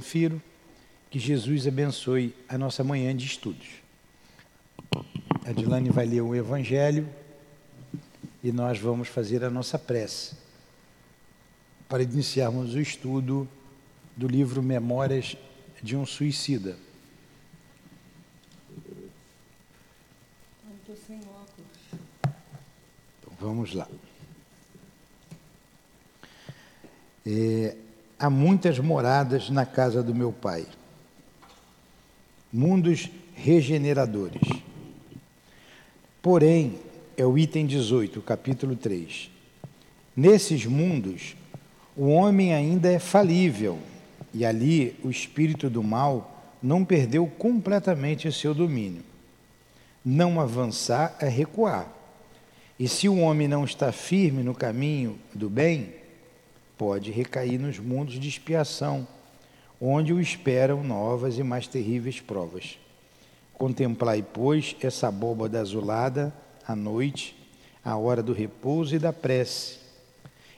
Firo, 0.00 0.40
que 1.10 1.18
Jesus 1.18 1.66
abençoe 1.66 2.34
a 2.48 2.56
nossa 2.56 2.84
manhã 2.84 3.16
de 3.16 3.26
estudos. 3.26 3.68
A 5.44 5.52
Dilane 5.52 5.90
vai 5.90 6.06
ler 6.06 6.20
o 6.20 6.34
Evangelho 6.34 7.08
e 8.42 8.52
nós 8.52 8.78
vamos 8.78 9.08
fazer 9.08 9.44
a 9.44 9.50
nossa 9.50 9.78
prece 9.78 10.36
para 11.88 12.02
iniciarmos 12.02 12.74
o 12.74 12.80
estudo 12.80 13.48
do 14.16 14.28
livro 14.28 14.62
Memórias 14.62 15.36
de 15.82 15.96
um 15.96 16.06
Suicida. 16.06 16.76
Estou 20.80 20.96
sem 21.06 21.18
óculos. 21.18 22.10
Então, 23.18 23.32
vamos 23.40 23.74
lá. 23.74 23.88
É, 27.26 27.76
há 28.20 28.28
muitas 28.28 28.78
moradas 28.78 29.48
na 29.48 29.64
casa 29.64 30.02
do 30.02 30.14
meu 30.14 30.30
pai, 30.30 30.66
mundos 32.52 33.08
regeneradores. 33.34 34.42
Porém, 36.20 36.78
é 37.16 37.24
o 37.24 37.38
item 37.38 37.64
18, 37.64 38.20
capítulo 38.20 38.76
3. 38.76 39.30
Nesses 40.14 40.66
mundos, 40.66 41.34
o 41.96 42.08
homem 42.08 42.52
ainda 42.52 42.92
é 42.92 42.98
falível 42.98 43.78
e 44.34 44.44
ali 44.44 44.94
o 45.02 45.08
espírito 45.08 45.70
do 45.70 45.82
mal 45.82 46.58
não 46.62 46.84
perdeu 46.84 47.26
completamente 47.26 48.28
o 48.28 48.32
seu 48.32 48.52
domínio. 48.52 49.02
Não 50.04 50.38
avançar 50.38 51.16
é 51.20 51.28
recuar. 51.28 51.90
E 52.78 52.86
se 52.86 53.08
o 53.08 53.18
homem 53.18 53.48
não 53.48 53.64
está 53.64 53.90
firme 53.92 54.42
no 54.42 54.54
caminho 54.54 55.18
do 55.34 55.48
bem, 55.48 55.99
pode 56.80 57.10
recair 57.10 57.58
nos 57.58 57.78
mundos 57.78 58.18
de 58.18 58.26
expiação, 58.26 59.06
onde 59.78 60.14
o 60.14 60.20
esperam 60.20 60.82
novas 60.82 61.36
e 61.36 61.42
mais 61.42 61.66
terríveis 61.66 62.20
provas. 62.20 62.78
Contemplai, 63.52 64.22
pois, 64.22 64.74
essa 64.80 65.08
abóbada 65.08 65.60
azulada 65.60 66.34
à 66.66 66.74
noite, 66.74 67.36
à 67.84 67.98
hora 67.98 68.22
do 68.22 68.32
repouso 68.32 68.96
e 68.96 68.98
da 68.98 69.12
prece, 69.12 69.76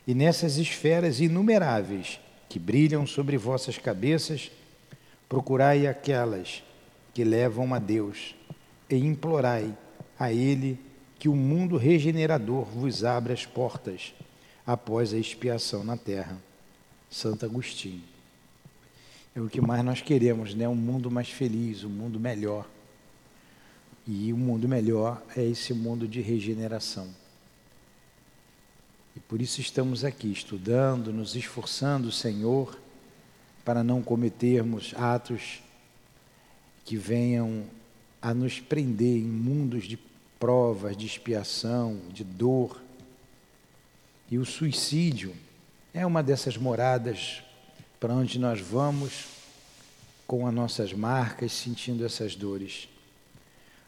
e 0.07 0.15
nessas 0.15 0.59
esferas 0.59 1.21
inumeráveis 1.21 2.21
que 2.49 2.61
brilham 2.61 3.05
sobre 3.05 3.37
vossas 3.37 3.77
cabeças, 3.77 4.53
procurai 5.29 5.89
aquelas 5.89 6.63
que 7.13 7.25
levam 7.25 7.75
a 7.75 7.81
Deus 7.81 8.37
e 8.89 8.95
implorai 8.95 9.77
a 10.17 10.33
Ele 10.33 10.79
que 11.19 11.29
o 11.29 11.35
mundo 11.35 11.77
regenerador 11.77 12.63
vos 12.67 13.03
abra 13.03 13.33
as 13.33 13.45
portas 13.45 14.15
após 14.67 15.13
a 15.13 15.19
expiação 15.19 15.85
na 15.85 15.97
terra. 15.97 16.39
Santo 17.11 17.45
Agostinho. 17.45 18.03
É 19.35 19.41
o 19.41 19.49
que 19.49 19.61
mais 19.61 19.85
nós 19.85 20.01
queremos, 20.01 20.55
né? 20.55 20.69
Um 20.69 20.75
mundo 20.75 21.11
mais 21.11 21.29
feliz, 21.29 21.85
um 21.85 21.89
mundo 21.89 22.19
melhor. 22.21 22.69
E 24.07 24.33
o 24.33 24.37
um 24.37 24.39
mundo 24.39 24.69
melhor 24.69 25.23
é 25.37 25.45
esse 25.45 25.73
mundo 25.73 26.09
de 26.09 26.21
regeneração. 26.21 27.09
E 29.15 29.21
por 29.21 29.41
isso 29.41 29.61
estamos 29.61 30.05
aqui 30.05 30.33
estudando, 30.33 31.13
nos 31.13 31.37
esforçando, 31.37 32.11
Senhor, 32.11 32.79
para 33.65 33.85
não 33.85 34.03
cometermos 34.03 34.95
atos 34.97 35.63
que 36.85 36.97
venham 36.97 37.65
a 38.21 38.35
nos 38.35 38.59
prender 38.59 39.19
em 39.19 39.29
mundos 39.29 39.85
de 39.85 39.99
provas, 40.39 40.97
de 40.97 41.07
expiação, 41.07 42.01
de 42.11 42.25
dor, 42.25 42.82
e 44.31 44.39
o 44.39 44.45
suicídio 44.45 45.35
é 45.93 46.07
uma 46.07 46.23
dessas 46.23 46.57
moradas 46.57 47.43
para 48.01 48.15
onde 48.15 48.39
nós 48.39 48.61
vamos 48.61 49.27
com 50.27 50.47
as 50.47 50.55
nossas 50.55 50.93
marcas, 50.93 51.53
sentindo 51.53 52.05
essas 52.05 52.35
dores. 52.35 52.89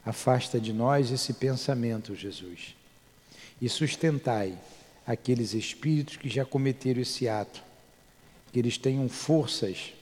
Afasta 0.04 0.60
de 0.60 0.72
nós 0.72 1.10
esse 1.10 1.32
pensamento, 1.32 2.14
Jesus, 2.14 2.76
e 3.60 3.68
sustentai 3.68 4.58
aqueles 5.06 5.54
espíritos 5.54 6.16
que 6.16 6.28
já 6.28 6.44
cometeram 6.44 7.00
esse 7.00 7.28
ato, 7.28 7.62
que 8.52 8.58
eles 8.58 8.76
tenham 8.76 9.08
forças 9.08 9.94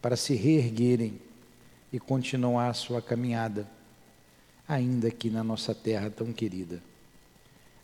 para 0.00 0.16
se 0.16 0.34
reerguerem 0.34 1.20
e 1.92 1.98
continuar 1.98 2.68
a 2.68 2.74
sua 2.74 3.02
caminhada, 3.02 3.68
ainda 4.68 5.08
aqui 5.08 5.28
na 5.28 5.42
nossa 5.42 5.74
terra 5.74 6.08
tão 6.08 6.32
querida. 6.32 6.80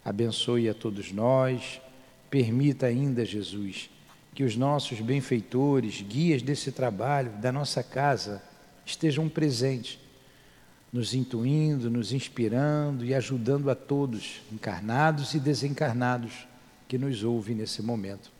Abençoe 0.04 0.68
a 0.68 0.74
todos 0.74 1.10
nós 1.10 1.80
Permita 2.34 2.86
ainda, 2.86 3.24
Jesus, 3.24 3.88
que 4.34 4.42
os 4.42 4.56
nossos 4.56 5.00
benfeitores, 5.00 6.02
guias 6.02 6.42
desse 6.42 6.72
trabalho, 6.72 7.30
da 7.40 7.52
nossa 7.52 7.80
casa, 7.80 8.42
estejam 8.84 9.28
presentes, 9.28 10.00
nos 10.92 11.14
intuindo, 11.14 11.88
nos 11.88 12.12
inspirando 12.12 13.04
e 13.04 13.14
ajudando 13.14 13.70
a 13.70 13.76
todos, 13.76 14.42
encarnados 14.52 15.32
e 15.34 15.38
desencarnados, 15.38 16.32
que 16.88 16.98
nos 16.98 17.22
ouvem 17.22 17.54
nesse 17.54 17.80
momento. 17.82 18.32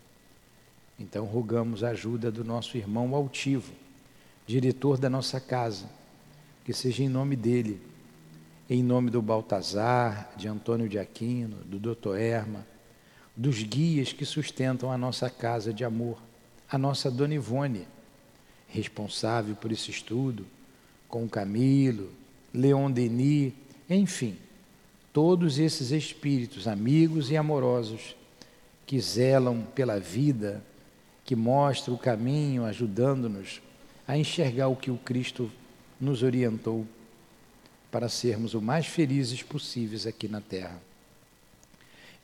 Então, 0.99 1.25
rogamos 1.25 1.85
a 1.85 1.91
ajuda 1.91 2.33
do 2.33 2.43
nosso 2.43 2.77
irmão 2.77 3.15
altivo, 3.15 3.73
diretor 4.45 4.99
da 4.99 5.09
nossa 5.09 5.39
casa, 5.39 5.89
que 6.65 6.73
seja 6.73 7.05
em 7.05 7.09
nome 7.09 7.37
dele, 7.37 7.81
em 8.69 8.83
nome 8.83 9.09
do 9.09 9.23
Baltazar, 9.23 10.33
de 10.37 10.49
Antônio 10.49 10.89
de 10.89 10.99
Aquino, 10.99 11.59
do 11.59 11.79
Dr. 11.79 12.17
Erma, 12.17 12.74
dos 13.37 13.63
guias 13.63 14.13
que 14.13 14.25
sustentam 14.25 14.93
a 14.93 14.99
nossa 14.99 15.29
casa 15.29 15.73
de 15.73 15.85
amor, 15.85 16.19
a 16.71 16.79
nossa 16.79 17.11
Dona 17.11 17.35
Ivone, 17.35 17.87
responsável 18.69 19.57
por 19.57 19.73
esse 19.73 19.91
estudo, 19.91 20.47
com 21.09 21.29
Camilo, 21.29 22.11
Leon 22.53 22.91
Denis, 22.91 23.53
enfim, 23.91 24.37
todos 25.13 25.59
esses 25.59 25.91
espíritos 25.91 26.67
amigos 26.67 27.31
e 27.31 27.37
amorosos 27.37 28.17
que 28.87 29.01
zelam 29.01 29.63
pela 29.75 29.99
vida, 29.99 30.63
que 31.25 31.35
mostram 31.35 31.95
o 31.95 31.99
caminho, 31.99 32.65
ajudando-nos 32.65 33.61
a 34.07 34.17
enxergar 34.17 34.69
o 34.69 34.77
que 34.77 34.91
o 34.91 34.99
Cristo 34.99 35.51
nos 36.01 36.23
orientou 36.23 36.87
para 37.91 38.09
sermos 38.09 38.55
o 38.55 38.61
mais 38.61 38.87
felizes 38.87 39.43
possíveis 39.43 40.07
aqui 40.07 40.29
na 40.29 40.41
Terra 40.41 40.81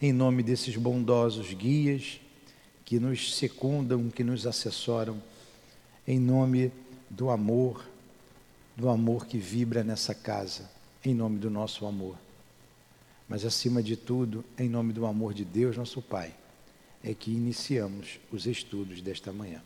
em 0.00 0.12
nome 0.12 0.42
desses 0.42 0.76
bondosos 0.76 1.52
guias 1.52 2.20
que 2.84 2.98
nos 2.98 3.36
secundam, 3.36 4.08
que 4.08 4.24
nos 4.24 4.46
assessoram, 4.46 5.22
em 6.06 6.18
nome 6.18 6.72
do 7.08 7.30
amor, 7.30 7.86
do 8.76 8.88
amor 8.88 9.26
que 9.26 9.38
vibra 9.38 9.84
nessa 9.84 10.14
casa, 10.14 10.70
em 11.04 11.14
nome 11.14 11.38
do 11.38 11.50
nosso 11.50 11.86
amor. 11.86 12.16
Mas 13.28 13.44
acima 13.44 13.82
de 13.82 13.96
tudo, 13.96 14.44
em 14.58 14.68
nome 14.68 14.92
do 14.92 15.06
amor 15.06 15.34
de 15.34 15.44
Deus, 15.44 15.76
nosso 15.76 16.00
Pai, 16.02 16.34
é 17.04 17.14
que 17.14 17.30
iniciamos 17.30 18.18
os 18.32 18.46
estudos 18.46 19.00
desta 19.00 19.32
manhã. 19.32 19.62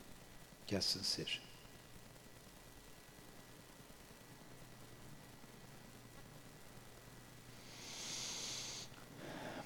Que 0.66 0.76
assim 0.76 1.02
seja. 1.02 1.40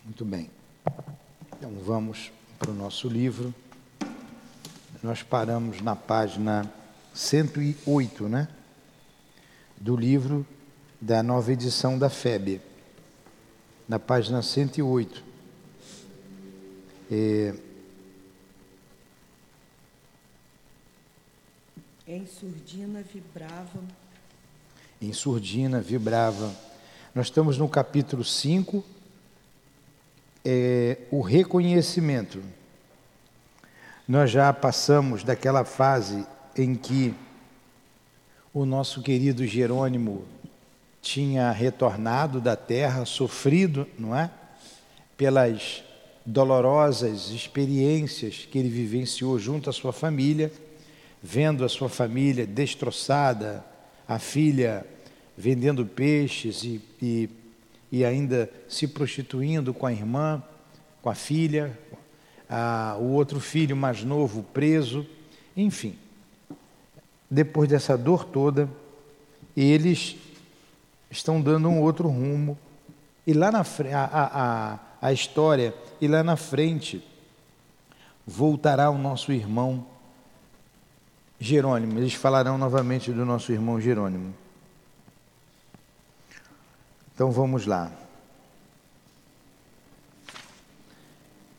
Muito 0.04 0.24
bem. 0.24 0.57
Então 1.58 1.72
vamos 1.84 2.30
para 2.56 2.70
o 2.70 2.74
nosso 2.74 3.08
livro. 3.08 3.52
Nós 5.02 5.24
paramos 5.24 5.80
na 5.80 5.96
página 5.96 6.72
108, 7.12 8.28
né? 8.28 8.46
Do 9.76 9.96
livro 9.96 10.46
da 11.00 11.20
nova 11.20 11.52
edição 11.52 11.98
da 11.98 12.08
FEB, 12.08 12.60
na 13.88 13.98
página 13.98 14.40
108. 14.40 15.24
É... 17.10 17.54
Em 22.06 22.24
surdina 22.24 23.02
vibrava. 23.02 23.82
Em 25.02 25.12
surdina 25.12 25.80
vibrava. 25.80 26.54
Nós 27.12 27.26
estamos 27.26 27.58
no 27.58 27.68
capítulo 27.68 28.22
5 28.22 28.97
é, 30.44 30.98
o 31.10 31.20
reconhecimento. 31.20 32.42
Nós 34.06 34.30
já 34.30 34.52
passamos 34.52 35.22
daquela 35.22 35.64
fase 35.64 36.26
em 36.56 36.74
que 36.74 37.14
o 38.52 38.64
nosso 38.64 39.02
querido 39.02 39.46
Jerônimo 39.46 40.24
tinha 41.00 41.50
retornado 41.50 42.40
da 42.40 42.56
terra, 42.56 43.04
sofrido, 43.04 43.86
não 43.98 44.16
é? 44.16 44.30
Pelas 45.16 45.82
dolorosas 46.24 47.30
experiências 47.30 48.46
que 48.50 48.58
ele 48.58 48.68
vivenciou 48.68 49.38
junto 49.38 49.70
à 49.70 49.72
sua 49.72 49.92
família, 49.92 50.52
vendo 51.22 51.64
a 51.64 51.68
sua 51.68 51.88
família 51.88 52.46
destroçada, 52.46 53.64
a 54.06 54.18
filha 54.18 54.84
vendendo 55.36 55.86
peixes 55.86 56.64
e, 56.64 56.80
e 57.00 57.28
e 57.90 58.04
ainda 58.04 58.50
se 58.68 58.86
prostituindo 58.86 59.72
com 59.72 59.86
a 59.86 59.92
irmã, 59.92 60.42
com 61.00 61.08
a 61.08 61.14
filha, 61.14 61.78
a, 62.48 62.96
o 62.98 63.12
outro 63.12 63.40
filho 63.40 63.76
mais 63.76 64.04
novo 64.04 64.42
preso, 64.42 65.06
enfim. 65.56 65.96
depois 67.30 67.68
dessa 67.68 67.96
dor 67.96 68.24
toda, 68.24 68.68
eles 69.56 70.16
estão 71.10 71.40
dando 71.40 71.68
um 71.68 71.80
outro 71.80 72.08
rumo. 72.08 72.58
E 73.26 73.32
lá 73.32 73.50
na 73.50 73.64
frente, 73.64 73.94
a, 73.94 74.08
a, 74.12 74.78
a 75.08 75.12
história, 75.12 75.74
e 76.00 76.08
lá 76.08 76.22
na 76.22 76.36
frente, 76.36 77.04
voltará 78.26 78.90
o 78.90 78.98
nosso 78.98 79.32
irmão 79.32 79.84
Jerônimo. 81.40 81.98
Eles 81.98 82.14
falarão 82.14 82.58
novamente 82.58 83.12
do 83.12 83.24
nosso 83.24 83.52
irmão 83.52 83.80
Jerônimo. 83.80 84.34
Então 87.18 87.32
vamos 87.32 87.66
lá. 87.66 87.90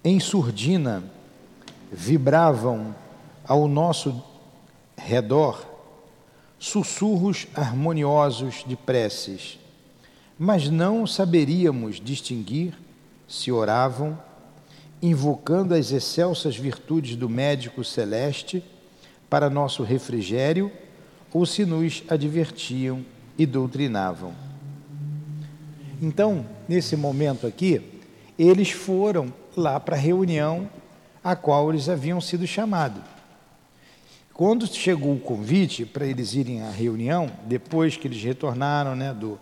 Em 0.02 0.18
surdina 0.18 1.04
vibravam 1.92 2.96
ao 3.46 3.68
nosso 3.68 4.24
redor 4.98 5.68
sussurros 6.58 7.46
harmoniosos 7.54 8.64
de 8.66 8.78
preces, 8.78 9.60
mas 10.38 10.70
não 10.70 11.06
saberíamos 11.06 12.00
distinguir 12.00 12.74
se 13.28 13.52
oravam, 13.52 14.18
invocando 15.02 15.74
as 15.74 15.92
excelsas 15.92 16.56
virtudes 16.56 17.18
do 17.18 17.28
médico 17.28 17.84
celeste 17.84 18.64
para 19.30 19.50
nosso 19.50 19.84
refrigério 19.84 20.72
ou 21.34 21.46
se 21.46 21.66
nos 21.66 22.02
advertiam 22.08 23.04
e 23.38 23.46
doutrinavam. 23.46 24.49
Então, 26.02 26.46
nesse 26.68 26.96
momento 26.96 27.46
aqui, 27.46 27.82
eles 28.38 28.72
foram 28.72 29.34
lá 29.56 29.80
para 29.80 29.96
a 29.96 30.00
reunião 30.00 30.70
a 31.24 31.36
qual 31.36 31.70
eles 31.70 31.90
haviam 31.90 32.22
sido 32.22 32.48
chamados. 32.48 33.04
Quando 34.34 34.66
chegou 34.68 35.14
o 35.14 35.20
convite 35.20 35.86
para 35.86 36.06
eles 36.06 36.34
irem 36.34 36.62
à 36.62 36.70
reunião, 36.70 37.30
depois 37.46 37.98
que 37.98 38.08
eles 38.08 38.24
retornaram 38.24 38.96
né, 38.96 39.14
do, 39.14 39.38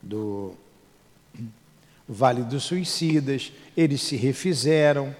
do 0.00 0.54
Vale 2.08 2.42
dos 2.42 2.62
Suicidas, 2.62 3.52
eles 3.76 4.00
se 4.02 4.14
refizeram 4.14 5.14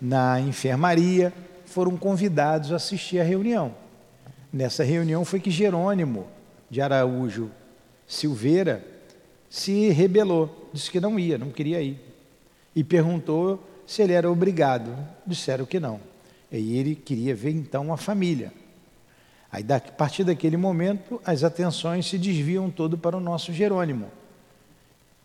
na 0.00 0.40
enfermaria, 0.40 1.32
foram 1.66 1.98
convidados 1.98 2.72
a 2.72 2.76
assistir 2.76 3.20
à 3.20 3.24
reunião. 3.24 3.74
Nessa 4.50 4.82
reunião 4.82 5.22
foi 5.22 5.38
que 5.38 5.50
Jerônimo 5.50 6.26
de 6.70 6.80
Araújo 6.80 7.50
Silveira 8.06 8.91
se 9.52 9.90
rebelou, 9.90 10.70
disse 10.72 10.90
que 10.90 10.98
não 10.98 11.18
ia, 11.18 11.36
não 11.36 11.50
queria 11.50 11.82
ir. 11.82 12.00
E 12.74 12.82
perguntou 12.82 13.62
se 13.86 14.00
ele 14.00 14.14
era 14.14 14.32
obrigado. 14.32 14.96
Disseram 15.26 15.66
que 15.66 15.78
não. 15.78 16.00
E 16.50 16.78
ele 16.78 16.94
queria 16.94 17.34
ver 17.34 17.50
então 17.50 17.92
a 17.92 17.98
família. 17.98 18.50
Aí, 19.50 19.62
a 19.70 19.78
partir 19.78 20.24
daquele 20.24 20.56
momento, 20.56 21.20
as 21.22 21.44
atenções 21.44 22.06
se 22.06 22.16
desviam 22.16 22.70
todo 22.70 22.96
para 22.96 23.14
o 23.14 23.20
nosso 23.20 23.52
Jerônimo. 23.52 24.10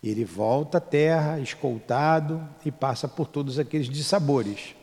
Ele 0.04 0.26
volta 0.26 0.76
à 0.76 0.80
terra, 0.80 1.40
escoltado, 1.40 2.46
e 2.66 2.70
passa 2.70 3.08
por 3.08 3.28
todos 3.28 3.58
aqueles 3.58 3.88
dissabores. 3.88 4.74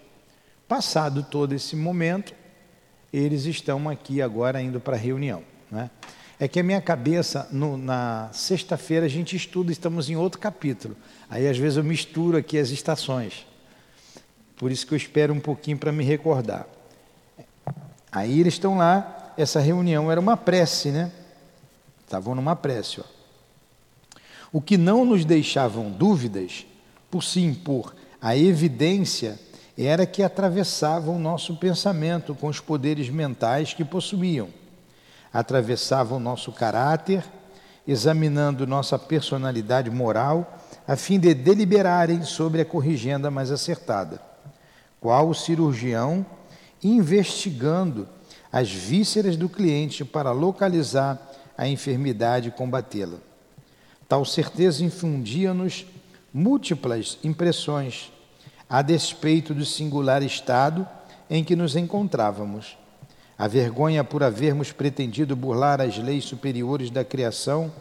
Passado 0.68 1.22
todo 1.22 1.54
esse 1.54 1.76
momento, 1.76 2.34
eles 3.14 3.46
estão 3.46 3.88
aqui 3.88 4.24
agora 4.24 4.60
indo 4.60 4.80
para 4.80 4.96
a 4.96 5.00
reunião. 5.00 5.44
Né? 5.70 5.92
É 6.40 6.48
que 6.48 6.60
a 6.60 6.64
minha 6.64 6.82
cabeça, 6.82 7.48
no, 7.52 7.78
na 7.78 8.30
sexta-feira, 8.34 9.06
a 9.06 9.10
gente 9.10 9.36
estuda, 9.36 9.72
estamos 9.72 10.10
em 10.10 10.16
outro 10.16 10.40
capítulo. 10.40 10.96
Aí, 11.30 11.48
às 11.48 11.58
vezes, 11.58 11.78
eu 11.78 11.84
misturo 11.84 12.38
aqui 12.38 12.58
as 12.58 12.70
estações. 12.70 13.46
Por 14.58 14.72
isso 14.72 14.86
que 14.86 14.94
eu 14.94 14.98
espero 14.98 15.34
um 15.34 15.40
pouquinho 15.40 15.78
para 15.78 15.92
me 15.92 16.04
recordar. 16.04 16.68
Aí 18.12 18.40
eles 18.40 18.54
estão 18.54 18.78
lá, 18.78 19.34
essa 19.38 19.60
reunião 19.60 20.10
era 20.12 20.20
uma 20.20 20.38
prece, 20.38 20.90
né? 20.90 21.12
Estavam 22.06 22.36
numa 22.36 22.56
prece. 22.56 23.02
Ó. 23.02 23.04
O 24.52 24.62
que 24.62 24.78
não 24.78 25.04
nos 25.04 25.26
deixavam 25.26 25.92
dúvidas, 25.92 26.66
por 27.12 27.24
se 27.24 27.42
impor 27.42 27.94
a 28.22 28.36
evidência, 28.36 29.38
era 29.78 30.06
que 30.06 30.24
atravessavam 30.24 31.18
o 31.18 31.20
nosso 31.20 31.58
pensamento 31.58 32.34
com 32.34 32.48
os 32.48 32.62
poderes 32.62 33.10
mentais 33.10 33.74
que 33.74 33.84
possuíam. 33.84 34.48
Atravessavam 35.36 36.18
o 36.18 36.22
nosso 36.22 36.52
caráter, 36.52 37.24
examinando 37.86 38.66
nossa 38.66 38.98
personalidade 38.98 39.90
moral, 39.92 40.58
a 40.88 40.96
fim 40.96 41.20
de 41.20 41.34
deliberarem 41.34 42.24
sobre 42.24 42.62
a 42.62 42.66
corrigenda 42.66 43.30
mais 43.30 43.52
acertada. 43.52 44.22
Qual 45.00 45.30
o 45.30 45.36
cirurgião 45.36 46.26
investigando 46.82 48.08
as 48.52 48.72
vísceras 48.72 49.36
do 49.36 49.50
cliente 49.50 50.06
para 50.06 50.32
localizar 50.32 51.20
a 51.58 51.68
enfermidade 51.68 52.50
e 52.50 52.52
combatê-la. 52.52 53.18
Tal 54.08 54.24
certeza 54.24 54.84
infundia-nos 54.84 55.86
múltiplas 56.34 57.18
impressões, 57.24 58.12
a 58.70 58.82
despeito 58.82 59.54
do 59.54 59.66
singular 59.66 60.22
estado 60.22 60.88
em 61.30 61.44
que 61.44 61.56
nos 61.56 61.76
encontrávamos. 61.76 62.78
A 63.38 63.48
vergonha 63.48 64.04
por 64.04 64.24
havermos 64.24 64.72
pretendido 64.72 65.36
burlar 65.36 65.82
as 65.82 65.98
leis 65.98 66.24
superiores 66.24 66.90
da 66.90 67.04
criação, 67.04 67.72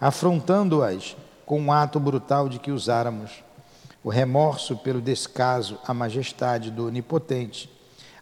afrontando-as 0.00 1.16
com 1.44 1.60
um 1.60 1.72
ato 1.72 1.98
brutal 1.98 2.48
de 2.48 2.58
que 2.58 2.70
usáramos. 2.70 3.42
O 4.04 4.08
remorso 4.08 4.76
pelo 4.76 5.00
descaso 5.00 5.78
à 5.86 5.92
majestade 5.92 6.70
do 6.70 6.86
Onipotente, 6.86 7.70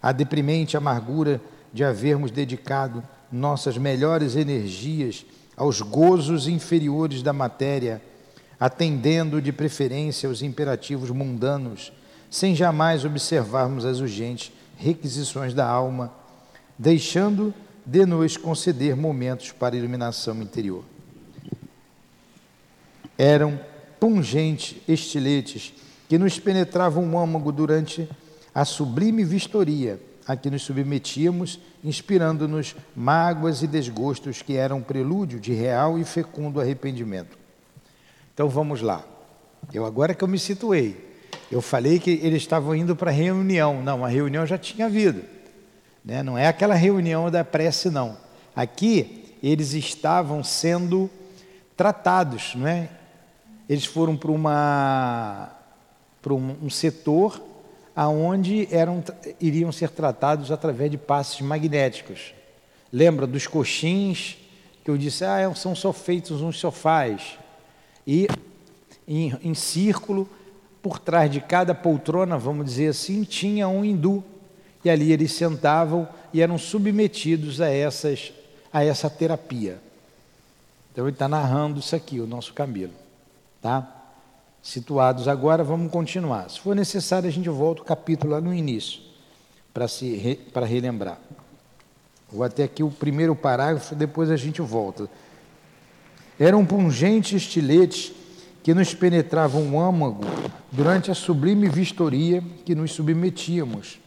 a 0.01 0.13
deprimente 0.13 0.77
amargura 0.77 1.41
de 1.73 1.85
havermos 1.85 2.31
dedicado 2.31 3.03
nossas 3.31 3.77
melhores 3.77 4.35
energias 4.35 5.25
aos 5.57 5.81
gozos 5.81 6.49
inferiores 6.49 7.23
da 7.23 7.33
matéria, 7.33 8.03
atendendo 8.59 9.41
de 9.41 9.53
preferência 9.53 10.29
aos 10.29 10.43
imperativos 10.43 11.11
mundanos, 11.11 11.93
sem 12.31 12.55
jamais 12.55 13.05
observarmos 13.05 13.85
as 13.85 14.01
urgentes 14.01 14.53
requisições 14.77 15.53
da 15.53 15.67
alma, 15.67 16.13
deixando 16.81 17.53
de 17.85 18.07
nos 18.07 18.39
conceder 18.39 18.97
momentos 18.97 19.53
para 19.53 19.77
iluminação 19.77 20.41
interior. 20.41 20.83
Eram 23.19 23.61
pungentes 24.01 24.79
estiletes 24.89 25.75
que 26.09 26.17
nos 26.17 26.39
penetravam 26.39 27.13
o 27.13 27.19
âmago 27.19 27.53
durante 27.53 28.09
a 28.55 28.65
sublime 28.65 29.25
vistoria 29.25 30.01
a 30.27 30.35
que 30.37 30.49
nos 30.49 30.63
submetíamos, 30.63 31.61
inspirando-nos 31.85 32.75
mágoas 32.97 33.63
e 33.63 33.67
desgostos 33.67 34.41
que 34.41 34.57
eram 34.57 34.81
prelúdio 34.81 35.39
de 35.39 35.53
real 35.53 35.99
e 35.99 36.05
fecundo 36.05 36.63
arrependimento. 36.63 37.37
Então 38.33 38.49
vamos 38.49 38.81
lá. 38.81 39.05
Eu 39.71 39.85
agora 39.85 40.15
que 40.15 40.25
eu 40.25 40.29
me 40.29 40.39
situei, 40.39 40.97
eu 41.53 41.61
falei 41.61 41.99
que 41.99 42.13
eles 42.23 42.41
estavam 42.41 42.75
indo 42.75 42.97
para 42.97 43.11
a 43.11 43.15
reunião. 43.15 43.83
Não, 43.83 44.03
a 44.03 44.09
reunião 44.09 44.47
já 44.47 44.57
tinha 44.57 44.87
havido. 44.87 45.40
Né? 46.05 46.23
Não 46.23 46.37
é 46.37 46.47
aquela 46.47 46.75
reunião 46.75 47.31
da 47.31 47.45
prece, 47.45 47.91
não. 47.91 48.17
Aqui 48.55 49.37
eles 49.43 49.73
estavam 49.73 50.43
sendo 50.45 51.11
tratados, 51.77 52.55
não 52.55 52.67
é? 52.67 52.89
Eles 53.69 53.85
foram 53.85 54.17
para 54.17 54.31
uma 54.31 55.57
para 56.21 56.35
um, 56.35 56.69
setor 56.69 57.43
aonde 57.97 58.69
eram, 58.71 59.03
iriam 59.41 59.73
ser 59.73 59.89
tratados 59.91 60.53
através 60.53 60.91
de 60.91 60.99
passes 60.99 61.41
magnéticos. 61.41 62.35
Lembra 62.93 63.27
dos 63.27 63.47
coxins 63.47 64.37
que 64.85 64.91
eu 64.91 64.99
disse, 64.99 65.25
ah, 65.25 65.39
é, 65.39 65.55
são 65.55 65.75
só 65.75 65.93
feitos 65.93 66.43
uns 66.43 66.59
sofás. 66.59 67.39
E 68.07 68.27
em, 69.07 69.35
em 69.43 69.55
círculo, 69.55 70.29
por 70.83 70.99
trás 70.99 71.31
de 71.31 71.41
cada 71.41 71.75
poltrona, 71.75 72.39
vamos 72.39 72.67
dizer 72.67 72.89
assim, 72.89 73.23
tinha 73.23 73.69
um 73.69 73.85
hindu. 73.85 74.25
E 74.85 74.91
ali 74.91 75.13
eles 75.13 75.33
sentavam 75.33 76.09
e 76.33 76.41
eram 76.41 76.59
submetidos 76.59 77.61
a, 77.61 77.69
essas, 77.69 78.33
a 78.73 78.85
essa 78.85 79.11
terapia. 79.11 79.79
Então 80.93 81.05
ele 81.05 81.15
está 81.15 81.29
narrando 81.29 81.81
isso 81.81 81.95
aqui, 81.95 82.21
o 82.21 82.27
nosso 82.27 82.53
Camilo. 82.55 82.93
Tá? 83.61 84.01
situados 84.63 85.27
agora, 85.27 85.65
vamos 85.65 85.91
continuar. 85.91 86.49
Se 86.51 86.61
for 86.61 86.75
necessário, 86.75 87.29
a 87.29 87.33
gente 87.33 87.49
volta 87.49 87.83
o 87.83 87.85
capítulo 87.85 88.33
lá 88.33 88.41
no 88.41 88.53
início, 88.53 89.01
para 89.73 89.87
para 90.53 90.67
relembrar. 90.67 91.19
Vou 92.31 92.45
até 92.45 92.65
aqui 92.65 92.83
o 92.83 92.91
primeiro 92.91 93.35
parágrafo, 93.35 93.95
depois 93.95 94.31
a 94.31 94.37
gente 94.37 94.61
volta. 94.61 95.09
Eram 96.39 96.65
pungentes 96.65 97.43
estiletes 97.43 98.13
que 98.63 98.73
nos 98.75 98.95
penetravam 98.95 99.75
o 99.75 99.81
âmago 99.81 100.25
durante 100.71 101.11
a 101.11 101.15
sublime 101.15 101.69
vistoria 101.69 102.43
que 102.65 102.75
nos 102.75 102.93
submetíamos, 102.93 103.99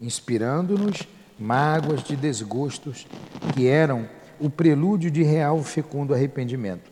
inspirando-nos 0.00 1.08
mágoas 1.38 2.02
de 2.02 2.16
desgostos 2.16 3.06
que 3.54 3.66
eram 3.66 4.08
o 4.40 4.48
prelúdio 4.48 5.10
de 5.10 5.22
real 5.22 5.62
fecundo 5.62 6.14
arrependimento. 6.14 6.90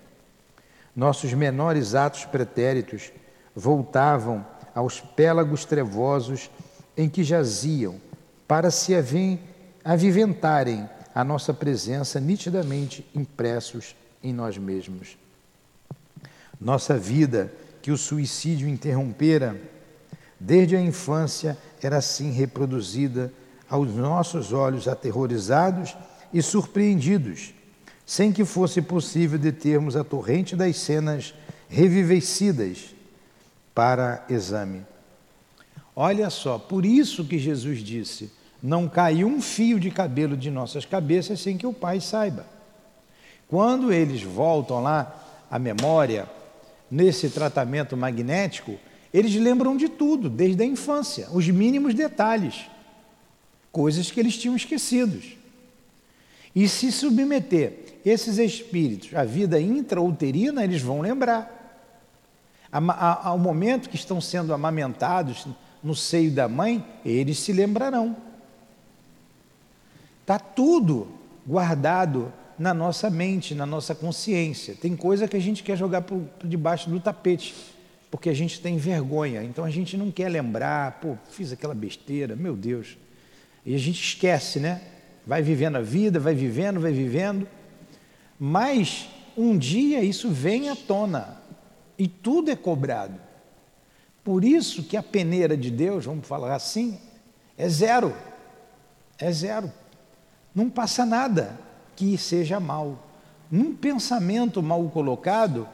Nossos 0.95 1.33
menores 1.33 1.95
atos 1.95 2.25
pretéritos 2.25 3.13
voltavam 3.55 4.45
aos 4.75 5.01
pélagos 5.01 5.65
trevosos 5.65 6.51
em 6.97 7.09
que 7.09 7.23
jaziam, 7.23 7.97
para 8.49 8.71
se 8.71 8.93
aviventarem 9.85 10.89
a 11.15 11.25
nossa 11.25 11.53
presença 11.53 12.21
nitidamente 12.21 13.07
impressos 13.15 13.97
em 14.23 14.33
nós 14.33 14.57
mesmos. 14.57 15.17
Nossa 16.61 16.97
vida, 16.97 17.53
que 17.83 17.91
o 17.91 17.97
suicídio 17.97 18.69
interrompera, 18.69 19.61
desde 20.39 20.77
a 20.77 20.81
infância 20.81 21.57
era 21.83 21.99
assim 21.99 22.31
reproduzida 22.31 23.33
aos 23.69 23.91
nossos 23.95 24.53
olhos 24.53 24.87
aterrorizados 24.87 25.97
e 26.33 26.43
surpreendidos, 26.43 27.55
sem 28.05 28.33
que 28.33 28.45
fosse 28.45 28.81
possível 28.81 29.39
determos 29.39 29.97
a 29.97 30.05
torrente 30.05 30.55
das 30.55 30.77
cenas 30.77 31.35
revivecidas 31.69 32.95
para 33.75 34.25
exame. 34.29 34.83
Olha 35.95 36.31
só, 36.31 36.59
por 36.59 36.85
isso 36.85 37.25
que 37.25 37.39
Jesus 37.39 37.79
disse: 37.81 38.31
não 38.63 38.89
cai 38.89 39.25
um 39.25 39.41
fio 39.41 39.79
de 39.81 39.91
cabelo 39.91 40.37
de 40.37 40.51
nossas 40.51 40.85
cabeças 40.85 41.41
sem 41.41 41.57
que 41.57 41.67
o 41.67 41.73
Pai 41.73 42.01
saiba. 42.01 42.47
Quando 43.49 43.93
eles 43.93 44.23
voltam 44.23 44.83
lá 44.83 45.47
à 45.51 45.59
memória, 45.59 46.29
nesse 46.91 47.31
tratamento 47.31 47.97
magnético, 47.97 48.79
eles 49.13 49.35
lembram 49.35 49.77
de 49.77 49.89
tudo, 49.89 50.29
desde 50.29 50.63
a 50.63 50.67
infância, 50.67 51.29
os 51.33 51.49
mínimos 51.49 51.95
detalhes, 51.95 52.67
coisas 53.73 54.11
que 54.11 54.21
eles 54.21 54.37
tinham 54.37 54.57
esquecidos. 54.57 55.37
E 56.55 56.69
se 56.69 56.91
submeter 56.91 58.01
esses 58.05 58.39
espíritos 58.39 59.15
à 59.15 59.25
vida 59.25 59.61
intrauterina, 59.61 60.65
eles 60.65 60.81
vão 60.81 61.01
lembrar. 61.01 61.53
Ao 62.73 63.39
momento 63.39 63.89
que 63.89 63.97
estão 63.97 64.21
sendo 64.21 64.53
amamentados 64.53 65.47
no 65.83 65.95
seio 65.95 66.31
da 66.31 66.49
mãe, 66.49 66.85
eles 67.05 67.39
se 67.39 67.53
lembrarão. 67.53 68.17
Está 70.23 70.39
tudo 70.39 71.09
guardado 71.47 72.33
na 72.59 72.73
nossa 72.73 73.09
mente, 73.11 73.55
na 73.55 73.67
nossa 73.67 73.95
consciência. 73.95 74.75
Tem 74.75 74.97
coisa 74.97 75.29
que 75.29 75.37
a 75.37 75.41
gente 75.41 75.63
quer 75.63 75.77
jogar 75.77 76.03
por, 76.03 76.19
por 76.39 76.49
debaixo 76.49 76.91
do 76.91 76.99
tapete, 76.99 77.55
porque 78.11 78.29
a 78.29 78.35
gente 78.35 78.61
tem 78.61 78.77
vergonha. 78.77 79.43
Então 79.43 79.65
a 79.65 79.71
gente 79.71 79.97
não 79.97 80.11
quer 80.11 80.29
lembrar, 80.29 81.01
pô, 81.01 81.17
fiz 81.31 81.53
aquela 81.53 81.75
besteira, 81.75 82.37
meu 82.37 82.57
Deus. 82.57 82.97
E 83.65 83.75
a 83.75 83.79
gente 83.79 84.01
esquece, 84.01 84.61
né? 84.61 84.81
Vai 85.27 85.43
vivendo 85.43 85.77
a 85.77 85.83
vida, 85.83 86.21
vai 86.21 86.35
vivendo, 86.35 86.81
vai 86.81 86.93
vivendo. 86.93 87.49
Mas 88.39 89.09
um 89.37 89.57
dia 89.57 90.03
isso 90.03 90.31
vem 90.31 90.69
à 90.69 90.77
tona 90.77 91.41
e 91.99 92.07
tudo 92.07 92.51
é 92.51 92.57
cobrado. 92.57 93.19
Por 94.23 94.45
isso 94.45 94.83
que 94.83 94.97
a 94.97 95.03
peneira 95.03 95.57
de 95.57 95.71
Deus, 95.71 96.05
vamos 96.05 96.27
falar 96.27 96.55
assim, 96.55 96.99
é 97.57 97.69
zero. 97.69 98.15
É 99.19 99.31
zero. 99.33 99.73
Não 100.55 100.69
passa 100.69 101.07
nada 101.07 101.59
que 101.95 102.17
seja 102.19 102.59
mal. 102.59 103.07
Num 103.51 103.75
pensamento 103.75 104.63
mal 104.63 104.83
colocado, 104.89 105.69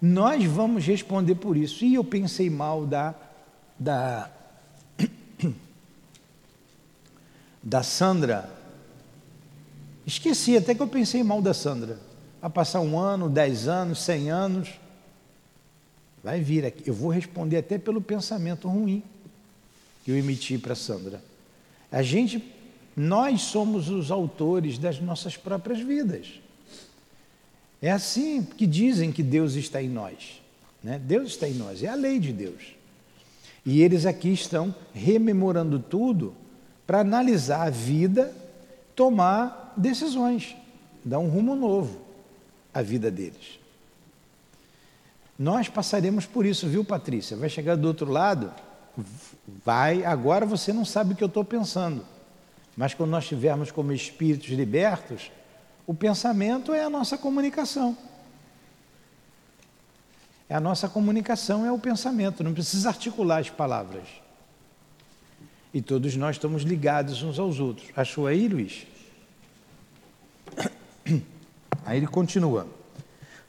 nós 0.00 0.44
vamos 0.44 0.86
responder 0.86 1.34
por 1.34 1.56
isso. 1.56 1.84
E 1.84 1.94
eu 1.94 2.04
pensei 2.04 2.48
mal 2.48 2.86
da, 2.86 3.14
da, 3.78 4.30
da 7.62 7.82
Sandra. 7.82 8.50
Esqueci 10.06 10.56
até 10.56 10.74
que 10.74 10.80
eu 10.80 10.88
pensei 10.88 11.22
mal 11.22 11.42
da 11.42 11.52
Sandra. 11.52 11.98
Vai 12.40 12.50
passar 12.50 12.80
um 12.80 12.98
ano, 12.98 13.28
dez 13.28 13.66
anos, 13.68 14.02
cem 14.02 14.30
anos. 14.30 14.70
Vai 16.22 16.40
vir 16.40 16.64
aqui. 16.64 16.88
Eu 16.88 16.94
vou 16.94 17.10
responder 17.10 17.58
até 17.58 17.78
pelo 17.78 18.00
pensamento 18.00 18.68
ruim 18.68 19.02
que 20.04 20.10
eu 20.10 20.16
emiti 20.16 20.56
para 20.56 20.74
Sandra. 20.74 21.22
A 21.90 22.02
gente 22.02 22.54
nós 22.98 23.42
somos 23.42 23.88
os 23.88 24.10
autores 24.10 24.76
das 24.76 25.00
nossas 25.00 25.36
próprias 25.36 25.78
vidas. 25.78 26.40
É 27.80 27.90
assim 27.90 28.42
que 28.42 28.66
dizem 28.66 29.12
que 29.12 29.22
Deus 29.22 29.54
está 29.54 29.82
em 29.82 29.88
nós. 29.88 30.42
Né? 30.82 30.98
Deus 30.98 31.30
está 31.30 31.48
em 31.48 31.54
nós, 31.54 31.82
é 31.82 31.88
a 31.88 31.94
lei 31.94 32.18
de 32.18 32.32
Deus. 32.32 32.74
E 33.64 33.82
eles 33.82 34.06
aqui 34.06 34.32
estão 34.32 34.74
rememorando 34.94 35.78
tudo 35.78 36.34
para 36.86 37.00
analisar 37.00 37.66
a 37.66 37.70
vida, 37.70 38.34
tomar 38.96 39.74
decisões, 39.76 40.56
dar 41.04 41.18
um 41.18 41.28
rumo 41.28 41.54
novo 41.54 42.00
à 42.72 42.80
vida 42.80 43.10
deles. 43.10 43.58
Nós 45.38 45.68
passaremos 45.68 46.26
por 46.26 46.44
isso, 46.46 46.66
viu, 46.66 46.84
Patrícia? 46.84 47.36
Vai 47.36 47.48
chegar 47.48 47.76
do 47.76 47.86
outro 47.86 48.10
lado, 48.10 48.52
vai, 49.64 50.04
agora 50.04 50.44
você 50.44 50.72
não 50.72 50.84
sabe 50.84 51.12
o 51.12 51.16
que 51.16 51.22
eu 51.22 51.28
estou 51.28 51.44
pensando. 51.44 52.04
Mas 52.76 52.94
quando 52.94 53.10
nós 53.10 53.24
estivermos 53.24 53.70
como 53.70 53.92
espíritos 53.92 54.48
libertos, 54.48 55.30
o 55.88 55.94
pensamento 55.94 56.74
é 56.74 56.84
a 56.84 56.90
nossa 56.90 57.16
comunicação. 57.16 57.96
É 60.46 60.54
a 60.54 60.60
nossa 60.60 60.86
comunicação, 60.86 61.64
é 61.64 61.72
o 61.72 61.78
pensamento, 61.78 62.44
não 62.44 62.52
precisa 62.52 62.90
articular 62.90 63.38
as 63.38 63.48
palavras. 63.48 64.06
E 65.72 65.80
todos 65.80 66.14
nós 66.14 66.36
estamos 66.36 66.62
ligados 66.62 67.22
uns 67.22 67.38
aos 67.38 67.58
outros. 67.58 67.88
Achou 67.96 68.26
aí, 68.26 68.46
Luiz? 68.48 68.86
Aí 71.86 71.96
ele 71.96 72.06
continua. 72.06 72.68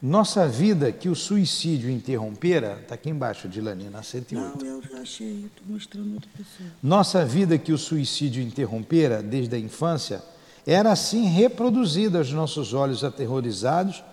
Nossa 0.01 0.48
vida 0.48 0.93
que 0.93 1.10
o 1.10 1.15
suicídio 1.15 1.89
interrompera, 1.89 2.79
está 2.81 2.96
aqui 2.96 3.10
embaixo, 3.10 3.50
Dilani, 3.50 3.89
na 3.89 4.01
108. 4.01 4.63
Não, 4.63 4.65
eu 4.65 4.81
já 4.81 5.01
achei, 5.01 5.46
estou 5.46 5.67
mostrando 5.67 6.13
outra 6.13 6.29
pessoa. 6.38 6.69
Nossa 6.81 7.25
vida 7.25 7.58
que 7.58 7.74
o 7.74 7.77
suicídio 7.77 8.41
interrompera 8.41 9.22
desde 9.22 9.58
a 9.58 9.60
infância 9.60 10.24
era 10.71 10.91
assim 10.91 11.25
reproduzida 11.25 12.19
aos 12.19 12.31
nossos 12.31 12.75
olhos 12.75 13.03
aterrorizados 13.03 14.03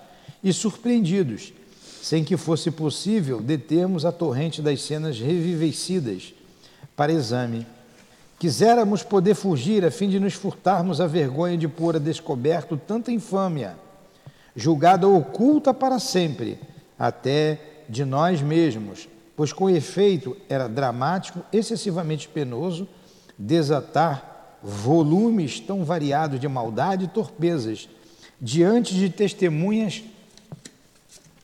e 0.43 0.55
surpreendidos, 0.55 1.53
sem 2.01 2.25
que 2.25 2.39
fosse 2.39 2.71
possível 2.71 3.43
determos 3.43 4.07
a 4.07 4.13
torrente 4.13 4.63
das 4.63 4.81
cenas 4.81 5.21
revivecidas 5.21 6.33
para 6.97 7.13
exame. 7.13 7.67
Quiséramos 8.39 9.03
poder 9.03 9.35
fugir 9.35 9.85
a 9.85 9.91
fim 9.91 10.09
de 10.09 10.19
nos 10.19 10.33
furtarmos 10.33 10.99
a 10.99 11.07
vergonha 11.07 11.59
de 11.59 11.69
pôr 11.69 11.97
a 11.97 11.99
descoberto 11.99 12.77
tanta 12.77 13.13
infâmia 13.13 13.77
julgada 14.55 15.07
oculta 15.07 15.75
para 15.75 15.99
sempre, 15.99 16.59
até 16.99 17.61
de 17.87 18.03
nós 18.07 18.41
mesmos, 18.41 19.07
pois 19.37 19.53
com 19.53 19.69
efeito 19.69 20.35
era 20.49 20.67
dramático, 20.67 21.45
excessivamente 21.53 22.27
penoso, 22.27 22.89
desatar 23.37 24.36
volumes 24.69 25.61
tão 25.61 25.85
variados 25.85 26.41
de 26.41 26.49
maldade 26.49 27.05
e 27.05 27.09
torpezas 27.09 27.89
diante 28.41 28.95
de 28.95 29.09
testemunhas 29.09 30.03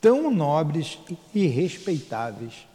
tão 0.01 0.29
nobres 0.29 0.99
e 1.33 1.47
respeitáveis. 1.47 2.67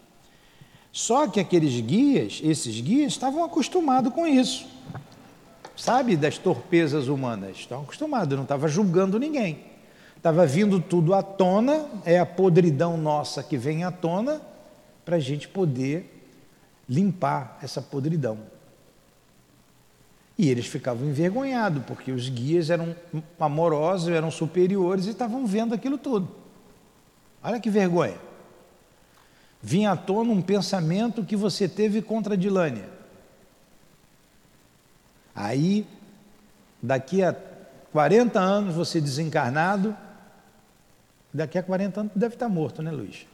Só 0.93 1.27
que 1.27 1.41
aqueles 1.41 1.79
guias, 1.81 2.39
esses 2.41 2.79
guias, 2.79 3.11
estavam 3.11 3.43
acostumados 3.43 4.13
com 4.13 4.25
isso. 4.25 4.65
Sabe, 5.75 6.15
das 6.15 6.37
torpezas 6.37 7.09
humanas. 7.09 7.57
Estavam 7.57 7.83
acostumados, 7.83 8.35
não 8.35 8.43
estava 8.43 8.69
julgando 8.69 9.19
ninguém. 9.19 9.65
Estava 10.15 10.45
vindo 10.47 10.79
tudo 10.79 11.13
à 11.13 11.21
tona, 11.21 11.85
é 12.05 12.17
a 12.17 12.25
podridão 12.25 12.97
nossa 12.97 13.43
que 13.43 13.57
vem 13.57 13.83
à 13.83 13.91
tona, 13.91 14.41
para 15.03 15.17
a 15.17 15.19
gente 15.19 15.47
poder 15.47 16.25
limpar 16.89 17.59
essa 17.61 17.81
podridão. 17.81 18.56
E 20.37 20.49
eles 20.49 20.67
ficavam 20.67 21.07
envergonhados, 21.07 21.83
porque 21.85 22.11
os 22.11 22.29
guias 22.29 22.69
eram 22.69 22.95
amorosos, 23.39 24.09
eram 24.09 24.29
superiores 24.29 25.05
e 25.07 25.09
estavam 25.09 25.45
vendo 25.47 25.73
aquilo 25.73 25.97
tudo. 25.97 26.29
Olha 27.43 27.59
que 27.59 27.69
vergonha. 27.69 28.17
Vinha 29.61 29.91
à 29.91 29.97
tona 29.97 30.31
um 30.31 30.41
pensamento 30.41 31.23
que 31.23 31.35
você 31.35 31.67
teve 31.67 32.01
contra 32.01 32.37
Dilânia. 32.37 32.87
Aí, 35.35 35.85
daqui 36.81 37.23
a 37.23 37.35
40 37.91 38.39
anos, 38.39 38.75
você 38.75 39.01
desencarnado, 39.01 39.95
Daqui 41.33 41.57
a 41.57 41.63
40 41.63 41.99
anos 41.99 42.11
deve 42.15 42.35
estar 42.35 42.49
morto, 42.49 42.81
né, 42.81 42.89
Luiz? 42.89 43.27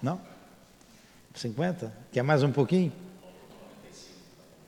Não? 0.00 0.20
50? 1.34 1.92
Quer 2.12 2.22
mais 2.22 2.42
um 2.42 2.52
pouquinho? 2.52 2.92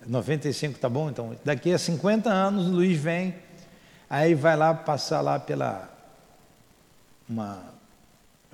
95 0.06 0.78
tá 0.78 0.88
bom, 0.88 1.10
então. 1.10 1.36
Daqui 1.44 1.72
a 1.72 1.78
50 1.78 2.30
anos 2.30 2.66
o 2.66 2.70
Luiz 2.70 2.98
vem, 2.98 3.34
aí 4.08 4.34
vai 4.34 4.56
lá 4.56 4.74
passar 4.74 5.20
lá 5.20 5.38
pela 5.38 5.90
uma 7.28 7.72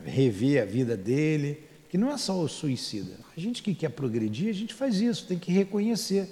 rever 0.04 0.62
a 0.62 0.64
vida 0.64 0.96
dele, 0.96 1.62
que 1.88 1.98
não 1.98 2.10
é 2.10 2.16
só 2.16 2.38
o 2.38 2.48
suicida. 2.48 3.14
A 3.36 3.40
gente 3.40 3.62
que 3.62 3.74
quer 3.74 3.90
progredir, 3.90 4.48
a 4.48 4.54
gente 4.54 4.72
faz 4.72 5.00
isso, 5.00 5.26
tem 5.26 5.38
que 5.38 5.52
reconhecer 5.52 6.28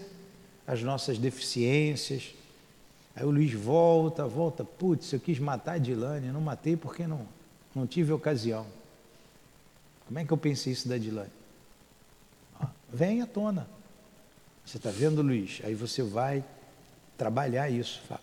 as 0.67 0.83
nossas 0.83 1.19
deficiências. 1.19 2.35
Aí 3.17 3.25
o 3.25 3.31
Luiz 3.31 3.53
volta, 3.53 4.27
volta, 4.27 4.65
putz, 4.65 5.13
eu 5.13 5.19
quis 5.19 5.39
matar 5.39 5.73
a 5.73 5.79
Dilane, 5.79 6.29
não 6.29 6.41
matei 6.41 6.77
porque 6.77 7.07
não 7.07 7.27
não 7.75 7.87
tive 7.87 8.13
ocasião. 8.13 8.67
Como 10.07 10.19
é 10.19 10.25
que 10.25 10.33
eu 10.33 10.37
pensei 10.37 10.73
isso 10.73 10.89
da 10.89 10.99
Dilane? 10.99 11.31
Vem 12.93 13.23
à 13.23 13.27
tona. 13.27 13.69
Você 14.69 14.77
está 14.77 14.91
vendo, 14.91 15.23
Luiz? 15.23 15.63
Aí 15.65 15.75
você 15.75 16.03
vai 16.03 16.45
trabalhar 17.17 17.71
isso, 17.71 18.03
fala. 18.07 18.21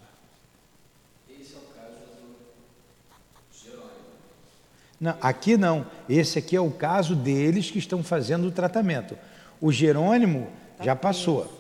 Esse 1.28 1.56
é 1.56 1.58
o 1.58 1.62
caso 1.75 1.96
do 2.22 3.66
Jerônimo. 3.66 3.90
Não, 5.02 5.18
aqui 5.22 5.58
não. 5.58 5.88
Esse 6.08 6.38
aqui 6.38 6.56
é 6.56 6.62
o 6.62 6.70
caso 6.70 7.16
deles 7.16 7.72
que 7.72 7.80
estão 7.80 8.04
fazendo 8.04 8.46
o 8.46 8.52
tratamento. 8.52 9.18
O 9.60 9.72
Jerônimo 9.72 10.48
tá 10.78 10.84
já 10.84 10.96
passou. 10.96 11.52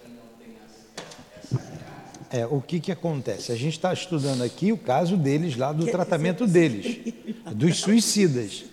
quem 0.00 0.12
não 0.14 0.22
tem 0.38 0.56
essa 0.64 1.58
casa? 1.58 1.78
É, 2.30 2.46
o 2.46 2.60
que, 2.60 2.78
que 2.78 2.92
acontece? 2.92 3.50
A 3.50 3.56
gente 3.56 3.72
está 3.72 3.92
estudando 3.92 4.42
aqui 4.42 4.72
o 4.72 4.78
caso 4.78 5.16
deles 5.16 5.56
lá 5.56 5.72
do 5.72 5.86
tratamento 5.86 6.46
deles, 6.46 7.12
dos 7.52 7.78
suicidas. 7.78 8.64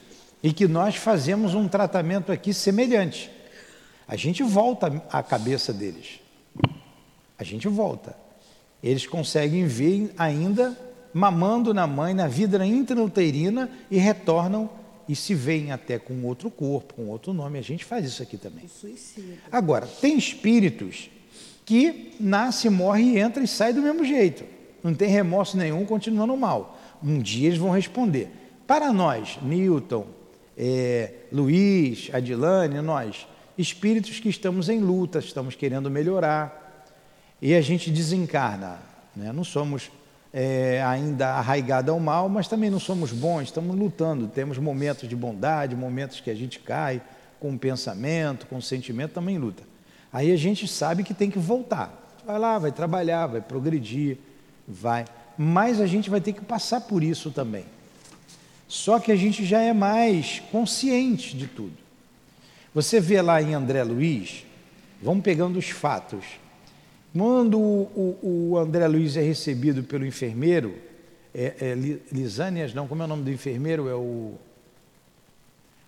E 0.43 0.53
que 0.53 0.67
nós 0.67 0.95
fazemos 0.95 1.55
um 1.55 1.67
tratamento 1.67 2.31
aqui 2.31 2.53
semelhante. 2.53 3.34
A 4.07 4.15
gente 4.15 4.43
volta 4.43 5.01
a 5.11 5.23
cabeça 5.23 5.73
deles. 5.73 6.19
A 7.37 7.43
gente 7.43 7.67
volta. 7.67 8.15
Eles 8.81 9.07
conseguem 9.07 9.65
ver 9.65 10.13
ainda 10.17 10.77
mamando 11.13 11.73
na 11.73 11.87
mãe, 11.87 12.13
na 12.13 12.27
vida 12.27 12.63
intrauterina 12.65 13.69
e 13.89 13.97
retornam 13.97 14.69
e 15.07 15.15
se 15.15 15.33
veem 15.33 15.71
até 15.71 15.97
com 15.97 16.23
outro 16.23 16.49
corpo, 16.51 16.95
com 16.95 17.07
outro 17.07 17.33
nome. 17.33 17.57
A 17.57 17.61
gente 17.61 17.85
faz 17.85 18.05
isso 18.05 18.21
aqui 18.21 18.37
também. 18.37 18.65
Agora, 19.51 19.87
tem 19.87 20.17
espíritos 20.17 21.09
que 21.63 22.13
nasce, 22.19 22.69
morre, 22.69 23.03
e 23.03 23.19
entra 23.19 23.43
e 23.43 23.47
sai 23.47 23.73
do 23.73 23.81
mesmo 23.81 24.03
jeito. 24.03 24.43
Não 24.83 24.93
tem 24.93 25.09
remorso 25.09 25.57
nenhum, 25.57 25.85
continuando 25.85 26.35
mal. 26.37 26.79
Um 27.03 27.19
dia 27.19 27.47
eles 27.47 27.57
vão 27.57 27.71
responder. 27.71 28.29
Para 28.67 28.91
nós, 28.93 29.39
Newton, 29.41 30.05
é, 30.57 31.11
Luiz, 31.31 32.09
Adilane, 32.13 32.81
nós, 32.81 33.27
espíritos 33.57 34.19
que 34.19 34.29
estamos 34.29 34.69
em 34.69 34.79
luta, 34.79 35.19
estamos 35.19 35.55
querendo 35.55 35.89
melhorar 35.89 36.85
e 37.41 37.53
a 37.53 37.61
gente 37.61 37.89
desencarna. 37.89 38.79
Né? 39.15 39.31
Não 39.31 39.43
somos 39.43 39.91
é, 40.33 40.83
ainda 40.83 41.29
arraigados 41.35 41.89
ao 41.89 41.99
mal, 41.99 42.27
mas 42.27 42.47
também 42.47 42.69
não 42.69 42.79
somos 42.79 43.11
bons, 43.11 43.43
estamos 43.43 43.75
lutando. 43.75 44.27
Temos 44.27 44.57
momentos 44.57 45.07
de 45.07 45.15
bondade, 45.15 45.75
momentos 45.75 46.19
que 46.19 46.29
a 46.29 46.35
gente 46.35 46.59
cai 46.59 47.01
com 47.39 47.57
pensamento, 47.57 48.47
com 48.47 48.59
sentimento, 48.59 49.13
também 49.13 49.37
luta. 49.37 49.63
Aí 50.11 50.31
a 50.31 50.37
gente 50.37 50.67
sabe 50.67 51.03
que 51.03 51.13
tem 51.13 51.29
que 51.29 51.39
voltar. 51.39 52.17
Vai 52.25 52.39
lá, 52.39 52.57
vai 52.57 52.71
trabalhar, 52.71 53.27
vai 53.27 53.41
progredir, 53.41 54.17
vai. 54.67 55.05
Mas 55.37 55.79
a 55.79 55.85
gente 55.85 56.09
vai 56.09 56.19
ter 56.19 56.33
que 56.33 56.41
passar 56.41 56.81
por 56.81 57.03
isso 57.03 57.31
também. 57.31 57.65
Só 58.67 58.99
que 58.99 59.11
a 59.11 59.15
gente 59.15 59.45
já 59.45 59.61
é 59.61 59.73
mais 59.73 60.41
consciente 60.51 61.37
de 61.37 61.47
tudo. 61.47 61.84
Você 62.75 62.99
vê 62.99 63.21
lá 63.21 63.41
em 63.41 63.53
André 63.53 63.81
Luiz, 63.85 64.45
vamos 65.01 65.23
pegando 65.23 65.57
os 65.57 65.69
fatos. 65.69 66.25
Quando 67.13 67.57
o, 67.57 68.19
o, 68.21 68.49
o 68.51 68.57
André 68.57 68.85
Luiz 68.85 69.15
é 69.15 69.21
recebido 69.21 69.81
pelo 69.81 70.05
enfermeiro, 70.05 70.75
é, 71.33 71.53
é, 71.61 71.73
Lisânias, 72.11 72.73
não, 72.73 72.85
como 72.85 73.01
é 73.01 73.05
o 73.05 73.07
nome 73.07 73.23
do 73.23 73.31
enfermeiro? 73.31 73.87
É 73.87 73.95
o, 73.95 74.33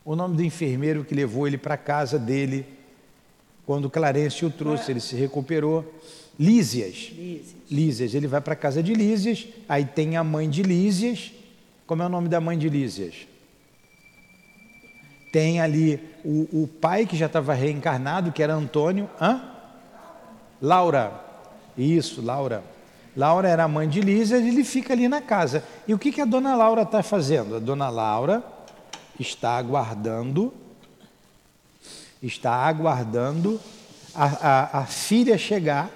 o 0.05 0.15
nome 0.15 0.37
do 0.37 0.43
enfermeiro 0.45 1.03
que 1.03 1.13
levou 1.13 1.45
ele 1.45 1.57
para 1.57 1.73
a 1.73 1.77
casa 1.77 2.17
dele, 2.17 2.65
quando 3.65 3.89
Clarence 3.89 4.45
o 4.45 4.49
trouxe, 4.49 4.89
ele 4.89 5.01
se 5.01 5.17
recuperou. 5.17 5.93
Lísias. 6.39 7.11
Lísias. 7.13 7.55
Lísias. 7.69 8.13
Ele 8.13 8.27
vai 8.27 8.39
para 8.39 8.53
a 8.53 8.55
casa 8.55 8.81
de 8.81 8.93
Lísias, 8.93 9.45
aí 9.67 9.83
tem 9.83 10.15
a 10.15 10.23
mãe 10.23 10.49
de 10.49 10.63
Lísias. 10.63 11.33
Como 11.85 12.01
é 12.01 12.05
o 12.05 12.09
nome 12.09 12.29
da 12.29 12.39
mãe 12.39 12.57
de 12.57 12.69
Lísias? 12.69 13.27
Tem 15.33 15.59
ali 15.59 15.99
o, 16.27 16.63
o 16.63 16.67
pai 16.67 17.05
que 17.05 17.15
já 17.15 17.27
estava 17.27 17.53
reencarnado, 17.53 18.33
que 18.33 18.43
era 18.43 18.53
Antônio. 18.53 19.09
Hã? 19.19 19.41
Laura. 20.61 21.13
Isso, 21.77 22.21
Laura. 22.21 22.63
Laura 23.15 23.47
era 23.47 23.63
a 23.63 23.67
mãe 23.67 23.87
de 23.87 24.01
Lísia 24.01 24.37
e 24.37 24.49
ele 24.49 24.65
fica 24.65 24.93
ali 24.93 25.07
na 25.07 25.21
casa. 25.21 25.63
E 25.87 25.93
o 25.93 25.97
que, 25.97 26.11
que 26.11 26.19
a 26.19 26.25
dona 26.25 26.53
Laura 26.53 26.81
está 26.81 27.01
fazendo? 27.01 27.55
A 27.55 27.59
dona 27.59 27.89
Laura 27.89 28.43
está 29.17 29.57
aguardando, 29.57 30.53
está 32.21 32.51
aguardando 32.51 33.59
a, 34.13 34.25
a, 34.25 34.79
a 34.79 34.85
filha 34.85 35.37
chegar 35.37 35.89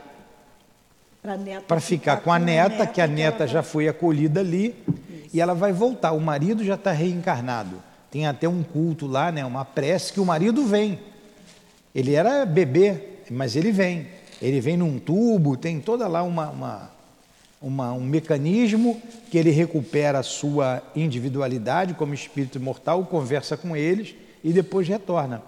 para 1.67 1.81
ficar 1.81 2.17
com 2.21 2.31
a 2.31 2.39
neta, 2.39 2.69
neta 2.69 2.87
que 2.87 3.01
a 3.01 3.05
neta 3.05 3.45
já 3.45 3.61
foi 3.61 3.87
acolhida 3.87 4.39
ali, 4.39 4.75
Isso. 4.87 5.29
e 5.33 5.41
ela 5.41 5.53
vai 5.53 5.73
voltar. 5.73 6.13
O 6.13 6.21
marido 6.21 6.63
já 6.63 6.75
está 6.75 6.91
reencarnado. 6.91 7.90
Tem 8.11 8.27
até 8.27 8.47
um 8.47 8.61
culto 8.61 9.07
lá, 9.07 9.31
né, 9.31 9.45
uma 9.45 9.63
prece 9.63 10.11
que 10.11 10.19
o 10.19 10.25
marido 10.25 10.65
vem. 10.65 10.99
Ele 11.95 12.13
era 12.13 12.45
bebê, 12.45 13.01
mas 13.31 13.55
ele 13.55 13.71
vem. 13.71 14.07
Ele 14.41 14.59
vem 14.59 14.75
num 14.75 14.99
tubo, 14.99 15.55
tem 15.55 15.79
toda 15.79 16.07
lá 16.09 16.21
uma, 16.21 16.49
uma, 16.49 16.91
uma, 17.61 17.93
um 17.93 18.01
mecanismo 18.01 19.01
que 19.29 19.37
ele 19.37 19.51
recupera 19.51 20.19
a 20.19 20.23
sua 20.23 20.83
individualidade 20.93 21.93
como 21.93 22.13
espírito 22.13 22.57
imortal, 22.57 23.05
conversa 23.05 23.55
com 23.55 23.77
eles 23.77 24.13
e 24.43 24.51
depois 24.51 24.87
retorna. 24.87 25.41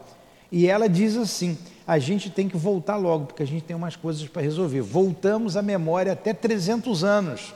E 0.49 0.67
ela 0.67 0.87
diz 0.87 1.17
assim: 1.17 1.57
a 1.85 1.99
gente 1.99 2.29
tem 2.29 2.47
que 2.47 2.55
voltar 2.55 2.95
logo, 2.95 3.25
porque 3.25 3.43
a 3.43 3.47
gente 3.47 3.63
tem 3.63 3.75
umas 3.75 3.97
coisas 3.97 4.25
para 4.27 4.41
resolver. 4.41 4.81
Voltamos 4.81 5.57
à 5.57 5.61
memória 5.61 6.13
até 6.13 6.33
300 6.33 7.03
anos. 7.03 7.53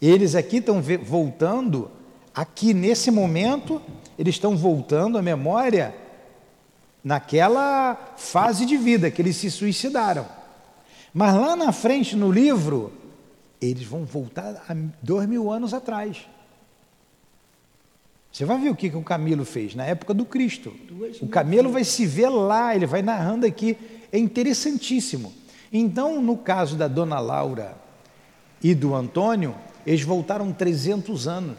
Eles 0.00 0.34
aqui 0.34 0.56
estão 0.56 0.82
voltando 1.04 1.88
aqui 2.34 2.72
nesse 2.74 3.10
momento, 3.10 3.80
eles 4.18 4.34
estão 4.34 4.56
voltando 4.56 5.18
à 5.18 5.22
memória 5.22 5.94
naquela 7.02 8.14
fase 8.16 8.64
de 8.64 8.76
vida 8.76 9.10
que 9.10 9.20
eles 9.20 9.36
se 9.36 9.50
suicidaram. 9.50 10.26
Mas 11.12 11.34
lá 11.34 11.56
na 11.56 11.72
frente, 11.72 12.16
no 12.16 12.30
livro, 12.30 12.92
eles 13.60 13.84
vão 13.84 14.04
voltar 14.04 14.64
a 14.68 14.74
dois 15.02 15.28
mil 15.28 15.50
anos 15.50 15.74
atrás. 15.74 16.26
Você 18.32 18.46
vai 18.46 18.58
ver 18.58 18.70
o 18.70 18.76
que, 18.76 18.88
que 18.88 18.96
o 18.96 19.02
Camilo 19.02 19.44
fez 19.44 19.74
na 19.74 19.84
época 19.84 20.14
do 20.14 20.24
Cristo. 20.24 20.74
O 21.20 21.28
Camilo 21.28 21.70
vai 21.70 21.84
se 21.84 22.06
ver 22.06 22.30
lá, 22.30 22.74
ele 22.74 22.86
vai 22.86 23.02
narrando 23.02 23.44
aqui. 23.44 23.76
É 24.10 24.18
interessantíssimo. 24.18 25.32
Então, 25.70 26.22
no 26.22 26.38
caso 26.38 26.76
da 26.76 26.88
dona 26.88 27.20
Laura 27.20 27.76
e 28.62 28.74
do 28.74 28.94
Antônio, 28.94 29.54
eles 29.86 30.02
voltaram 30.02 30.50
300 30.50 31.28
anos. 31.28 31.58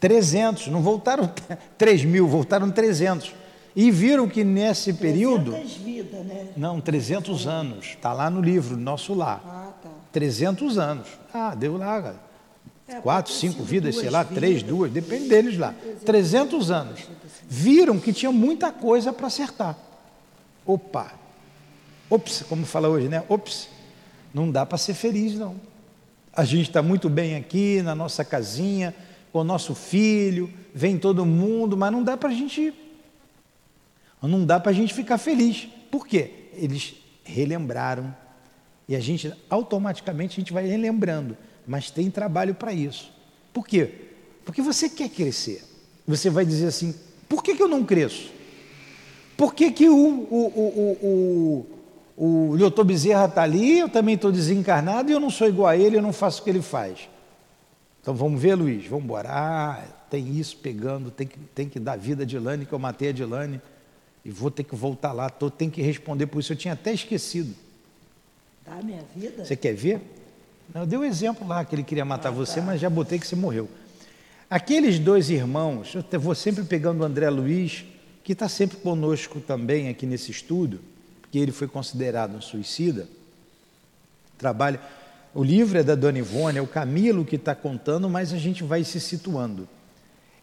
300, 0.00 0.68
não 0.68 0.82
voltaram 0.82 1.30
3 1.78 2.04
mil, 2.04 2.26
voltaram 2.26 2.70
300. 2.70 3.34
E 3.76 3.90
viram 3.90 4.28
que 4.28 4.42
nesse 4.42 4.92
período. 4.94 5.52
Vidas, 5.52 6.26
né? 6.26 6.48
Não, 6.56 6.80
300 6.80 7.46
anos. 7.46 7.86
Está 7.90 8.12
lá 8.12 8.28
no 8.28 8.40
livro, 8.40 8.76
nosso 8.76 9.14
lar. 9.14 9.40
Ah, 9.46 9.72
tá. 9.80 9.90
300 10.10 10.76
anos. 10.78 11.06
Ah, 11.32 11.54
deu 11.54 11.76
lá, 11.76 12.02
cara. 12.02 12.30
É, 12.88 13.00
Quatro, 13.00 13.32
cinco 13.32 13.62
vidas, 13.62 13.94
sei 13.94 14.10
lá, 14.10 14.24
vidas. 14.24 14.36
três, 14.38 14.62
duas, 14.64 14.90
depende 14.90 15.28
deles 15.28 15.56
lá. 15.56 15.72
300 16.04 16.72
anos. 16.72 17.00
Viram 17.48 18.00
que 18.00 18.12
tinha 18.12 18.32
muita 18.32 18.72
coisa 18.72 19.12
para 19.12 19.28
acertar. 19.28 19.76
Opa! 20.66 21.12
Ops, 22.08 22.42
como 22.48 22.66
fala 22.66 22.88
hoje, 22.88 23.08
né? 23.08 23.22
Ops, 23.28 23.68
não 24.34 24.50
dá 24.50 24.66
para 24.66 24.76
ser 24.76 24.94
feliz, 24.94 25.34
não. 25.38 25.54
A 26.32 26.44
gente 26.44 26.68
está 26.68 26.82
muito 26.82 27.08
bem 27.08 27.36
aqui 27.36 27.80
na 27.82 27.94
nossa 27.94 28.24
casinha, 28.24 28.92
com 29.32 29.40
o 29.40 29.44
nosso 29.44 29.74
filho, 29.74 30.50
vem 30.74 30.98
todo 30.98 31.24
mundo, 31.24 31.76
mas 31.76 31.92
não 31.92 32.02
dá 32.02 32.16
para 32.16 32.30
a 32.30 32.32
gente. 32.32 32.72
Não 34.22 34.44
dá 34.44 34.60
para 34.60 34.70
a 34.70 34.74
gente 34.74 34.92
ficar 34.92 35.18
feliz. 35.18 35.68
Por 35.90 36.06
quê? 36.06 36.40
eles 36.54 36.94
relembraram 37.24 38.14
e 38.88 38.96
a 38.96 39.00
gente 39.00 39.32
automaticamente 39.48 40.34
a 40.34 40.40
gente 40.40 40.52
vai 40.52 40.66
relembrando, 40.66 41.36
mas 41.66 41.90
tem 41.90 42.10
trabalho 42.10 42.54
para 42.54 42.72
isso. 42.72 43.12
Por 43.52 43.66
quê? 43.66 43.90
Porque 44.44 44.60
você 44.60 44.88
quer 44.88 45.08
crescer. 45.08 45.62
Você 46.06 46.28
vai 46.28 46.44
dizer 46.44 46.66
assim: 46.66 46.94
por 47.28 47.42
que, 47.42 47.54
que 47.54 47.62
eu 47.62 47.68
não 47.68 47.84
cresço? 47.84 48.30
Por 49.36 49.54
que, 49.54 49.70
que 49.70 49.88
o, 49.88 49.96
o, 49.96 50.46
o, 51.06 51.66
o, 52.16 52.50
o 52.52 52.66
está 52.66 53.42
ali, 53.42 53.78
eu 53.78 53.88
também 53.88 54.14
estou 54.14 54.30
desencarnado 54.30 55.10
e 55.10 55.14
eu 55.14 55.20
não 55.20 55.30
sou 55.30 55.48
igual 55.48 55.68
a 55.68 55.76
ele, 55.76 55.96
eu 55.96 56.02
não 56.02 56.12
faço 56.12 56.40
o 56.40 56.44
que 56.44 56.50
ele 56.50 56.60
faz? 56.60 57.08
Então 58.00 58.14
vamos 58.14 58.40
ver, 58.40 58.54
Luiz, 58.54 58.86
vamos 58.86 59.04
embora. 59.04 59.28
Ah, 59.30 59.84
tem 60.08 60.36
isso 60.38 60.56
pegando, 60.56 61.10
tem 61.10 61.26
que, 61.26 61.38
tem 61.54 61.68
que 61.68 61.78
dar 61.78 61.96
vida 61.96 62.22
a 62.22 62.26
Dilane, 62.26 62.66
que 62.66 62.72
eu 62.72 62.78
matei 62.78 63.10
a 63.10 63.12
Dilane, 63.12 63.60
e 64.24 64.30
vou 64.30 64.50
ter 64.50 64.64
que 64.64 64.74
voltar 64.74 65.12
lá, 65.12 65.30
tô, 65.30 65.50
tem 65.50 65.70
que 65.70 65.80
responder 65.80 66.26
por 66.26 66.40
isso. 66.40 66.52
Eu 66.52 66.56
tinha 66.56 66.74
até 66.74 66.92
esquecido. 66.92 67.54
Tá, 68.64 68.76
minha 68.82 69.02
vida? 69.14 69.44
Você 69.44 69.56
quer 69.56 69.74
ver? 69.74 70.00
Eu 70.74 70.86
dei 70.86 70.98
o 70.98 71.02
um 71.02 71.04
exemplo 71.04 71.46
lá 71.46 71.64
que 71.64 71.74
ele 71.74 71.82
queria 71.82 72.04
matar 72.04 72.28
ah, 72.28 72.32
você, 72.32 72.60
tá. 72.60 72.66
mas 72.66 72.80
já 72.80 72.88
botei 72.88 73.18
que 73.18 73.26
você 73.26 73.36
morreu. 73.36 73.68
Aqueles 74.48 74.98
dois 74.98 75.30
irmãos, 75.30 75.94
eu 75.94 76.20
vou 76.20 76.34
sempre 76.34 76.64
pegando 76.64 77.00
o 77.00 77.04
André 77.04 77.30
Luiz, 77.30 77.84
que 78.24 78.32
está 78.32 78.48
sempre 78.48 78.76
conosco 78.78 79.40
também 79.40 79.88
aqui 79.88 80.06
nesse 80.06 80.30
estudo, 80.30 80.80
porque 81.20 81.38
ele 81.38 81.52
foi 81.52 81.68
considerado 81.68 82.36
um 82.36 82.40
suicida. 82.40 83.08
Trabalha. 84.36 84.80
O 85.32 85.44
livro 85.44 85.78
é 85.78 85.82
da 85.82 85.94
Dona 85.94 86.18
Ivone, 86.18 86.58
é 86.58 86.62
o 86.62 86.66
Camilo 86.66 87.24
que 87.24 87.36
está 87.36 87.54
contando, 87.54 88.10
mas 88.10 88.32
a 88.32 88.36
gente 88.36 88.64
vai 88.64 88.82
se 88.82 88.98
situando. 88.98 89.68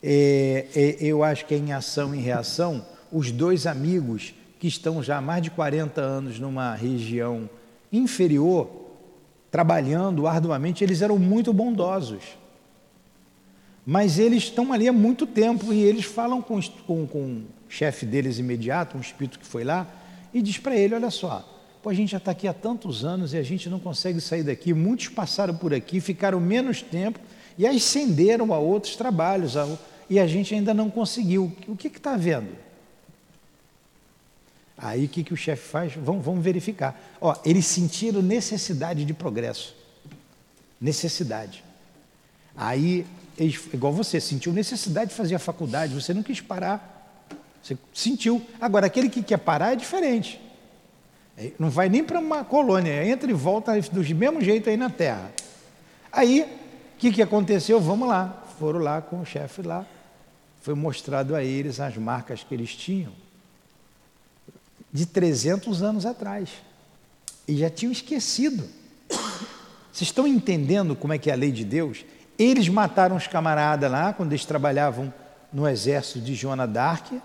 É, 0.01 0.67
é, 0.73 0.97
eu 1.01 1.23
acho 1.23 1.45
que 1.45 1.53
é 1.53 1.57
em 1.57 1.73
ação 1.73 2.15
e 2.15 2.19
reação, 2.19 2.85
os 3.11 3.29
dois 3.31 3.67
amigos 3.67 4.33
que 4.59 4.67
estão 4.67 5.03
já 5.03 5.17
há 5.17 5.21
mais 5.21 5.43
de 5.43 5.51
40 5.51 5.99
anos 5.99 6.39
numa 6.39 6.73
região 6.73 7.49
inferior, 7.91 8.69
trabalhando 9.51 10.25
arduamente, 10.25 10.83
eles 10.83 11.01
eram 11.01 11.19
muito 11.19 11.51
bondosos. 11.51 12.23
Mas 13.85 14.19
eles 14.19 14.43
estão 14.43 14.71
ali 14.71 14.87
há 14.87 14.93
muito 14.93 15.27
tempo 15.27 15.73
e 15.73 15.81
eles 15.81 16.05
falam 16.05 16.41
com, 16.41 16.61
com, 16.85 17.05
com 17.07 17.19
o 17.19 17.45
chefe 17.67 18.05
deles 18.05 18.39
imediato, 18.39 18.97
um 18.97 19.01
espírito 19.01 19.39
que 19.39 19.45
foi 19.45 19.63
lá, 19.63 19.87
e 20.33 20.41
diz 20.41 20.57
para 20.57 20.75
ele: 20.75 20.95
Olha 20.95 21.09
só, 21.09 21.56
pô, 21.81 21.89
a 21.89 21.93
gente 21.93 22.11
já 22.11 22.17
está 22.17 22.31
aqui 22.31 22.47
há 22.47 22.53
tantos 22.53 23.05
anos 23.05 23.33
e 23.33 23.37
a 23.37 23.43
gente 23.43 23.69
não 23.69 23.79
consegue 23.79 24.19
sair 24.19 24.43
daqui. 24.43 24.73
Muitos 24.73 25.09
passaram 25.09 25.55
por 25.55 25.73
aqui, 25.73 25.99
ficaram 25.99 26.39
menos 26.39 26.81
tempo 26.81 27.19
e 27.57 27.65
ascenderam 27.65 28.53
a 28.53 28.59
outros 28.59 28.95
trabalhos 28.95 29.53
e 30.09 30.19
a 30.19 30.27
gente 30.27 30.53
ainda 30.53 30.73
não 30.73 30.89
conseguiu. 30.89 31.51
O 31.67 31.75
que 31.75 31.87
está 31.87 32.15
vendo? 32.15 32.67
Aí 34.77 35.05
o 35.05 35.09
que, 35.09 35.23
que 35.23 35.33
o 35.33 35.37
chefe 35.37 35.67
faz? 35.67 35.93
Vamos, 35.95 36.23
vamos 36.23 36.43
verificar. 36.43 36.99
Ó, 37.19 37.35
eles 37.43 37.65
sentiram 37.65 38.21
necessidade 38.21 39.03
de 39.05 39.13
progresso. 39.13 39.75
Necessidade. 40.79 41.63
Aí, 42.55 43.05
eles, 43.37 43.59
igual 43.73 43.91
você, 43.91 44.19
sentiu 44.19 44.53
necessidade 44.53 45.09
de 45.09 45.15
fazer 45.15 45.35
a 45.35 45.39
faculdade, 45.39 45.93
você 45.93 46.13
não 46.13 46.21
quis 46.21 46.41
parar. 46.41 47.25
Você 47.61 47.75
sentiu. 47.93 48.45
Agora, 48.61 48.85
aquele 48.85 49.09
que 49.09 49.23
quer 49.23 49.37
parar 49.37 49.73
é 49.73 49.75
diferente. 49.75 50.39
É, 51.37 51.51
não 51.59 51.69
vai 51.69 51.87
nem 51.87 52.03
para 52.03 52.19
uma 52.19 52.43
colônia, 52.43 53.05
entra 53.05 53.29
e 53.29 53.33
volta 53.33 53.79
do 53.79 54.15
mesmo 54.15 54.41
jeito 54.41 54.69
aí 54.69 54.75
na 54.75 54.89
Terra. 54.89 55.31
Aí, 56.11 56.41
o 56.95 56.97
que, 56.97 57.11
que 57.11 57.21
aconteceu? 57.21 57.79
Vamos 57.79 58.07
lá. 58.07 58.43
Foram 58.57 58.79
lá 58.79 59.01
com 59.01 59.21
o 59.21 59.25
chefe 59.25 59.61
lá. 59.61 59.85
Foi 60.61 60.73
mostrado 60.73 61.35
a 61.35 61.43
eles 61.43 61.79
as 61.79 61.95
marcas 61.95 62.43
que 62.43 62.53
eles 62.55 62.75
tinham 62.75 63.11
de 64.91 65.05
300 65.05 65.83
anos 65.83 66.05
atrás. 66.05 66.49
E 67.47 67.55
já 67.57 67.69
tinham 67.69 67.91
esquecido. 67.91 68.67
Vocês 69.07 70.09
estão 70.09 70.27
entendendo 70.27 70.95
como 70.95 71.13
é 71.13 71.17
que 71.17 71.29
é 71.29 71.33
a 71.33 71.37
lei 71.37 71.51
de 71.51 71.63
Deus? 71.63 72.03
Eles 72.37 72.67
mataram 72.67 73.15
os 73.15 73.27
camaradas 73.27 73.91
lá, 73.91 74.11
quando 74.11 74.31
eles 74.31 74.45
trabalhavam 74.45 75.13
no 75.51 75.67
exército 75.67 76.19
de 76.19 76.35
Joana 76.35 76.67
d'Arc. 76.67 77.21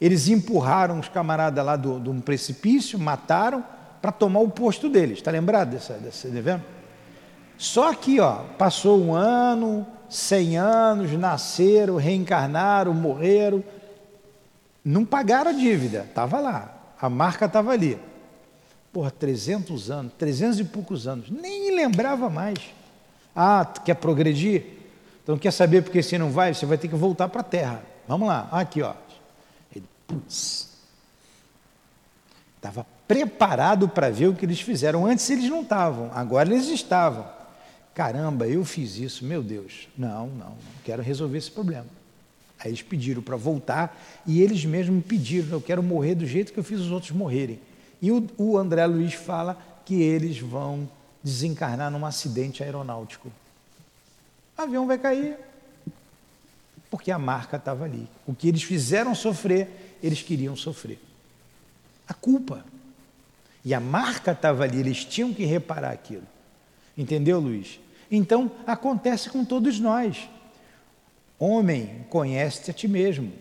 Eles 0.00 0.28
empurraram 0.28 0.98
os 0.98 1.08
camaradas 1.08 1.64
lá 1.64 1.76
de 1.76 1.88
um 1.88 2.20
precipício, 2.20 2.98
mataram, 2.98 3.64
para 4.00 4.10
tomar 4.10 4.40
o 4.40 4.48
posto 4.48 4.88
deles. 4.88 5.18
Está 5.18 5.30
lembrado 5.30 5.70
dessa, 5.70 5.94
dessa 5.94 6.28
devendo? 6.28 6.62
Só 7.58 7.92
que, 7.92 8.18
ó, 8.18 8.44
passou 8.56 8.98
um 8.98 9.14
ano, 9.14 9.86
cem 10.08 10.56
anos, 10.56 11.12
nasceram, 11.12 11.96
reencarnaram, 11.96 12.94
morreram, 12.94 13.62
não 14.82 15.04
pagaram 15.04 15.50
a 15.50 15.54
dívida, 15.54 16.06
estava 16.08 16.40
lá. 16.40 16.74
A 16.98 17.10
marca 17.10 17.44
estava 17.44 17.72
ali. 17.72 17.98
Porra, 18.90 19.10
300 19.10 19.90
anos, 19.90 20.12
300 20.18 20.60
e 20.60 20.64
poucos 20.64 21.06
anos, 21.06 21.30
nem 21.30 21.76
lembrava 21.76 22.30
mais. 22.30 22.58
Ah, 23.36 23.64
quer 23.84 23.94
progredir? 23.94 24.64
Então 25.22 25.38
quer 25.38 25.52
saber 25.52 25.82
porque 25.82 26.02
você 26.02 26.18
não 26.18 26.30
vai? 26.30 26.54
Você 26.54 26.66
vai 26.66 26.78
ter 26.78 26.88
que 26.88 26.96
voltar 26.96 27.28
para 27.28 27.42
a 27.42 27.44
terra. 27.44 27.82
Vamos 28.08 28.26
lá, 28.26 28.48
aqui 28.50 28.82
ó. 28.82 28.94
Putz, 30.10 30.68
estava 32.56 32.84
preparado 33.06 33.88
para 33.88 34.10
ver 34.10 34.26
o 34.26 34.34
que 34.34 34.44
eles 34.44 34.60
fizeram. 34.60 35.06
Antes 35.06 35.30
eles 35.30 35.48
não 35.48 35.62
estavam, 35.62 36.10
agora 36.12 36.48
eles 36.48 36.66
estavam. 36.66 37.24
Caramba, 37.94 38.48
eu 38.48 38.64
fiz 38.64 38.96
isso, 38.96 39.24
meu 39.24 39.42
Deus. 39.42 39.88
Não, 39.96 40.26
não, 40.26 40.48
não 40.48 40.56
quero 40.84 41.00
resolver 41.00 41.38
esse 41.38 41.50
problema. 41.50 41.86
Aí 42.58 42.70
eles 42.70 42.82
pediram 42.82 43.22
para 43.22 43.36
voltar 43.36 43.96
e 44.26 44.42
eles 44.42 44.64
mesmos 44.64 45.04
pediram: 45.04 45.48
eu 45.50 45.60
quero 45.60 45.82
morrer 45.82 46.16
do 46.16 46.26
jeito 46.26 46.52
que 46.52 46.58
eu 46.58 46.64
fiz 46.64 46.80
os 46.80 46.90
outros 46.90 47.12
morrerem. 47.12 47.60
E 48.02 48.10
o, 48.10 48.26
o 48.36 48.58
André 48.58 48.84
Luiz 48.86 49.14
fala 49.14 49.56
que 49.84 50.02
eles 50.02 50.38
vão 50.38 50.88
desencarnar 51.22 51.90
num 51.90 52.04
acidente 52.04 52.62
aeronáutico. 52.62 53.30
O 54.58 54.62
avião 54.62 54.86
vai 54.86 54.98
cair, 54.98 55.36
porque 56.90 57.10
a 57.10 57.18
marca 57.18 57.56
estava 57.56 57.84
ali. 57.84 58.08
O 58.26 58.34
que 58.34 58.48
eles 58.48 58.62
fizeram 58.62 59.14
sofrer, 59.14 59.89
eles 60.02 60.22
queriam 60.22 60.56
sofrer. 60.56 60.98
A 62.08 62.14
culpa. 62.14 62.64
E 63.64 63.74
a 63.74 63.80
marca 63.80 64.32
estava 64.32 64.64
ali, 64.64 64.80
eles 64.80 65.04
tinham 65.04 65.34
que 65.34 65.44
reparar 65.44 65.90
aquilo. 65.90 66.26
Entendeu, 66.96 67.38
Luiz? 67.38 67.78
Então, 68.10 68.50
acontece 68.66 69.30
com 69.30 69.44
todos 69.44 69.78
nós. 69.78 70.28
Homem, 71.38 72.04
conhece-te 72.08 72.70
a 72.70 72.74
ti 72.74 72.88
mesmo. 72.88 73.32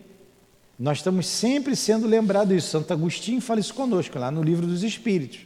Nós 0.80 1.00
estamos 1.00 1.28
sempre 1.28 1.76
sendo 1.76 2.08
lembrados 2.08 2.56
disso. 2.56 2.70
Santo 2.70 2.94
Agostinho 2.94 3.42
fala 3.42 3.60
isso 3.60 3.74
conosco, 3.74 4.18
lá 4.18 4.32
no 4.32 4.42
livro 4.42 4.66
dos 4.66 4.84
Espíritos. 4.84 5.42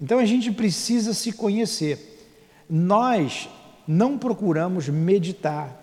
Então 0.00 0.18
a 0.18 0.24
gente 0.24 0.50
precisa 0.50 1.14
se 1.14 1.30
conhecer. 1.32 2.26
Nós 2.68 3.48
não 3.86 4.18
procuramos 4.18 4.88
meditar. 4.88 5.80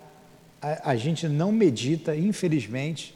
A, 0.60 0.90
a 0.90 0.96
gente 0.96 1.26
não 1.26 1.50
medita, 1.50 2.14
infelizmente. 2.14 3.15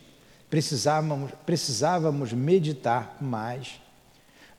Precisávamos, 0.50 1.30
precisávamos 1.46 2.32
meditar 2.32 3.16
mais 3.20 3.80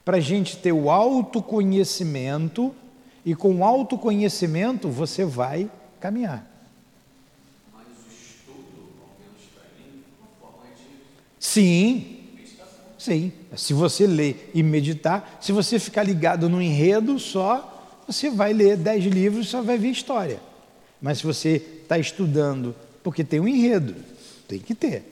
para 0.06 0.18
a 0.18 0.22
gente 0.22 0.58
ter 0.58 0.72
o 0.72 0.90
autoconhecimento 0.90 2.74
e 3.26 3.36
com 3.36 3.58
o 3.58 3.64
autoconhecimento 3.64 4.90
você 4.90 5.26
vai 5.26 5.70
caminhar. 6.00 6.50
Sim, 11.38 12.20
sim. 12.98 13.34
Se 13.58 13.74
você 13.74 14.08
ler 14.08 14.50
e 14.54 14.64
meditar, 14.64 15.38
se 15.42 15.52
você 15.52 15.78
ficar 15.78 16.04
ligado 16.04 16.48
no 16.48 16.62
enredo 16.62 17.20
só, 17.20 18.00
você 18.08 18.30
vai 18.30 18.54
ler 18.54 18.78
dez 18.78 19.04
livros 19.04 19.48
e 19.48 19.50
só 19.50 19.62
vai 19.62 19.78
ver 19.78 19.90
história. 19.90 20.40
Mas 21.02 21.18
se 21.18 21.26
você 21.26 21.62
está 21.82 21.98
estudando, 21.98 22.74
porque 23.04 23.24
tem 23.24 23.40
um 23.40 23.48
enredo, 23.48 23.96
tem 24.48 24.60
que 24.60 24.74
ter. 24.74 25.11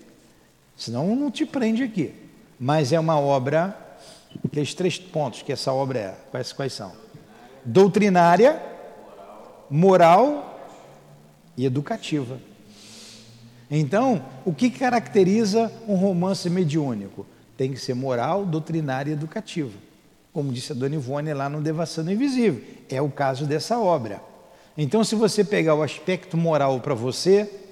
Senão 0.80 1.14
não 1.14 1.30
te 1.30 1.46
prende 1.46 1.84
aqui. 1.84 2.14
Mas 2.58 2.94
é 2.94 3.00
uma 3.00 3.20
obra, 3.20 3.78
aqueles 4.44 4.74
três 4.74 4.98
pontos 4.98 5.42
que 5.42 5.52
essa 5.52 5.74
obra 5.74 6.00
é, 6.00 6.16
quais, 6.32 6.54
quais 6.54 6.72
são? 6.72 6.94
Doutrinária, 7.66 8.62
moral 9.70 10.58
e 11.58 11.66
educativa. 11.66 12.40
Então, 13.70 14.26
o 14.46 14.54
que 14.54 14.70
caracteriza 14.70 15.70
um 15.86 15.96
romance 15.96 16.50
mediúnico? 16.50 17.26
Tem 17.58 17.74
que 17.74 17.80
ser 17.80 17.94
moral, 17.94 18.46
doutrinária 18.46 19.12
e 19.12 19.14
educativa. 19.14 19.78
Como 20.32 20.54
disse 20.54 20.72
a 20.72 20.76
Dona 20.76 20.96
Ivone 20.96 21.34
lá 21.34 21.50
no 21.50 21.62
Devassando 21.62 22.10
Invisível. 22.10 22.64
É 22.90 23.02
o 23.02 23.10
caso 23.10 23.46
dessa 23.46 23.78
obra. 23.78 24.22
Então, 24.78 25.04
se 25.04 25.14
você 25.14 25.44
pegar 25.44 25.76
o 25.76 25.84
aspecto 25.84 26.38
moral 26.38 26.80
para 26.80 26.96
você, 26.96 27.69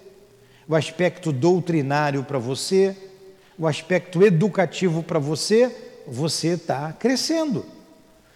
o 0.67 0.75
aspecto 0.75 1.31
doutrinário 1.31 2.23
para 2.23 2.37
você, 2.37 2.95
o 3.57 3.65
aspecto 3.65 4.23
educativo 4.23 5.01
para 5.01 5.19
você, 5.19 5.73
você 6.07 6.49
está 6.49 6.91
crescendo. 6.93 7.65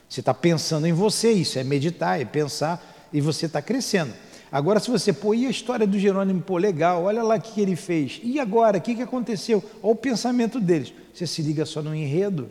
Você 0.07 0.19
está 0.19 0.33
pensando 0.33 0.87
em 0.87 0.93
você, 0.93 1.31
isso 1.31 1.57
é 1.57 1.63
meditar, 1.63 2.19
é 2.19 2.25
pensar, 2.25 3.09
e 3.13 3.21
você 3.21 3.45
está 3.45 3.61
crescendo. 3.61 4.13
Agora, 4.51 4.79
se 4.79 4.91
você 4.91 5.13
pôr, 5.13 5.35
e 5.35 5.45
a 5.45 5.49
história 5.49 5.87
do 5.87 5.97
Jerônimo, 5.97 6.41
pô, 6.41 6.57
legal, 6.57 7.03
olha 7.03 7.23
lá 7.23 7.35
o 7.35 7.41
que 7.41 7.61
ele 7.61 7.75
fez. 7.75 8.19
E 8.21 8.39
agora, 8.39 8.77
o 8.77 8.81
que, 8.81 8.95
que 8.95 9.01
aconteceu? 9.01 9.63
Olha 9.81 9.93
o 9.93 9.95
pensamento 9.95 10.59
deles. 10.59 10.93
Você 11.13 11.25
se 11.25 11.41
liga 11.41 11.65
só 11.65 11.81
no 11.81 11.95
enredo, 11.95 12.49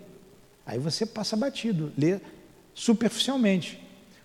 Aí 0.70 0.78
você 0.78 1.04
passa 1.04 1.36
batido, 1.36 1.92
lê 1.98 2.20
superficialmente. 2.72 3.82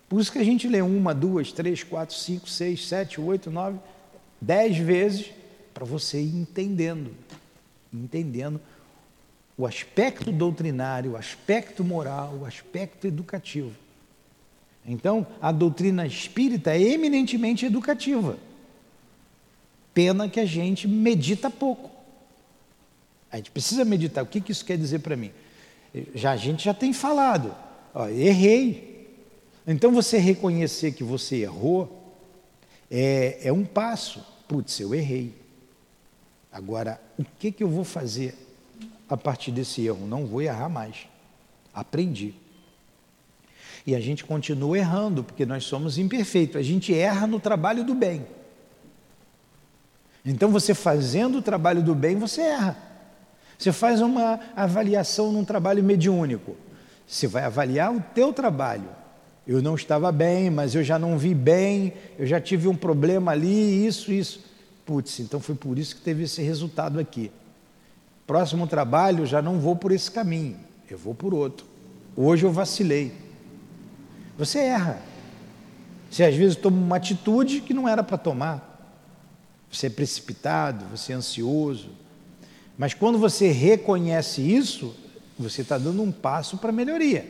Por 0.08 0.20
isso 0.20 0.30
que 0.30 0.38
a 0.38 0.44
gente 0.44 0.68
lê 0.68 0.80
uma, 0.80 1.12
duas, 1.12 1.50
três, 1.50 1.82
quatro, 1.82 2.14
cinco, 2.14 2.48
seis, 2.48 2.86
sete, 2.86 3.20
oito, 3.20 3.50
nove, 3.50 3.78
dez 4.40 4.78
vezes 4.78 5.32
para 5.76 5.84
você 5.84 6.18
ir 6.18 6.34
entendendo, 6.34 7.14
entendendo 7.92 8.58
o 9.58 9.66
aspecto 9.66 10.32
doutrinário, 10.32 11.12
o 11.12 11.16
aspecto 11.18 11.84
moral, 11.84 12.38
o 12.40 12.46
aspecto 12.46 13.06
educativo. 13.06 13.72
Então, 14.86 15.26
a 15.38 15.52
doutrina 15.52 16.06
espírita 16.06 16.74
é 16.74 16.80
eminentemente 16.80 17.66
educativa. 17.66 18.38
Pena 19.92 20.30
que 20.30 20.40
a 20.40 20.46
gente 20.46 20.88
medita 20.88 21.50
pouco. 21.50 21.90
A 23.30 23.36
gente 23.36 23.50
precisa 23.50 23.84
meditar. 23.84 24.24
O 24.24 24.26
que, 24.26 24.50
isso 24.50 24.64
quer 24.64 24.78
dizer 24.78 25.00
para 25.00 25.14
mim? 25.14 25.30
Já 26.14 26.32
a 26.32 26.36
gente 26.38 26.64
já 26.64 26.72
tem 26.72 26.94
falado. 26.94 27.54
Ó, 27.92 28.08
errei. 28.08 29.14
Então 29.66 29.92
você 29.92 30.16
reconhecer 30.16 30.92
que 30.92 31.04
você 31.04 31.42
errou 31.42 32.16
é, 32.90 33.40
é 33.42 33.52
um 33.52 33.66
passo. 33.66 34.24
Putz, 34.48 34.80
eu 34.80 34.94
errei. 34.94 35.44
Agora, 36.56 36.98
o 37.18 37.24
que, 37.38 37.52
que 37.52 37.62
eu 37.62 37.68
vou 37.68 37.84
fazer 37.84 38.34
a 39.10 39.14
partir 39.14 39.50
desse 39.50 39.84
erro? 39.84 40.06
Não 40.06 40.24
vou 40.24 40.40
errar 40.40 40.70
mais. 40.70 41.06
Aprendi. 41.74 42.34
E 43.86 43.94
a 43.94 44.00
gente 44.00 44.24
continua 44.24 44.78
errando, 44.78 45.22
porque 45.22 45.44
nós 45.44 45.64
somos 45.64 45.98
imperfeitos. 45.98 46.56
A 46.56 46.62
gente 46.62 46.94
erra 46.94 47.26
no 47.26 47.38
trabalho 47.38 47.84
do 47.84 47.94
bem. 47.94 48.26
Então, 50.24 50.50
você 50.50 50.72
fazendo 50.72 51.38
o 51.38 51.42
trabalho 51.42 51.82
do 51.82 51.94
bem, 51.94 52.16
você 52.16 52.40
erra. 52.40 52.74
Você 53.58 53.70
faz 53.70 54.00
uma 54.00 54.40
avaliação 54.56 55.30
num 55.30 55.44
trabalho 55.44 55.84
mediúnico. 55.84 56.56
Você 57.06 57.26
vai 57.26 57.44
avaliar 57.44 57.94
o 57.94 58.00
teu 58.14 58.32
trabalho. 58.32 58.88
Eu 59.46 59.60
não 59.60 59.74
estava 59.74 60.10
bem, 60.10 60.48
mas 60.48 60.74
eu 60.74 60.82
já 60.82 60.98
não 60.98 61.18
vi 61.18 61.34
bem, 61.34 61.92
eu 62.18 62.26
já 62.26 62.40
tive 62.40 62.66
um 62.66 62.74
problema 62.74 63.32
ali, 63.32 63.86
isso, 63.86 64.10
isso. 64.10 64.55
Putz, 64.86 65.18
então 65.18 65.40
foi 65.40 65.56
por 65.56 65.76
isso 65.78 65.96
que 65.96 66.00
teve 66.00 66.22
esse 66.22 66.40
resultado 66.40 67.00
aqui. 67.00 67.32
Próximo 68.24 68.66
trabalho, 68.68 69.26
já 69.26 69.42
não 69.42 69.58
vou 69.58 69.74
por 69.74 69.90
esse 69.90 70.10
caminho, 70.10 70.56
eu 70.88 70.96
vou 70.96 71.14
por 71.14 71.34
outro. 71.34 71.66
Hoje 72.16 72.46
eu 72.46 72.52
vacilei. 72.52 73.12
Você 74.38 74.60
erra. 74.60 75.02
Você 76.08 76.22
às 76.22 76.34
vezes 76.36 76.56
toma 76.56 76.76
uma 76.76 76.96
atitude 76.96 77.60
que 77.60 77.74
não 77.74 77.88
era 77.88 78.02
para 78.02 78.16
tomar. 78.16 78.72
Você 79.70 79.88
é 79.88 79.90
precipitado, 79.90 80.84
você 80.86 81.12
é 81.12 81.16
ansioso. 81.16 81.90
Mas 82.78 82.94
quando 82.94 83.18
você 83.18 83.48
reconhece 83.48 84.40
isso, 84.40 84.94
você 85.36 85.62
está 85.62 85.76
dando 85.76 86.00
um 86.00 86.12
passo 86.12 86.58
para 86.58 86.70
melhoria. 86.70 87.26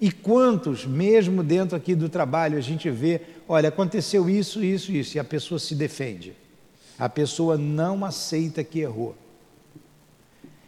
E 0.00 0.10
quantos, 0.10 0.86
mesmo 0.86 1.42
dentro 1.42 1.76
aqui 1.76 1.94
do 1.94 2.08
trabalho, 2.08 2.56
a 2.56 2.60
gente 2.60 2.90
vê, 2.90 3.20
olha, 3.48 3.68
aconteceu 3.68 4.30
isso, 4.30 4.62
isso, 4.64 4.92
isso, 4.92 5.16
e 5.16 5.20
a 5.20 5.24
pessoa 5.24 5.58
se 5.58 5.74
defende. 5.74 6.34
A 7.00 7.08
pessoa 7.08 7.56
não 7.56 8.04
aceita 8.04 8.62
que 8.62 8.80
errou. 8.80 9.16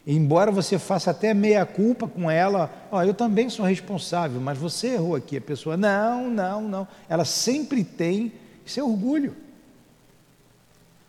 Embora 0.07 0.51
você 0.51 0.79
faça 0.79 1.11
até 1.13 1.33
meia 1.33 1.65
culpa 1.65 2.09
com 2.09 2.29
ela, 2.29 2.89
ó, 2.91 3.05
eu 3.05 3.15
também 3.15 3.49
sou 3.49 3.65
responsável, 3.65 4.41
mas 4.41 4.59
você 4.59 4.95
errou 4.95 5.15
aqui. 5.15 5.37
A 5.37 5.41
pessoa, 5.41 5.77
não, 5.77 6.29
não, 6.29 6.63
não. 6.63 6.89
Ela 7.09 7.25
sempre 7.25 7.85
tem, 7.85 8.33
é 8.77 8.83
orgulho. 8.83 9.37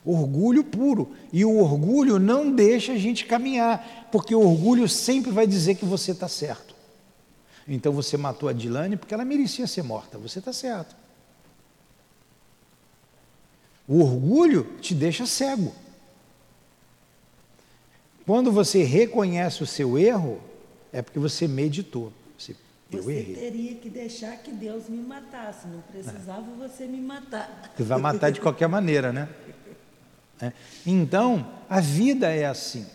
Orgulho 0.05 0.63
puro. 0.63 1.13
E 1.31 1.43
o 1.43 1.57
orgulho 1.57 2.19
não 2.19 2.51
deixa 2.51 2.91
a 2.91 2.97
gente 2.97 3.25
caminhar, 3.25 4.09
porque 4.11 4.35
o 4.35 4.41
orgulho 4.41 4.87
sempre 4.87 5.31
vai 5.31 5.47
dizer 5.47 5.75
que 5.75 5.85
você 5.85 6.11
está 6.11 6.27
certo. 6.27 6.75
Então 7.67 7.93
você 7.93 8.17
matou 8.17 8.49
a 8.49 8.53
Dilane 8.53 8.97
porque 8.97 9.13
ela 9.13 9.23
merecia 9.23 9.65
ser 9.65 9.83
morta, 9.83 10.17
você 10.17 10.39
está 10.39 10.51
certo. 10.51 11.02
O 13.87 14.01
orgulho 14.01 14.63
te 14.79 14.95
deixa 14.95 15.25
cego. 15.25 15.73
Quando 18.25 18.51
você 18.51 18.83
reconhece 18.83 19.61
o 19.63 19.65
seu 19.65 19.97
erro, 19.97 20.39
é 20.91 21.01
porque 21.01 21.19
você 21.19 21.47
meditou. 21.47 22.13
Você, 22.37 22.55
eu 22.91 23.03
você 23.03 23.11
errei. 23.11 23.35
teria 23.35 23.75
que 23.75 23.89
deixar 23.89 24.37
que 24.37 24.51
Deus 24.51 24.87
me 24.87 25.01
matasse, 25.01 25.67
não 25.67 25.81
precisava 25.81 26.45
é. 26.51 26.67
você 26.67 26.85
me 26.85 27.01
matar. 27.01 27.73
Você 27.75 27.83
vai 27.83 27.99
matar 27.99 28.31
de 28.31 28.39
qualquer 28.39 28.67
maneira, 28.67 29.11
né? 29.11 29.27
É. 30.41 30.53
Então, 30.85 31.45
a 31.69 31.81
vida 31.81 32.29
é 32.29 32.45
assim. 32.45 32.85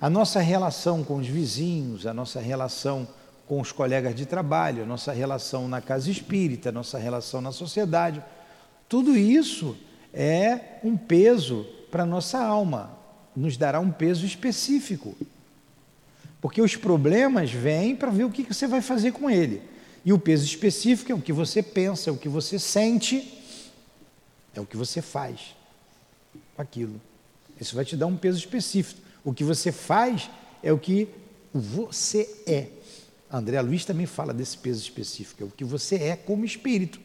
A 0.00 0.08
nossa 0.08 0.40
relação 0.40 1.04
com 1.04 1.16
os 1.16 1.26
vizinhos, 1.26 2.06
a 2.06 2.14
nossa 2.14 2.40
relação 2.40 3.06
com 3.46 3.60
os 3.60 3.70
colegas 3.70 4.14
de 4.14 4.24
trabalho, 4.24 4.82
a 4.82 4.86
nossa 4.86 5.12
relação 5.12 5.68
na 5.68 5.80
casa 5.80 6.10
espírita, 6.10 6.70
a 6.70 6.72
nossa 6.72 6.98
relação 6.98 7.40
na 7.40 7.52
sociedade, 7.52 8.22
tudo 8.92 9.16
isso 9.16 9.74
é 10.12 10.78
um 10.84 10.98
peso 10.98 11.64
para 11.90 12.02
a 12.02 12.06
nossa 12.06 12.38
alma, 12.38 12.94
nos 13.34 13.56
dará 13.56 13.80
um 13.80 13.90
peso 13.90 14.26
específico. 14.26 15.16
Porque 16.42 16.60
os 16.60 16.76
problemas 16.76 17.50
vêm 17.50 17.96
para 17.96 18.10
ver 18.10 18.24
o 18.24 18.30
que 18.30 18.42
você 18.42 18.66
vai 18.66 18.82
fazer 18.82 19.12
com 19.12 19.30
ele. 19.30 19.62
E 20.04 20.12
o 20.12 20.18
peso 20.18 20.44
específico 20.44 21.10
é 21.10 21.14
o 21.14 21.22
que 21.22 21.32
você 21.32 21.62
pensa, 21.62 22.10
é 22.10 22.12
o 22.12 22.18
que 22.18 22.28
você 22.28 22.58
sente, 22.58 23.42
é 24.54 24.60
o 24.60 24.66
que 24.66 24.76
você 24.76 25.00
faz 25.00 25.56
com 26.54 26.60
aquilo. 26.60 27.00
Isso 27.58 27.74
vai 27.74 27.86
te 27.86 27.96
dar 27.96 28.08
um 28.08 28.16
peso 28.18 28.36
específico. 28.36 29.00
O 29.24 29.32
que 29.32 29.42
você 29.42 29.72
faz 29.72 30.28
é 30.62 30.70
o 30.70 30.78
que 30.78 31.08
você 31.50 32.28
é. 32.46 32.68
A 33.30 33.38
André 33.38 33.58
Luiz 33.62 33.86
também 33.86 34.04
fala 34.04 34.34
desse 34.34 34.58
peso 34.58 34.82
específico, 34.82 35.42
é 35.42 35.46
o 35.46 35.50
que 35.50 35.64
você 35.64 35.94
é 35.94 36.14
como 36.14 36.44
espírito. 36.44 37.00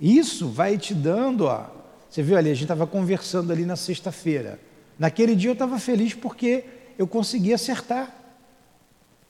Isso 0.00 0.48
vai 0.48 0.78
te 0.78 0.94
dando, 0.94 1.46
ó, 1.46 1.66
você 2.08 2.22
viu 2.22 2.36
ali, 2.36 2.50
a 2.50 2.54
gente 2.54 2.64
estava 2.64 2.86
conversando 2.86 3.52
ali 3.52 3.64
na 3.64 3.76
sexta-feira. 3.76 4.60
Naquele 4.98 5.34
dia 5.34 5.50
eu 5.50 5.54
estava 5.54 5.78
feliz 5.78 6.14
porque 6.14 6.64
eu 6.98 7.06
consegui 7.06 7.52
acertar. 7.52 8.14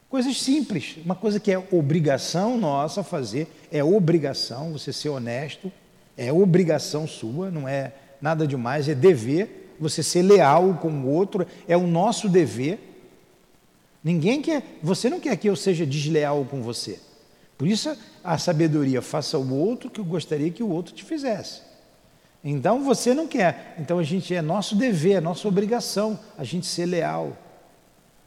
Coisas 0.08 0.40
simples, 0.40 0.96
uma 1.04 1.14
coisa 1.14 1.38
que 1.38 1.52
é 1.52 1.58
obrigação 1.70 2.56
nossa 2.56 3.02
fazer, 3.02 3.46
é 3.70 3.84
obrigação 3.84 4.72
você 4.72 4.90
ser 4.90 5.10
honesto, 5.10 5.70
é 6.16 6.32
obrigação 6.32 7.06
sua, 7.06 7.50
não 7.50 7.68
é 7.68 7.92
nada 8.20 8.46
demais, 8.46 8.88
é 8.88 8.94
dever, 8.94 9.74
você 9.78 10.02
ser 10.02 10.22
leal 10.22 10.74
com 10.80 10.90
o 10.90 11.08
outro, 11.08 11.46
é 11.66 11.76
o 11.76 11.86
nosso 11.86 12.28
dever. 12.28 12.78
Ninguém 14.02 14.40
quer, 14.40 14.62
você 14.82 15.10
não 15.10 15.20
quer 15.20 15.36
que 15.36 15.48
eu 15.48 15.56
seja 15.56 15.84
desleal 15.84 16.44
com 16.44 16.62
você. 16.62 16.98
Por 17.58 17.66
isso 17.66 17.94
a 18.22 18.38
sabedoria, 18.38 19.02
faça 19.02 19.36
o 19.36 19.52
outro 19.52 19.90
que 19.90 20.00
eu 20.00 20.04
gostaria 20.04 20.50
que 20.50 20.62
o 20.62 20.70
outro 20.70 20.94
te 20.94 21.04
fizesse. 21.04 21.62
Então 22.42 22.84
você 22.84 23.12
não 23.12 23.26
quer. 23.26 23.74
Então 23.78 23.98
a 23.98 24.02
gente 24.04 24.32
é 24.32 24.40
nosso 24.40 24.76
dever, 24.76 25.14
é 25.16 25.20
nossa 25.20 25.48
obrigação 25.48 26.18
a 26.38 26.44
gente 26.44 26.66
ser 26.66 26.86
leal, 26.86 27.36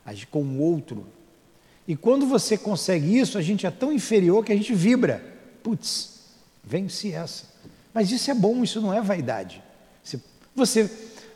agir 0.06 0.26
com 0.28 0.44
o 0.44 0.60
outro. 0.60 1.08
E 1.88 1.96
quando 1.96 2.28
você 2.28 2.58
consegue 2.58 3.18
isso, 3.18 3.38
a 3.38 3.42
gente 3.42 3.66
é 3.66 3.72
tão 3.72 3.92
inferior 3.92 4.44
que 4.44 4.52
a 4.52 4.56
gente 4.56 4.74
vibra. 4.74 5.24
Putz, 5.64 6.20
vence 6.62 7.12
essa. 7.12 7.46
Mas 7.94 8.12
isso 8.12 8.30
é 8.30 8.34
bom, 8.34 8.64
isso 8.64 8.82
não 8.82 8.94
é 8.94 9.02
vaidade. 9.02 9.64
Você, 10.54 10.92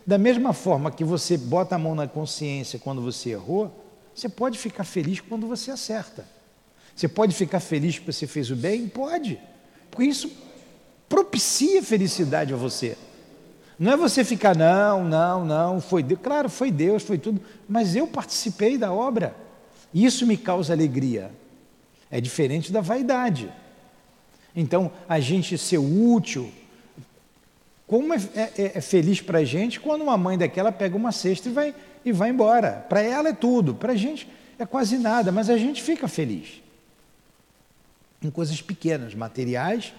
da 0.05 0.17
mesma 0.17 0.51
forma 0.51 0.91
que 0.91 1.03
você 1.03 1.37
bota 1.37 1.75
a 1.75 1.79
mão 1.79 1.95
na 1.95 2.07
consciência 2.07 2.77
quando 2.77 3.01
você 3.01 3.31
errou, 3.31 3.71
você 4.13 4.27
pode 4.27 4.57
ficar 4.57 4.83
feliz 4.83 5.21
quando 5.21 5.47
você 5.47 5.71
acerta. 5.71 6.34
Você 6.95 7.07
pode 7.07 7.35
ficar 7.35 7.59
feliz 7.59 7.99
porque 7.99 8.13
você 8.13 8.25
fez 8.25 8.49
o 8.49 8.55
bem? 8.55 8.87
Pode. 8.87 9.37
Porque 9.91 10.07
isso 10.07 10.31
propicia 11.09 11.83
felicidade 11.83 12.53
a 12.53 12.57
você. 12.57 12.97
Não 13.77 13.91
é 13.91 13.97
você 13.97 14.23
ficar, 14.23 14.55
não, 14.55 15.03
não, 15.03 15.43
não, 15.45 15.81
foi 15.81 16.01
Deus. 16.01 16.21
Claro, 16.23 16.49
foi 16.49 16.71
Deus, 16.71 17.03
foi 17.03 17.17
tudo. 17.17 17.41
Mas 17.67 17.95
eu 17.95 18.07
participei 18.07 18.77
da 18.77 18.93
obra. 18.93 19.35
Isso 19.93 20.25
me 20.25 20.37
causa 20.37 20.73
alegria. 20.73 21.31
É 22.09 22.21
diferente 22.21 22.71
da 22.71 22.79
vaidade. 22.79 23.51
Então, 24.55 24.89
a 25.09 25.19
gente 25.19 25.57
ser 25.57 25.77
útil. 25.77 26.49
Como 27.85 28.13
é, 28.13 28.19
é, 28.35 28.71
é 28.75 28.81
feliz 28.81 29.19
para 29.19 29.39
a 29.39 29.43
gente 29.43 29.81
quando 29.81 30.01
uma 30.03 30.17
mãe 30.17 30.37
daquela 30.37 30.71
pega 30.71 30.95
uma 30.95 31.11
cesta 31.11 31.49
e 31.49 31.51
vai, 31.51 31.75
e 32.05 32.11
vai 32.13 32.29
embora. 32.29 32.85
Para 32.87 33.01
ela 33.01 33.29
é 33.29 33.33
tudo, 33.33 33.75
para 33.75 33.91
a 33.91 33.97
gente 33.97 34.27
é 34.57 34.65
quase 34.65 34.97
nada, 34.97 35.31
mas 35.31 35.49
a 35.49 35.57
gente 35.57 35.83
fica 35.83 36.07
feliz. 36.07 36.64
Em 38.25 38.31
coisas 38.31 38.59
pequenas, 38.59 39.13
materiais, 39.13 39.93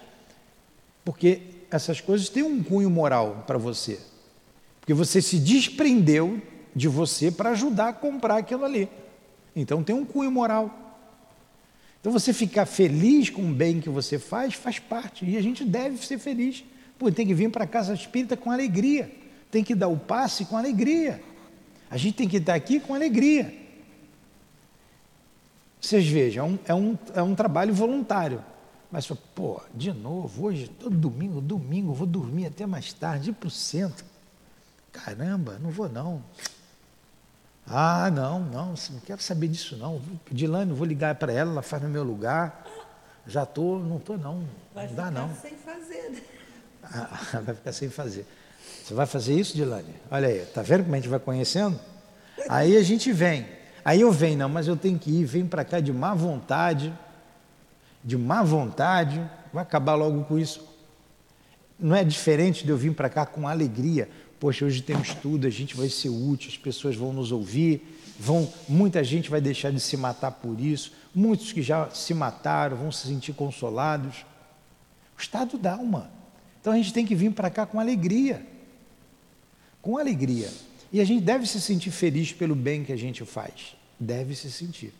porque 1.04 1.42
essas 1.70 2.00
coisas 2.00 2.28
têm 2.28 2.42
um 2.42 2.60
cunho 2.60 2.90
moral 2.90 3.44
para 3.46 3.56
você. 3.56 4.00
Porque 4.80 4.92
você 4.92 5.22
se 5.22 5.38
desprendeu 5.38 6.42
de 6.74 6.88
você 6.88 7.30
para 7.30 7.50
ajudar 7.50 7.90
a 7.90 7.92
comprar 7.92 8.38
aquilo 8.38 8.64
ali. 8.64 8.88
Então 9.54 9.84
tem 9.84 9.94
um 9.94 10.04
cunho 10.04 10.32
moral. 10.32 10.98
Então 12.00 12.10
você 12.10 12.32
ficar 12.32 12.66
feliz 12.66 13.30
com 13.30 13.42
o 13.42 13.54
bem 13.54 13.80
que 13.80 13.88
você 13.88 14.18
faz, 14.18 14.54
faz 14.54 14.80
parte. 14.80 15.24
E 15.24 15.36
a 15.36 15.40
gente 15.40 15.64
deve 15.64 16.04
ser 16.04 16.18
feliz. 16.18 16.64
Pô, 16.98 17.12
tem 17.12 17.24
que 17.24 17.34
vir 17.34 17.48
para 17.50 17.62
a 17.62 17.68
casa 17.68 17.94
espírita 17.94 18.36
com 18.36 18.50
alegria. 18.50 19.08
Tem 19.52 19.62
que 19.62 19.74
dar 19.74 19.86
o 19.86 19.96
passe 19.96 20.44
com 20.46 20.56
alegria. 20.56 21.22
A 21.88 21.96
gente 21.96 22.16
tem 22.16 22.28
que 22.28 22.38
estar 22.38 22.54
aqui 22.54 22.80
com 22.80 22.92
alegria. 22.92 23.54
Vocês 25.80 26.06
vejam, 26.06 26.44
é 26.44 26.48
um, 26.48 26.58
é 26.66 26.74
um, 26.74 26.98
é 27.14 27.22
um 27.22 27.34
trabalho 27.34 27.72
voluntário. 27.72 28.42
Mas, 28.90 29.06
pô, 29.34 29.60
de 29.74 29.92
novo, 29.92 30.46
hoje, 30.46 30.68
todo 30.68 30.96
domingo, 30.96 31.40
domingo, 31.40 31.92
vou 31.92 32.06
dormir 32.06 32.46
até 32.46 32.66
mais 32.66 32.92
tarde, 32.92 33.30
ir 33.30 33.32
para 33.32 33.48
o 33.48 33.50
centro. 33.50 34.04
Caramba, 34.92 35.58
não 35.60 35.70
vou 35.70 35.88
não. 35.88 36.22
Ah, 37.66 38.10
não, 38.10 38.38
não, 38.38 38.74
não 38.90 39.00
quero 39.04 39.20
saber 39.20 39.48
disso 39.48 39.76
não. 39.76 40.00
Dilane, 40.30 40.72
vou 40.72 40.86
ligar 40.86 41.14
para 41.16 41.32
ela, 41.32 41.50
ela 41.50 41.62
faz 41.62 41.82
no 41.82 41.88
meu 41.88 42.04
lugar. 42.04 42.64
Já 43.26 43.42
estou, 43.42 43.80
não 43.80 43.96
estou 43.96 44.16
não. 44.16 44.44
Vai 44.72 44.86
não 44.86 44.94
dá 44.94 45.10
não. 45.10 45.34
sem 45.34 45.56
fazer. 45.56 46.10
Né? 46.10 46.20
Ah, 46.84 47.40
vai 47.44 47.54
ficar 47.54 47.72
sem 47.72 47.90
fazer. 47.90 48.24
Você 48.84 48.94
vai 48.94 49.04
fazer 49.04 49.34
isso, 49.34 49.56
Dilane? 49.56 49.94
Olha 50.10 50.28
aí, 50.28 50.46
tá 50.46 50.62
vendo 50.62 50.84
como 50.84 50.94
a 50.94 50.98
gente 50.98 51.08
vai 51.08 51.18
conhecendo? 51.18 51.78
Aí 52.48 52.76
a 52.76 52.82
gente 52.82 53.12
vem. 53.12 53.55
Aí 53.86 54.00
eu 54.00 54.10
venho, 54.10 54.38
não, 54.38 54.48
mas 54.48 54.66
eu 54.66 54.76
tenho 54.76 54.98
que 54.98 55.08
ir, 55.08 55.24
vem 55.24 55.46
para 55.46 55.64
cá 55.64 55.78
de 55.78 55.92
má 55.92 56.12
vontade, 56.12 56.92
de 58.02 58.18
má 58.18 58.42
vontade, 58.42 59.22
vai 59.52 59.62
acabar 59.62 59.94
logo 59.94 60.24
com 60.24 60.36
isso. 60.36 60.66
Não 61.78 61.94
é 61.94 62.02
diferente 62.02 62.64
de 62.64 62.70
eu 62.70 62.76
vir 62.76 62.92
para 62.94 63.08
cá 63.08 63.24
com 63.24 63.46
alegria. 63.46 64.08
Poxa, 64.40 64.64
hoje 64.64 64.82
tem 64.82 64.96
um 64.96 65.02
estudo, 65.02 65.46
a 65.46 65.50
gente 65.50 65.76
vai 65.76 65.88
ser 65.88 66.08
útil, 66.08 66.50
as 66.50 66.56
pessoas 66.56 66.96
vão 66.96 67.12
nos 67.12 67.30
ouvir, 67.30 68.02
vão, 68.18 68.52
muita 68.68 69.04
gente 69.04 69.30
vai 69.30 69.40
deixar 69.40 69.70
de 69.70 69.78
se 69.78 69.96
matar 69.96 70.32
por 70.32 70.60
isso, 70.60 70.92
muitos 71.14 71.52
que 71.52 71.62
já 71.62 71.88
se 71.90 72.12
mataram 72.12 72.76
vão 72.76 72.90
se 72.90 73.06
sentir 73.06 73.34
consolados. 73.34 74.26
O 75.16 75.20
estado 75.20 75.56
da 75.56 75.74
alma. 75.74 76.10
Então 76.60 76.72
a 76.72 76.76
gente 76.76 76.92
tem 76.92 77.06
que 77.06 77.14
vir 77.14 77.30
para 77.30 77.50
cá 77.50 77.64
com 77.64 77.78
alegria. 77.78 78.44
Com 79.80 79.96
alegria. 79.96 80.50
E 80.96 81.00
a 81.02 81.04
gente 81.04 81.22
deve 81.22 81.46
se 81.46 81.60
sentir 81.60 81.90
feliz 81.90 82.32
pelo 82.32 82.54
bem 82.54 82.82
que 82.82 82.90
a 82.90 82.96
gente 82.96 83.22
faz. 83.26 83.76
Deve 84.00 84.34
se 84.34 84.50
sentir. 84.50 84.94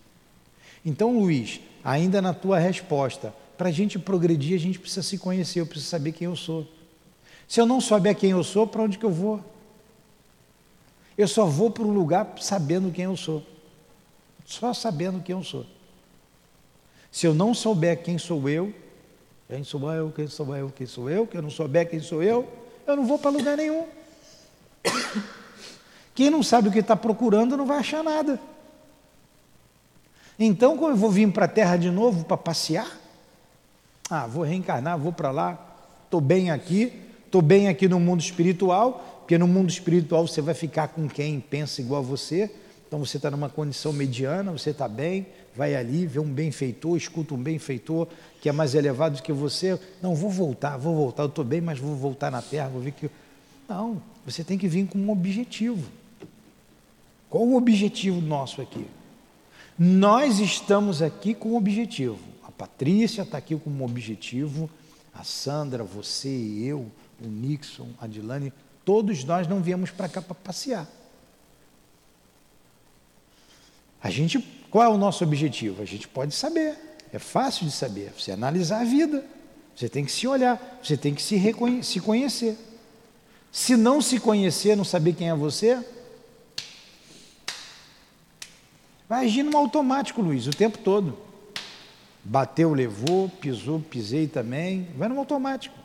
Então, 0.85 1.19
Luiz, 1.19 1.59
ainda 1.83 2.21
na 2.21 2.35
tua 2.35 2.59
resposta, 2.59 3.35
para 3.57 3.71
a 3.71 3.73
gente 3.73 3.99
progredir, 3.99 4.55
a 4.55 4.61
gente 4.61 4.79
precisa 4.79 5.03
se 5.03 5.17
conhecer, 5.17 5.61
eu 5.61 5.67
preciso 5.67 5.89
saber 5.89 6.13
quem 6.13 6.27
eu 6.27 6.37
sou. 6.37 6.69
Se 7.49 7.63
eu 7.63 7.65
não 7.65 7.81
souber 7.81 8.15
quem 8.15 8.33
eu 8.33 8.45
sou, 8.45 8.67
para 8.67 8.83
onde 8.83 8.99
que 8.99 9.07
eu 9.07 9.11
vou? 9.11 9.43
Eu 11.17 11.27
só 11.27 11.47
vou 11.47 11.71
para 11.71 11.85
um 11.85 11.95
lugar 11.95 12.31
sabendo 12.43 12.93
quem 12.93 13.07
eu 13.07 13.17
sou. 13.17 13.43
Só 14.45 14.75
sabendo 14.75 15.23
quem 15.23 15.35
eu 15.35 15.43
sou. 15.43 15.65
Se 17.11 17.27
eu 17.27 17.33
não 17.33 17.55
souber 17.55 18.03
quem 18.03 18.19
sou 18.19 18.47
eu, 18.51 18.71
quem 19.49 19.65
sou 19.65 19.91
eu, 19.91 20.13
quem 20.15 20.27
sou 20.27 20.55
eu, 20.55 20.71
quem 20.71 20.87
sou 20.87 21.09
eu, 21.09 21.27
que 21.27 21.39
eu 21.39 21.43
não 21.43 21.49
souber 21.49 21.89
quem 21.89 22.01
sou 22.01 22.23
eu, 22.23 22.47
eu 22.87 22.97
não 22.97 23.07
vou 23.07 23.19
para 23.19 23.31
lugar 23.31 23.57
nenhum. 23.57 23.87
Quem 26.17 26.31
não 26.31 26.43
sabe 26.43 26.69
o 26.69 26.73
que 26.73 26.79
está 26.79 26.97
procurando 26.97 27.59
não 27.59 27.67
vai 27.67 27.79
achar 27.79 28.03
nada. 28.03 28.41
Então, 30.39 30.77
como 30.77 30.93
eu 30.93 30.97
vou 30.97 31.11
vir 31.11 31.31
para 31.31 31.45
a 31.45 31.49
Terra 31.49 31.77
de 31.77 31.91
novo 31.91 32.25
para 32.25 32.39
passear? 32.39 32.91
Ah, 34.09 34.27
vou 34.27 34.43
reencarnar, 34.43 34.99
vou 34.99 35.13
para 35.13 35.31
lá, 35.31 35.59
estou 36.05 36.21
bem 36.21 36.51
aqui, 36.51 36.93
estou 37.27 37.43
bem 37.43 37.69
aqui 37.69 37.87
no 37.87 38.01
mundo 38.01 38.21
espiritual, 38.21 39.19
porque 39.21 39.37
no 39.37 39.47
mundo 39.47 39.69
espiritual 39.69 40.27
você 40.27 40.41
vai 40.41 40.55
ficar 40.55 40.89
com 40.89 41.07
quem 41.07 41.39
pensa 41.39 41.83
igual 41.83 42.01
a 42.01 42.05
você, 42.05 42.51
então 42.87 42.99
você 42.99 43.19
está 43.19 43.31
numa 43.31 43.51
condição 43.51 43.93
mediana, 43.93 44.53
você 44.53 44.71
está 44.71 44.89
bem, 44.89 45.27
vai 45.55 45.75
ali, 45.75 46.07
vê 46.07 46.19
um 46.19 46.33
benfeitor, 46.33 46.97
escuta 46.97 47.35
um 47.35 47.39
benfeitor 47.39 48.09
que 48.41 48.49
é 48.49 48.53
mais 48.53 48.75
elevado 48.75 49.17
do 49.17 49.23
que 49.23 49.33
você. 49.33 49.79
Não, 50.01 50.15
vou 50.15 50.31
voltar, 50.31 50.79
vou 50.79 50.95
voltar, 50.95 51.25
eu 51.25 51.29
estou 51.29 51.45
bem, 51.45 51.61
mas 51.61 51.79
vou 51.79 51.95
voltar 51.95 52.31
na 52.31 52.41
Terra, 52.41 52.69
vou 52.69 52.81
ver 52.81 52.93
que. 52.93 53.11
Não, 53.69 54.01
você 54.25 54.43
tem 54.43 54.57
que 54.57 54.69
vir 54.69 54.87
com 54.87 54.99
um 54.99 55.11
objetivo. 55.11 55.85
Qual 57.37 57.47
o 57.47 57.55
objetivo 57.55 58.19
nosso 58.19 58.63
aqui? 58.63 58.87
Nós 59.79 60.39
estamos 60.39 61.03
aqui 61.03 61.35
com 61.35 61.51
um 61.51 61.57
objetivo. 61.57 62.19
A 62.43 62.51
Patrícia 62.51 63.21
está 63.21 63.37
aqui 63.37 63.55
com 63.55 63.69
um 63.69 63.85
objetivo, 63.85 64.71
a 65.13 65.23
Sandra, 65.23 65.85
você 65.85 66.31
e 66.31 66.67
eu, 66.67 66.91
o 67.23 67.27
Nixon, 67.27 67.89
a 68.01 68.07
Dilane, 68.07 68.55
todos 68.87 69.23
nós 69.23 69.47
não 69.47 69.61
viemos 69.61 69.91
para 69.91 70.09
cá 70.09 70.23
para 70.23 70.35
passear. 70.35 70.89
A 74.03 74.09
gente, 74.09 74.39
qual 74.71 74.85
é 74.85 74.89
o 74.89 74.97
nosso 74.97 75.23
objetivo? 75.23 75.83
A 75.83 75.85
gente 75.85 76.09
pode 76.09 76.35
saber, 76.35 76.75
é 77.13 77.19
fácil 77.19 77.67
de 77.67 77.73
saber. 77.73 78.15
Você 78.19 78.33
analisar 78.33 78.81
a 78.81 78.85
vida, 78.85 79.23
você 79.75 79.91
tem 79.91 80.07
que 80.07 80.13
se 80.13 80.27
olhar, 80.27 80.81
você 80.83 80.97
tem 80.97 81.15
que 81.15 81.21
se, 81.21 81.39
se 81.83 82.01
conhecer. 82.01 82.57
Se 83.53 83.77
não 83.77 84.01
se 84.01 84.19
conhecer, 84.19 84.75
não 84.75 84.85
saber 84.85 85.13
quem 85.13 85.29
é 85.29 85.35
você, 85.35 85.85
Vai 89.09 89.27
agir 89.27 89.43
no 89.45 89.57
automático, 89.57 90.21
Luiz, 90.21 90.47
o 90.47 90.51
tempo 90.51 90.79
todo. 90.79 91.17
Bateu, 92.25 92.75
levou, 92.75 93.29
pisou, 93.29 93.79
pisei 93.79 94.27
também. 94.27 94.89
Vai 94.97 95.09
no 95.09 95.19
automático. 95.19 95.77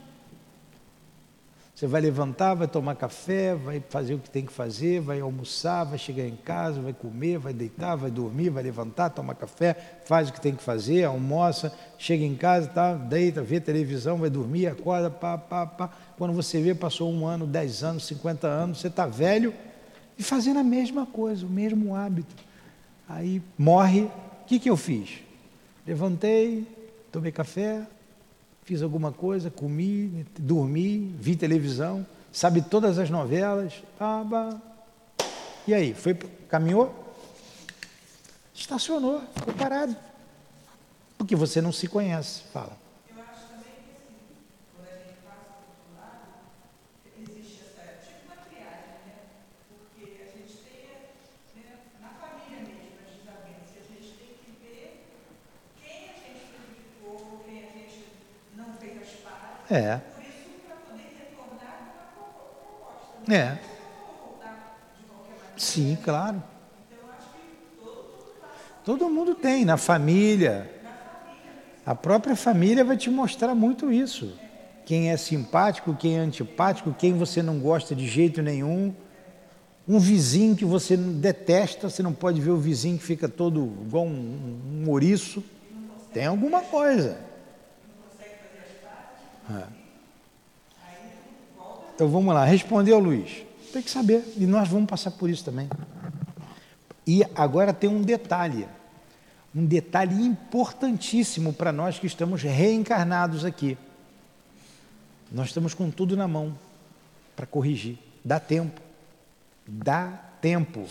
Você 1.82 1.88
vai 1.88 2.02
levantar, 2.02 2.54
vai 2.54 2.68
tomar 2.68 2.94
café, 2.96 3.56
vai 3.56 3.84
fazer 3.90 4.14
o 4.14 4.20
que 4.20 4.30
tem 4.30 4.46
que 4.46 4.52
fazer, 4.52 5.02
vai 5.02 5.20
almoçar, 5.20 5.84
vai 5.84 5.98
chegar 5.98 6.28
em 6.28 6.36
casa, 6.36 6.80
vai 6.80 6.94
comer, 6.94 7.40
vai 7.40 7.54
deitar, 7.54 7.96
vai 7.96 8.12
dormir, 8.12 8.50
vai 8.50 8.62
levantar, 8.62 9.10
tomar 9.10 9.34
café, 9.34 9.76
faz 10.06 10.30
o 10.30 10.34
que 10.34 10.40
tem 10.40 10.54
que 10.54 10.62
fazer, 10.62 11.06
almoça, 11.06 11.74
chega 11.98 12.24
em 12.24 12.36
casa, 12.36 12.68
tá, 12.68 12.94
deita, 12.94 13.42
vê 13.42 13.60
televisão, 13.60 14.18
vai 14.18 14.30
dormir, 14.30 14.68
acorda, 14.68 15.10
pá, 15.10 15.40
pá, 15.40 15.66
pá. 15.66 15.90
Quando 16.20 16.34
você 16.34 16.62
vê, 16.62 16.76
passou 16.76 17.12
um 17.12 17.26
ano, 17.26 17.48
dez 17.48 17.84
anos, 17.84 18.06
cinquenta 18.06 18.48
anos, 18.48 18.80
você 18.80 18.88
está 18.88 19.08
velho 19.08 19.52
e 20.20 20.22
fazendo 20.22 20.60
a 20.60 20.64
mesma 20.64 21.08
coisa, 21.08 21.48
o 21.48 21.50
mesmo 21.50 21.96
hábito. 21.96 22.36
Aí 23.14 23.42
morre, 23.58 24.04
o 24.04 24.46
que, 24.48 24.58
que 24.58 24.70
eu 24.70 24.78
fiz? 24.78 25.20
Levantei, 25.86 26.66
tomei 27.12 27.32
café, 27.32 27.86
fiz 28.64 28.82
alguma 28.82 29.12
coisa, 29.12 29.52
comi, 29.52 30.26
dormi, 30.40 31.14
vi 31.20 31.36
televisão, 31.36 32.06
sabe 32.32 32.62
todas 32.62 32.98
as 32.98 33.10
novelas, 33.10 33.84
aba. 34.00 34.62
E 35.68 35.74
aí, 35.74 35.94
foi, 35.94 36.14
caminhou? 36.14 36.96
Estacionou, 38.54 39.22
ficou 39.36 39.54
parado. 39.56 39.96
Porque 41.18 41.36
você 41.36 41.62
não 41.62 41.72
se 41.72 41.88
conhece, 41.88 42.44
fala. 42.54 42.81
É. 59.72 60.02
É. 63.30 63.58
Sim, 65.56 65.98
claro. 66.04 66.44
Todo 68.84 69.10
mundo 69.10 69.34
tem, 69.34 69.64
na 69.64 69.78
família. 69.78 70.70
A 71.86 71.96
própria 71.96 72.36
família 72.36 72.84
vai 72.84 72.98
te 72.98 73.10
mostrar 73.10 73.56
muito 73.56 73.94
isso. 73.94 74.34
Quem 74.86 75.10
é 75.10 75.16
simpático, 75.16 75.96
quem 75.96 76.18
é 76.18 76.20
antipático, 76.20 76.94
quem 76.94 77.14
você 77.14 77.42
não 77.42 77.60
gosta 77.60 77.96
de 77.96 78.08
jeito 78.08 78.42
nenhum. 78.42 78.94
Um 79.88 80.00
vizinho 80.00 80.56
que 80.56 80.66
você 80.66 80.98
detesta, 80.98 81.90
você 81.90 82.04
não 82.04 82.12
pode 82.12 82.42
ver 82.42 82.52
o 82.52 82.58
vizinho 82.58 82.98
que 82.98 83.04
fica 83.04 83.30
todo 83.30 83.72
igual 83.86 84.06
um, 84.06 84.84
um 84.84 84.90
ouriço. 84.90 85.42
Tem 86.12 86.26
alguma 86.26 86.62
coisa. 86.62 87.31
É. 89.60 89.82
Então 91.96 92.08
vamos 92.08 92.34
lá, 92.34 92.46
respondeu 92.46 92.98
Luiz. 93.00 93.44
Tem 93.72 93.82
que 93.82 93.92
saber, 93.92 94.24
e 94.36 94.46
nós 94.46 94.68
vamos 94.68 94.90
passar 94.90 95.12
por 95.12 95.30
isso 95.30 95.46
também. 95.46 95.70
E 97.06 97.24
agora 97.36 97.74
tem 97.74 97.90
um 97.90 98.02
detalhe, 98.02 98.68
um 99.56 99.66
detalhe 99.66 100.16
importantíssimo 100.24 101.54
para 101.54 101.72
nós 101.72 102.00
que 102.00 102.08
estamos 102.08 102.42
reencarnados 102.42 103.46
aqui. 103.46 103.78
Nós 105.32 105.48
estamos 105.48 105.74
com 105.74 105.90
tudo 105.90 106.18
na 106.18 106.28
mão 106.28 106.58
para 107.36 107.46
corrigir. 107.46 107.98
Dá 108.24 108.40
tempo. 108.40 108.82
Dá 109.66 110.08
tempo. 110.42 110.86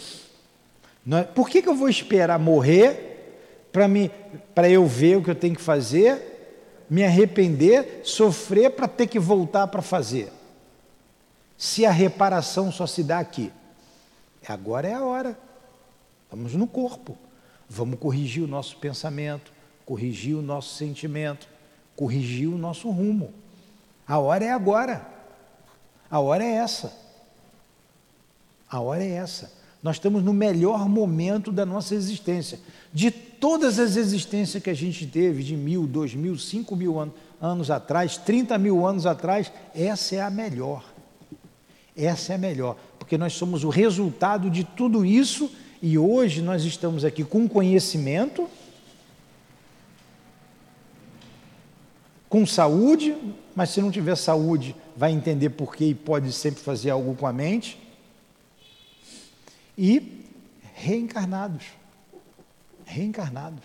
Por 1.35 1.49
que, 1.49 1.63
que 1.63 1.69
eu 1.69 1.75
vou 1.75 1.89
esperar 1.89 2.39
morrer 2.39 3.69
para 4.55 4.69
eu 4.69 4.87
ver 4.87 5.17
o 5.17 5.23
que 5.23 5.31
eu 5.31 5.35
tenho 5.35 5.55
que 5.55 5.63
fazer 5.63 6.30
me 6.91 7.05
arrepender, 7.05 8.01
sofrer 8.03 8.73
para 8.73 8.89
ter 8.89 9.07
que 9.07 9.21
voltar 9.21 9.69
para 9.69 9.81
fazer. 9.81 10.33
Se 11.57 11.87
a 11.87 11.93
reparação 11.93 12.73
só 12.73 12.85
se 12.85 13.05
dá 13.05 13.21
aqui, 13.21 13.53
agora 14.49 14.89
é 14.89 14.95
a 14.95 15.05
hora. 15.05 15.39
Estamos 16.25 16.55
no 16.55 16.67
corpo. 16.67 17.17
Vamos 17.69 18.01
corrigir 18.01 18.43
o 18.43 18.49
nosso 18.49 18.77
pensamento, 18.79 19.53
corrigir 19.87 20.35
o 20.35 20.43
nosso 20.43 20.75
sentimento, 20.75 21.47
corrigir 21.95 22.49
o 22.49 22.59
nosso 22.59 22.91
rumo. 22.91 23.33
A 24.07 24.19
hora 24.19 24.45
é 24.45 24.51
agora. 24.51 25.07
A 26.11 26.19
hora 26.19 26.43
é 26.43 26.55
essa. 26.55 26.93
A 28.69 28.81
hora 28.81 29.05
é 29.05 29.13
essa. 29.13 29.60
Nós 29.83 29.97
estamos 29.97 30.23
no 30.23 30.33
melhor 30.33 30.89
momento 30.89 31.51
da 31.51 31.65
nossa 31.65 31.95
existência. 31.95 32.59
De 32.93 33.11
todas 33.11 33.79
as 33.79 33.97
existências 33.97 34.63
que 34.63 34.69
a 34.69 34.75
gente 34.75 35.07
teve, 35.07 35.43
de 35.43 35.57
mil, 35.57 35.87
dois 35.87 36.15
mil, 36.15 36.37
cinco 36.37 36.77
mil 36.77 36.99
anos, 36.99 37.15
anos 37.41 37.71
atrás, 37.71 38.19
30 38.19 38.59
mil 38.59 38.87
anos 38.87 39.07
atrás, 39.07 39.51
essa 39.75 40.17
é 40.17 40.21
a 40.21 40.31
melhor. 40.31 40.85
Essa 41.97 42.33
é 42.33 42.37
a 42.37 42.39
melhor, 42.39 42.77
porque 42.99 43.17
nós 43.17 43.33
somos 43.33 43.65
o 43.65 43.69
resultado 43.69 44.51
de 44.51 44.65
tudo 44.65 45.05
isso 45.05 45.51
e 45.83 45.97
hoje 45.97 46.43
nós 46.43 46.65
estamos 46.65 47.05
aqui 47.05 47.25
com 47.25 47.49
conhecimento, 47.49 48.47
com 52.29 52.47
saúde, 52.47 53.17
mas 53.57 53.71
se 53.71 53.81
não 53.81 53.91
tiver 53.91 54.17
saúde, 54.17 54.77
vai 54.95 55.11
entender 55.11 55.51
por 55.51 55.75
quê 55.75 55.87
e 55.87 55.95
pode 55.95 56.33
sempre 56.33 56.63
fazer 56.63 56.91
algo 56.91 57.15
com 57.17 57.27
a 57.27 57.33
mente 57.33 57.79
e 59.81 60.27
reencarnados. 60.75 61.65
Reencarnados. 62.85 63.65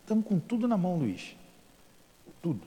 Estamos 0.00 0.24
com 0.24 0.38
tudo 0.38 0.66
na 0.66 0.78
mão, 0.78 0.96
Luiz. 0.96 1.36
Tudo. 2.40 2.62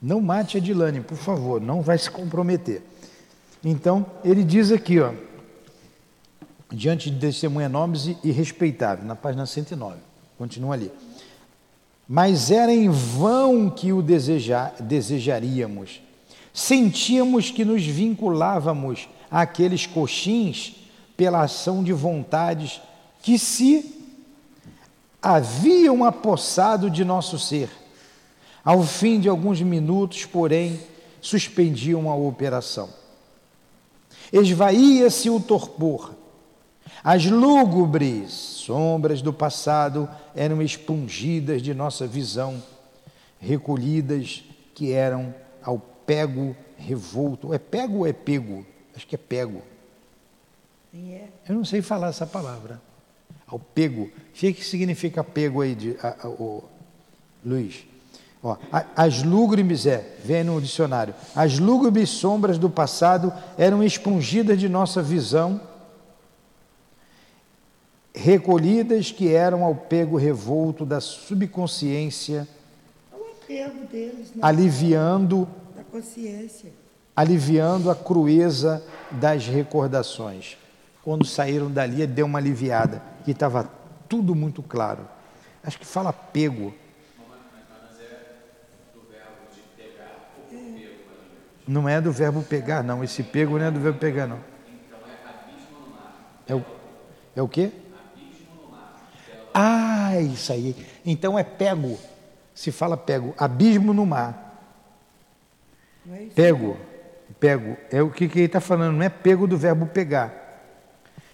Não 0.00 0.20
mate 0.20 0.56
a 0.56 0.60
Dilane, 0.60 1.00
por 1.00 1.18
favor, 1.18 1.60
não 1.60 1.82
vai 1.82 1.98
se 1.98 2.08
comprometer. 2.08 2.82
Então, 3.64 4.06
ele 4.24 4.44
diz 4.44 4.70
aqui, 4.70 5.00
ó, 5.00 5.12
diante 6.70 7.10
de 7.10 7.18
testemunha 7.18 7.68
nobres 7.68 8.06
e, 8.06 8.16
e 8.22 8.30
respeitável, 8.30 9.04
na 9.04 9.16
página 9.16 9.44
109. 9.44 9.96
Continua 10.38 10.74
ali. 10.74 10.90
Mas 12.08 12.50
era 12.52 12.72
em 12.72 12.88
vão 12.88 13.68
que 13.68 13.92
o 13.92 14.00
desejar, 14.02 14.74
desejaríamos. 14.80 16.00
Sentíamos 16.54 17.50
que 17.50 17.64
nos 17.64 17.84
vinculávamos 17.84 19.08
àqueles 19.30 19.84
coxins 19.84 20.81
pela 21.22 21.42
ação 21.42 21.84
de 21.84 21.92
vontades 21.92 22.82
que 23.22 23.38
se 23.38 23.94
haviam 25.22 26.02
apossado 26.02 26.90
de 26.90 27.04
nosso 27.04 27.38
ser. 27.38 27.70
Ao 28.64 28.82
fim 28.82 29.20
de 29.20 29.28
alguns 29.28 29.60
minutos, 29.60 30.24
porém, 30.24 30.80
suspendiam 31.20 32.10
a 32.10 32.16
operação. 32.16 32.88
Esvaía-se 34.32 35.30
o 35.30 35.38
torpor. 35.38 36.12
As 37.04 37.24
lúgubres 37.24 38.32
sombras 38.32 39.22
do 39.22 39.32
passado 39.32 40.08
eram 40.34 40.60
expungidas 40.60 41.62
de 41.62 41.72
nossa 41.72 42.04
visão, 42.04 42.60
recolhidas 43.38 44.42
que 44.74 44.90
eram 44.90 45.32
ao 45.62 45.78
pego 45.78 46.56
revolto. 46.76 47.54
É 47.54 47.60
pego 47.60 47.98
ou 47.98 48.06
é 48.08 48.12
pego? 48.12 48.66
Acho 48.92 49.06
que 49.06 49.14
é 49.14 49.18
pego. 49.18 49.62
É. 50.94 51.24
Eu 51.48 51.54
não 51.54 51.64
sei 51.64 51.80
falar 51.80 52.08
essa 52.08 52.26
palavra. 52.26 52.80
Ao 53.46 53.58
pego. 53.58 54.02
O 54.02 54.32
que 54.32 54.64
significa 54.64 55.24
pego 55.24 55.60
aí, 55.60 55.74
de, 55.74 55.96
a, 56.02 56.26
a, 56.26 56.28
o, 56.28 56.64
Luiz? 57.44 57.84
Ó, 58.42 58.56
as 58.96 59.22
lúgubres, 59.22 59.86
é, 59.86 60.16
vem 60.24 60.42
no 60.42 60.60
dicionário, 60.60 61.14
as 61.34 61.60
lúgubres 61.60 62.10
sombras 62.10 62.58
do 62.58 62.68
passado 62.68 63.32
eram 63.56 63.84
expungidas 63.84 64.58
de 64.58 64.68
nossa 64.68 65.00
visão, 65.00 65.60
recolhidas 68.12 69.12
que 69.12 69.32
eram 69.32 69.62
ao 69.62 69.74
pego 69.74 70.16
revolto 70.16 70.84
da 70.84 71.00
subconsciência, 71.00 72.48
deles, 73.90 74.32
né? 74.34 74.40
aliviando 74.40 75.48
aliviando 77.14 77.90
a 77.90 77.94
crueza 77.94 78.82
das 79.10 79.46
recordações. 79.46 80.56
Quando 81.02 81.26
saíram 81.26 81.70
dali, 81.70 82.06
deu 82.06 82.26
uma 82.26 82.38
aliviada, 82.38 83.02
que 83.24 83.32
estava 83.32 83.68
tudo 84.08 84.34
muito 84.34 84.62
claro. 84.62 85.08
Acho 85.64 85.78
que 85.78 85.86
fala 85.86 86.12
pego. 86.12 86.74
Não 91.66 91.88
é 91.88 92.00
do 92.00 92.12
verbo 92.12 92.42
pegar, 92.42 92.82
não. 92.82 93.02
Esse 93.02 93.22
pego 93.22 93.58
não 93.58 93.66
é 93.66 93.70
do 93.70 93.80
verbo 93.80 93.98
pegar, 93.98 94.26
não. 94.26 94.38
É 96.46 96.54
o, 96.54 96.64
é 97.36 97.42
o 97.42 97.48
quê? 97.48 97.70
Ah, 99.54 100.20
isso 100.20 100.52
aí. 100.52 100.76
Então 101.04 101.38
é 101.38 101.44
pego. 101.44 101.98
Se 102.54 102.70
fala 102.70 102.96
pego. 102.96 103.34
Abismo 103.38 103.92
no 103.92 104.04
mar. 104.04 104.66
Pego. 106.34 106.76
Pego. 107.38 107.76
É 107.90 108.02
o 108.02 108.10
que, 108.10 108.28
que 108.28 108.38
ele 108.40 108.46
está 108.46 108.60
falando. 108.60 108.96
Não 108.96 109.02
é 109.02 109.08
pego 109.08 109.46
do 109.46 109.56
verbo 109.56 109.86
pegar. 109.86 110.41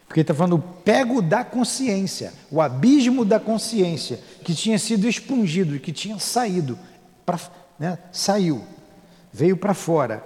Porque 0.09 0.23
está 0.23 0.35
falando 0.35 0.57
o 0.57 0.59
pego 0.59 1.21
da 1.21 1.45
consciência, 1.45 2.33
o 2.51 2.63
abismo 2.63 3.27
da 3.27 3.39
consciência, 3.39 4.19
que 4.43 4.55
tinha 4.55 4.79
sido 4.79 5.07
expungido, 5.07 5.79
que 5.79 5.93
tinha 5.93 6.19
saído, 6.19 6.79
pra, 7.27 7.39
né, 7.79 7.99
saiu, 8.11 8.65
veio 9.31 9.55
para 9.55 9.75
fora. 9.75 10.25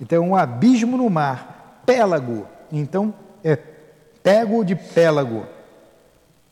Então, 0.00 0.30
um 0.30 0.34
abismo 0.34 0.96
no 0.96 1.08
mar, 1.08 1.82
pélago. 1.86 2.48
Então, 2.72 3.14
é 3.44 3.54
pego 3.54 4.64
de 4.64 4.74
pélago. 4.74 5.46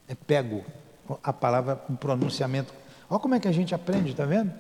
É 0.06 0.14
pego. 0.14 0.64
A 1.24 1.32
palavra, 1.32 1.82
o 1.88 1.96
pronunciamento. 1.96 2.72
Olha 3.08 3.18
como 3.18 3.34
é 3.34 3.40
que 3.40 3.48
a 3.48 3.52
gente 3.52 3.74
aprende, 3.74 4.12
está 4.12 4.24
vendo? 4.24 4.52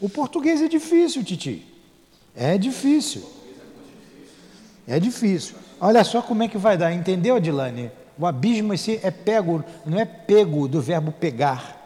O 0.00 0.08
português 0.08 0.60
é 0.60 0.66
difícil, 0.66 1.22
Titi. 1.22 1.64
É 2.34 2.58
difícil. 2.58 3.22
É 4.86 4.98
difícil. 4.98 5.56
Olha 5.80 6.04
só 6.04 6.22
como 6.22 6.42
é 6.42 6.48
que 6.48 6.58
vai 6.58 6.76
dar, 6.76 6.92
entendeu, 6.92 7.36
Adilane? 7.36 7.90
O 8.18 8.26
abismo 8.26 8.74
esse 8.74 9.00
é 9.02 9.10
pego, 9.10 9.64
não 9.86 9.98
é 9.98 10.04
pego 10.04 10.68
do 10.68 10.80
verbo 10.80 11.12
pegar, 11.12 11.80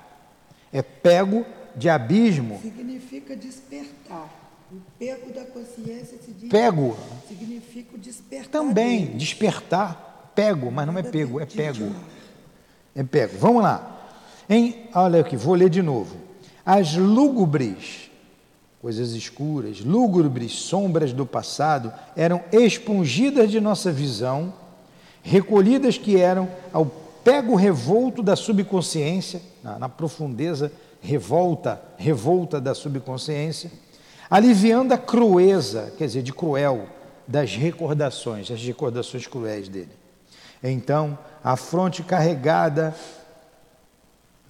é 0.72 0.82
pego 0.82 1.46
de 1.74 1.88
abismo. 1.88 2.58
Significa 2.60 3.36
despertar. 3.36 4.28
O 4.72 4.80
pego 4.98 5.32
da 5.32 5.44
consciência 5.44 6.18
se 6.18 6.32
diz, 6.32 6.50
pego. 6.50 6.96
significa 7.28 7.96
despertar. 7.96 8.50
Também, 8.50 9.06
dele. 9.06 9.18
despertar, 9.18 10.32
pego, 10.34 10.70
mas 10.72 10.86
não 10.86 10.98
é 10.98 11.02
pego, 11.02 11.40
é 11.40 11.46
pego. 11.46 11.94
É 12.94 13.02
pego. 13.04 13.38
Vamos 13.38 13.62
lá. 13.62 13.92
Em, 14.48 14.88
olha 14.94 15.20
aqui, 15.20 15.36
vou 15.36 15.54
ler 15.54 15.70
de 15.70 15.82
novo. 15.82 16.16
As 16.64 16.96
lúgubres 16.96 18.05
coisas 18.80 19.12
escuras, 19.12 19.80
lúgubres 19.80 20.52
sombras 20.52 21.12
do 21.12 21.26
passado 21.26 21.92
eram 22.14 22.42
expungidas 22.52 23.50
de 23.50 23.60
nossa 23.60 23.90
visão, 23.90 24.52
recolhidas 25.22 25.98
que 25.98 26.20
eram 26.20 26.48
ao 26.72 26.86
pego 26.86 27.56
revolto 27.56 28.22
da 28.22 28.36
subconsciência, 28.36 29.40
na, 29.62 29.78
na 29.78 29.88
profundeza 29.88 30.70
revolta, 31.00 31.80
revolta 31.96 32.60
da 32.60 32.74
subconsciência, 32.74 33.70
aliviando 34.30 34.92
a 34.92 34.98
crueza, 34.98 35.92
quer 35.96 36.06
dizer, 36.06 36.22
de 36.22 36.32
cruel, 36.32 36.86
das 37.26 37.54
recordações, 37.56 38.50
as 38.50 38.62
recordações 38.62 39.26
cruéis 39.26 39.68
dele. 39.68 39.90
Então, 40.62 41.18
a 41.42 41.56
fronte 41.56 42.02
carregada 42.02 42.94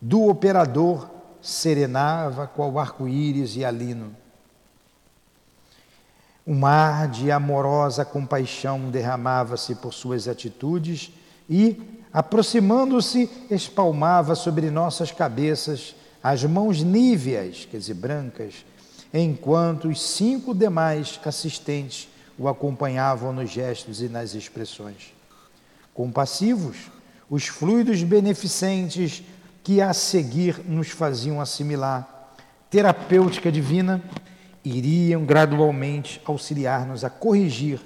do 0.00 0.28
operador 0.28 1.08
serenava 1.46 2.46
qual 2.46 2.78
arco-íris 2.78 3.56
e 3.56 3.64
alino 3.64 4.14
um 6.46 6.54
mar 6.54 7.08
de 7.08 7.30
amorosa 7.30 8.04
compaixão 8.04 8.88
derramava-se 8.88 9.74
por 9.74 9.92
suas 9.92 10.28
atitudes 10.28 11.10
e, 11.50 11.82
aproximando-se, 12.12 13.28
espalmava 13.50 14.36
sobre 14.36 14.70
nossas 14.70 15.10
cabeças 15.10 15.96
as 16.22 16.44
mãos 16.44 16.82
níveas, 16.82 17.66
quer 17.68 17.78
dizer, 17.78 17.94
brancas, 17.94 18.64
enquanto 19.12 19.88
os 19.88 20.00
cinco 20.00 20.54
demais 20.54 21.18
assistentes 21.24 22.08
o 22.38 22.48
acompanhavam 22.48 23.32
nos 23.32 23.50
gestos 23.50 24.00
e 24.00 24.08
nas 24.08 24.34
expressões. 24.34 25.14
Compassivos, 25.94 26.76
os 27.28 27.46
fluidos 27.46 28.02
beneficentes 28.02 29.22
que 29.66 29.80
a 29.80 29.92
seguir 29.92 30.60
nos 30.64 30.90
faziam 30.90 31.40
assimilar, 31.40 32.30
terapêutica 32.70 33.50
divina, 33.50 34.00
iriam 34.64 35.24
gradualmente 35.24 36.22
auxiliar-nos 36.24 37.02
a 37.02 37.10
corrigir 37.10 37.80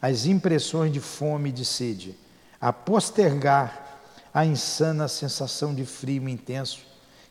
as 0.00 0.24
impressões 0.24 0.90
de 0.90 1.00
fome 1.00 1.50
e 1.50 1.52
de 1.52 1.66
sede, 1.66 2.16
a 2.58 2.72
postergar 2.72 4.00
a 4.32 4.46
insana 4.46 5.06
sensação 5.06 5.74
de 5.74 5.84
frio 5.84 6.26
intenso 6.30 6.80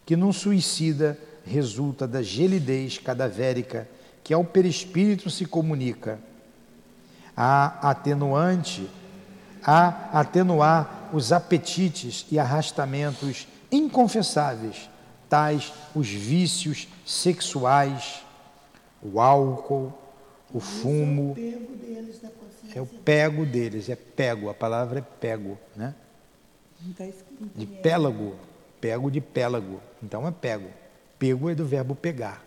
que 0.06 0.16
num 0.16 0.32
suicida 0.32 1.18
resulta 1.44 2.08
da 2.08 2.22
gelidez 2.22 3.00
cadavérica 3.00 3.90
que 4.24 4.32
ao 4.32 4.44
perispírito 4.44 5.32
se 5.32 5.44
comunica, 5.44 6.20
a 7.36 7.90
atenuante, 7.90 8.88
a 9.64 10.20
atenuar 10.20 11.10
os 11.12 11.32
apetites 11.32 12.28
e 12.30 12.38
arrastamentos 12.38 13.48
inconfessáveis, 13.72 14.90
tais 15.30 15.74
os 15.96 16.08
vícios 16.08 16.88
sexuais, 17.06 18.24
o 19.02 19.20
álcool, 19.20 19.94
o 20.54 20.60
fumo. 20.60 21.30
É 21.30 21.32
o 21.32 21.36
pego 21.36 21.76
deles 21.76 22.20
da 22.22 22.30
consciência. 22.30 22.80
É 22.80 22.82
o 22.82 22.86
pego 22.86 23.46
deles, 23.46 23.90
é 23.90 23.96
pego, 23.96 24.50
a 24.50 24.54
palavra 24.54 25.00
é 25.00 25.02
pego, 25.02 25.58
né? 25.76 25.94
Tá 26.96 27.06
De 27.56 27.66
pélago, 27.66 28.36
pego 28.80 29.10
de 29.10 29.20
pélago, 29.20 29.82
então 30.02 30.28
é 30.28 30.32
pego. 30.32 30.70
Pego 31.18 31.50
é 31.50 31.56
do 31.56 31.66
verbo 31.66 31.96
pegar. 31.96 32.44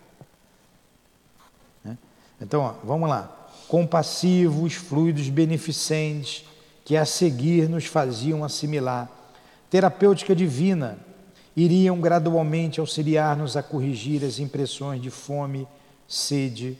né? 1.83 1.97
Então, 2.39 2.61
ó, 2.61 2.73
vamos 2.83 3.09
lá. 3.09 3.49
Compassivos, 3.67 4.73
fluidos 4.73 5.27
beneficentes, 5.29 6.45
que 6.85 6.95
a 6.95 7.05
seguir 7.05 7.69
nos 7.69 7.85
faziam 7.85 8.43
assimilar. 8.43 9.09
Terapêutica 9.69 10.35
divina, 10.35 10.97
iriam 11.55 11.99
gradualmente 11.99 12.79
auxiliar-nos 12.79 13.57
a 13.57 13.63
corrigir 13.63 14.23
as 14.23 14.39
impressões 14.39 15.01
de 15.01 15.09
fome, 15.09 15.67
sede, 16.07 16.77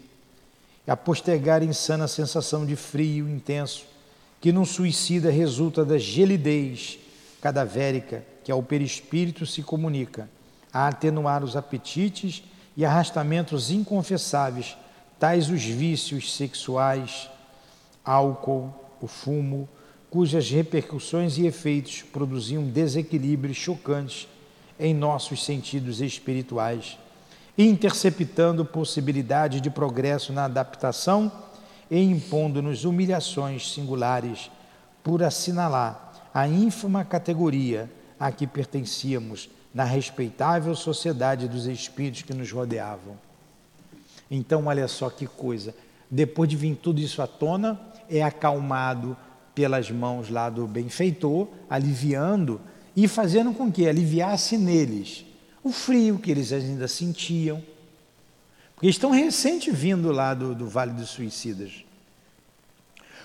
a 0.88 0.98
postergar 0.98 1.64
insana 1.64 2.08
sensação 2.08 2.66
de 2.66 2.76
frio 2.76 3.30
intenso, 3.30 3.86
que 4.42 4.52
num 4.52 4.66
suicida 4.66 5.30
resulta 5.30 5.86
da 5.86 5.98
gelidez 5.98 7.00
cadavérica 7.42 8.26
que 8.44 8.52
ao 8.52 8.62
perispírito 8.62 9.46
se 9.46 9.62
comunica, 9.62 10.30
a 10.74 10.88
atenuar 10.88 11.44
os 11.44 11.56
apetites 11.56 12.44
e 12.76 12.84
arrastamentos 12.84 13.72
inconfessáveis, 13.72 14.76
tais 15.20 15.50
os 15.50 15.64
vícios 15.64 16.34
sexuais, 16.34 17.30
álcool, 18.04 18.74
o 19.00 19.08
fumo, 19.08 19.70
cujas 20.10 20.50
repercussões 20.50 21.38
e 21.38 21.46
efeitos 21.46 22.02
produziam 22.02 22.64
desequilíbrios 22.64 23.58
chocantes 23.58 24.28
em 24.82 24.96
nossos 24.96 25.46
sentidos 25.46 26.02
espirituais, 26.02 26.98
interceptando 27.56 28.66
possibilidade 28.66 29.62
de 29.62 29.70
progresso 29.70 30.34
na 30.34 30.46
adaptação 30.46 31.32
e 31.90 32.02
impondo-nos 32.02 32.84
humilhações 32.84 33.72
singulares 33.72 34.50
por 35.04 35.22
assinalar 35.22 36.30
a 36.34 36.48
ínfima 36.48 37.06
categoria 37.06 37.92
a 38.20 38.32
que 38.32 38.48
pertencíamos 38.48 39.50
na 39.72 39.84
respeitável 39.84 40.76
sociedade 40.76 41.48
dos 41.48 41.68
espíritos 41.68 42.24
que 42.24 42.34
nos 42.34 42.52
rodeavam. 42.52 43.16
Então, 44.30 44.66
olha 44.66 44.88
só 44.88 45.12
que 45.12 45.28
coisa. 45.28 45.76
Depois 46.10 46.50
de 46.50 46.56
vir 46.56 46.76
tudo 46.76 47.00
isso 47.00 47.22
à 47.22 47.28
tona, 47.28 47.80
é 48.10 48.24
acalmado 48.24 49.16
pelas 49.54 49.92
mãos 49.92 50.30
lá 50.30 50.50
do 50.50 50.66
benfeitor, 50.66 51.48
aliviando 51.70 52.60
e 52.96 53.08
fazendo 53.08 53.54
com 53.54 53.72
que 53.72 53.88
aliviasse 53.88 54.58
neles 54.58 55.26
o 55.64 55.72
frio 55.72 56.20
que 56.20 56.32
eles 56.32 56.52
ainda 56.52 56.88
sentiam. 56.88 57.62
Porque 58.76 58.90
estão 58.90 59.12
recente 59.12 59.70
vindo 59.72 60.12
lá 60.12 60.34
do, 60.34 60.56
do 60.56 60.68
Vale 60.68 60.92
dos 60.92 61.10
Suicidas. 61.10 61.86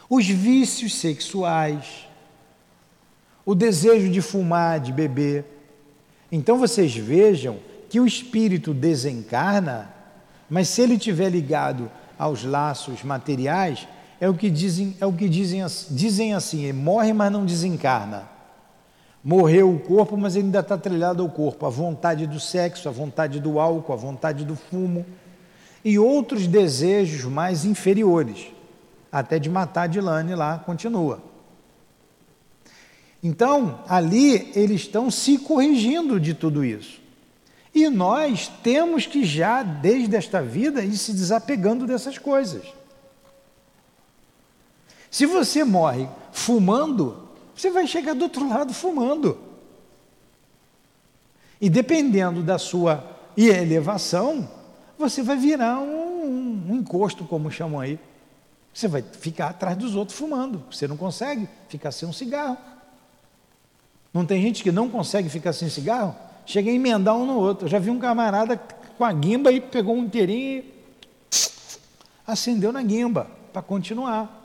Os 0.09 0.27
vícios 0.27 0.95
sexuais, 0.95 2.07
o 3.45 3.55
desejo 3.55 4.11
de 4.11 4.21
fumar, 4.21 4.79
de 4.79 4.93
beber. 4.93 5.45
Então 6.31 6.59
vocês 6.59 6.95
vejam 6.95 7.59
que 7.89 7.99
o 7.99 8.07
espírito 8.07 8.75
desencarna, 8.75 9.93
mas 10.49 10.69
se 10.69 10.83
ele 10.83 10.95
estiver 10.95 11.31
ligado 11.31 11.91
aos 12.19 12.45
laços 12.45 13.03
materiais, 13.03 13.89
é 14.21 14.29
o 14.29 14.35
que 14.35 14.51
dizem, 14.51 14.97
é 15.01 15.07
o 15.07 15.13
que 15.13 15.29
dizem, 15.29 15.65
dizem 15.91 16.35
assim, 16.35 16.65
ele 16.65 16.73
morre, 16.75 17.13
mas 17.13 17.33
não 17.33 17.45
desencarna. 17.45 18.36
Morreu 19.29 19.75
o 19.75 19.81
corpo, 19.81 20.17
mas 20.17 20.37
ainda 20.37 20.61
está 20.61 20.79
trilhado 20.79 21.21
ao 21.21 21.29
corpo. 21.29 21.67
A 21.67 21.69
vontade 21.69 22.29
do 22.29 22.39
sexo, 22.39 22.89
a 22.89 22.93
vontade 22.93 23.41
do 23.41 23.59
álcool, 23.59 23.93
a 23.93 23.97
vontade 23.97 24.45
do 24.45 24.55
fumo 24.55 25.05
e 25.85 25.99
outros 25.99 26.47
desejos 26.47 27.25
mais 27.25 27.65
inferiores. 27.65 28.47
Até 29.11 29.41
de 29.41 29.51
matar 29.51 29.89
Dilane 29.89 30.33
lá 30.37 30.61
continua. 30.61 31.21
Então, 33.21 33.81
ali 33.89 34.53
eles 34.55 34.83
estão 34.83 35.11
se 35.11 35.39
corrigindo 35.39 36.21
de 36.21 36.33
tudo 36.33 36.65
isso. 36.65 37.01
E 37.75 37.91
nós 37.91 38.47
temos 38.63 39.07
que 39.07 39.25
já, 39.25 39.65
desde 39.65 40.15
esta 40.15 40.41
vida, 40.41 40.85
ir 40.85 40.97
se 40.97 41.13
desapegando 41.13 41.85
dessas 41.85 42.17
coisas. 42.17 42.63
Se 45.11 45.27
você 45.27 45.65
morre 45.65 46.09
fumando, 46.31 47.26
você 47.57 47.71
vai 47.71 47.87
chegar 47.87 48.15
do 48.15 48.23
outro 48.23 48.47
lado 48.47 48.75
fumando. 48.75 49.39
E 51.59 51.71
dependendo 51.71 52.43
da 52.43 52.59
sua 52.59 53.17
elevação, 53.37 54.49
você 54.99 55.23
vai 55.23 55.37
virar 55.37 55.81
um, 55.81 56.71
um, 56.71 56.77
encosto, 56.77 57.25
como 57.25 57.51
chamam 57.51 57.81
aí. 57.81 57.99
Você 58.75 58.87
vai 58.87 59.03
ficar 59.03 59.49
atrás 59.49 59.77
dos 59.77 59.95
outros 59.95 60.19
fumando. 60.19 60.63
Você 60.71 60.87
não 60.87 60.99
consegue 60.99 61.49
ficar 61.69 61.91
sem 61.93 62.07
um 62.07 62.13
cigarro. 62.13 62.59
Não 64.13 64.27
tem 64.27 64.41
gente 64.43 64.63
que 64.63 64.71
não 64.71 64.91
consegue 64.91 65.31
ficar 65.31 65.55
sem 65.55 65.71
cigarro? 65.71 66.15
Chega 66.45 66.71
a 66.71 66.75
emendar 66.75 67.17
um 67.17 67.25
no 67.25 67.39
outro. 67.39 67.67
Eu 67.67 67.71
já 67.71 67.79
vi 67.79 67.91
um 67.91 67.99
camarada 67.99 68.59
com 68.99 69.05
a 69.05 69.13
guimba 69.13 69.51
e 69.51 69.63
pegou 69.63 69.97
um 69.97 70.05
inteirinho 70.05 70.63
e 70.63 70.75
acendeu 72.27 72.71
na 72.71 72.83
guimba 72.83 73.31
para 73.51 73.63
continuar. 73.63 74.36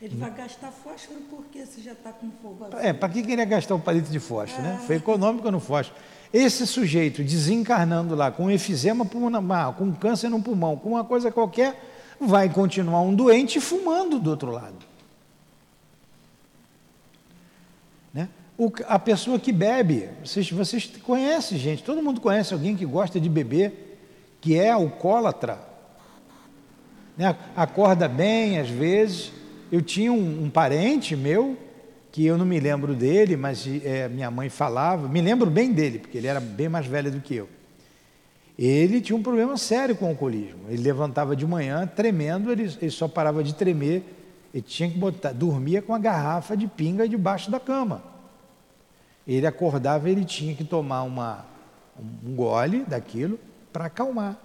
Ele 0.00 0.14
vai 0.16 0.30
gastar 0.30 0.70
fósforo 0.70 1.20
porque 1.30 1.64
você 1.64 1.80
já 1.80 1.92
está 1.92 2.12
com 2.12 2.30
fogo 2.42 2.66
azul. 2.66 2.78
É, 2.78 2.92
para 2.92 3.08
que 3.08 3.22
queria 3.22 3.44
gastar 3.46 3.74
um 3.74 3.80
palito 3.80 4.10
de 4.10 4.20
fósforo, 4.20 4.62
né? 4.62 4.82
Foi 4.86 4.96
econômico 4.96 5.50
no 5.50 5.58
fósforo. 5.58 5.98
Esse 6.32 6.66
sujeito 6.66 7.24
desencarnando 7.24 8.14
lá 8.14 8.30
com 8.30 8.50
efizema 8.50 9.06
pulmonar, 9.06 9.72
com 9.72 9.92
câncer 9.94 10.28
no 10.28 10.42
pulmão, 10.42 10.76
com 10.76 10.90
uma 10.90 11.04
coisa 11.04 11.32
qualquer, 11.32 11.80
vai 12.20 12.48
continuar 12.48 13.00
um 13.00 13.14
doente 13.14 13.58
fumando 13.58 14.18
do 14.18 14.30
outro 14.30 14.50
lado. 14.50 14.84
Né? 18.12 18.28
O, 18.58 18.70
a 18.86 18.98
pessoa 18.98 19.38
que 19.38 19.52
bebe, 19.52 20.10
vocês, 20.22 20.50
vocês 20.50 20.86
conhecem, 21.02 21.56
gente, 21.58 21.82
todo 21.82 22.02
mundo 22.02 22.20
conhece 22.20 22.52
alguém 22.52 22.76
que 22.76 22.84
gosta 22.84 23.18
de 23.18 23.30
beber, 23.30 23.98
que 24.42 24.58
é 24.58 24.70
alcoólatra. 24.70 25.58
Né? 27.16 27.34
Acorda 27.56 28.08
bem 28.08 28.58
às 28.58 28.68
vezes, 28.68 29.32
eu 29.70 29.82
tinha 29.82 30.12
um, 30.12 30.44
um, 30.44 30.50
parente 30.50 31.16
meu, 31.16 31.56
que 32.12 32.24
eu 32.24 32.38
não 32.38 32.46
me 32.46 32.58
lembro 32.58 32.94
dele, 32.94 33.36
mas 33.36 33.66
é, 33.84 34.08
minha 34.08 34.30
mãe 34.30 34.48
falava, 34.48 35.08
me 35.08 35.20
lembro 35.20 35.50
bem 35.50 35.72
dele, 35.72 35.98
porque 35.98 36.16
ele 36.16 36.26
era 36.26 36.40
bem 36.40 36.68
mais 36.68 36.86
velho 36.86 37.10
do 37.10 37.20
que 37.20 37.34
eu. 37.34 37.48
Ele 38.58 39.00
tinha 39.00 39.16
um 39.16 39.22
problema 39.22 39.56
sério 39.58 39.94
com 39.94 40.06
o 40.06 40.08
alcoolismo. 40.08 40.60
Ele 40.68 40.82
levantava 40.82 41.36
de 41.36 41.46
manhã 41.46 41.86
tremendo, 41.86 42.50
ele, 42.50 42.74
ele 42.80 42.90
só 42.90 43.06
parava 43.06 43.44
de 43.44 43.54
tremer, 43.54 44.02
ele 44.54 44.62
tinha 44.62 44.88
que 44.90 44.96
botar, 44.96 45.32
dormia 45.32 45.82
com 45.82 45.94
a 45.94 45.98
garrafa 45.98 46.56
de 46.56 46.66
pinga 46.66 47.06
debaixo 47.06 47.50
da 47.50 47.60
cama. 47.60 48.02
Ele 49.28 49.46
acordava, 49.46 50.08
ele 50.08 50.24
tinha 50.24 50.54
que 50.54 50.64
tomar 50.64 51.02
uma, 51.02 51.44
um 52.24 52.34
gole 52.34 52.84
daquilo 52.84 53.38
para 53.72 53.86
acalmar. 53.86 54.38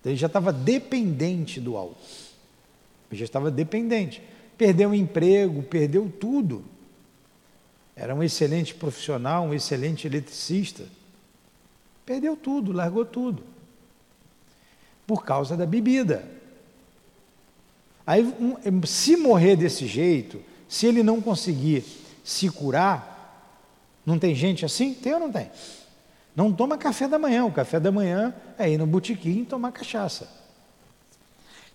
Então 0.00 0.12
ele 0.12 0.18
já 0.18 0.26
estava 0.26 0.52
dependente 0.52 1.60
do 1.60 1.76
álcool. 1.76 1.96
Já 3.10 3.24
estava 3.24 3.50
dependente. 3.50 4.22
Perdeu 4.56 4.90
o 4.90 4.94
emprego, 4.94 5.62
perdeu 5.62 6.12
tudo. 6.20 6.64
Era 7.96 8.14
um 8.14 8.22
excelente 8.22 8.74
profissional, 8.74 9.44
um 9.44 9.54
excelente 9.54 10.06
eletricista. 10.06 10.84
Perdeu 12.04 12.36
tudo, 12.36 12.72
largou 12.72 13.04
tudo. 13.04 13.42
Por 15.06 15.24
causa 15.24 15.56
da 15.56 15.66
bebida. 15.66 16.24
Aí, 18.06 18.22
um, 18.24 18.86
se 18.86 19.16
morrer 19.16 19.56
desse 19.56 19.86
jeito, 19.86 20.40
se 20.68 20.86
ele 20.86 21.02
não 21.02 21.20
conseguir 21.20 21.84
se 22.24 22.48
curar, 22.48 23.18
não 24.04 24.18
tem 24.18 24.34
gente 24.34 24.64
assim? 24.64 24.94
Tem 24.94 25.12
ou 25.14 25.20
não 25.20 25.30
tem? 25.32 25.50
Não 26.34 26.52
toma 26.52 26.78
café 26.78 27.08
da 27.08 27.18
manhã. 27.18 27.44
O 27.44 27.52
café 27.52 27.80
da 27.80 27.90
manhã 27.90 28.34
é 28.58 28.70
ir 28.70 28.78
no 28.78 28.86
botequim 28.86 29.44
tomar 29.44 29.72
cachaça. 29.72 30.28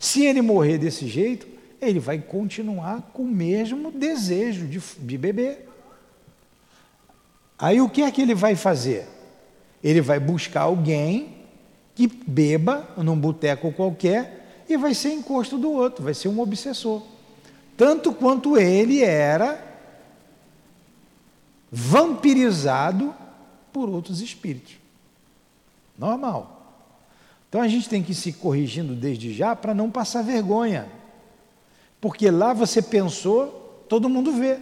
Se 0.04 0.26
ele 0.26 0.42
morrer 0.42 0.78
desse 0.78 1.08
jeito, 1.08 1.48
ele 1.82 1.98
vai 1.98 2.20
continuar 2.20 3.12
com 3.14 3.24
o 3.24 3.26
mesmo 3.26 3.90
desejo 3.90 4.68
de, 4.68 4.78
de 5.00 5.18
beber. 5.18 5.66
Aí 7.58 7.80
o 7.80 7.88
que 7.88 8.02
é 8.02 8.12
que 8.12 8.22
ele 8.22 8.36
vai 8.36 8.54
fazer? 8.54 9.08
Ele 9.82 10.02
vai 10.02 10.20
buscar 10.20 10.64
alguém 10.64 11.38
que 11.96 12.06
beba 12.06 12.86
num 12.98 13.18
boteco 13.18 13.72
qualquer 13.72 14.66
e 14.68 14.76
vai 14.76 14.94
ser 14.94 15.14
encosto 15.14 15.58
do 15.58 15.72
outro, 15.72 16.04
vai 16.04 16.14
ser 16.14 16.28
um 16.28 16.42
obsessor. 16.42 17.02
Tanto 17.78 18.12
quanto 18.12 18.58
ele 18.58 19.02
era 19.02 19.66
vampirizado 21.72 23.16
por 23.72 23.88
outros 23.88 24.20
espíritos. 24.20 24.76
Normal. 25.98 26.63
Então 27.54 27.62
a 27.62 27.68
gente 27.68 27.88
tem 27.88 28.02
que 28.02 28.14
ir 28.14 28.16
se 28.16 28.34
corrigindo 28.34 28.96
desde 28.96 29.32
já 29.32 29.56
para 29.56 29.76
não 29.76 29.92
passar 29.92 30.24
vergonha. 30.24 30.88
Porque 32.02 32.32
lá 32.32 32.52
você 32.52 32.82
pensou, 32.82 33.86
todo 33.88 34.10
mundo 34.10 34.32
vê. 34.32 34.58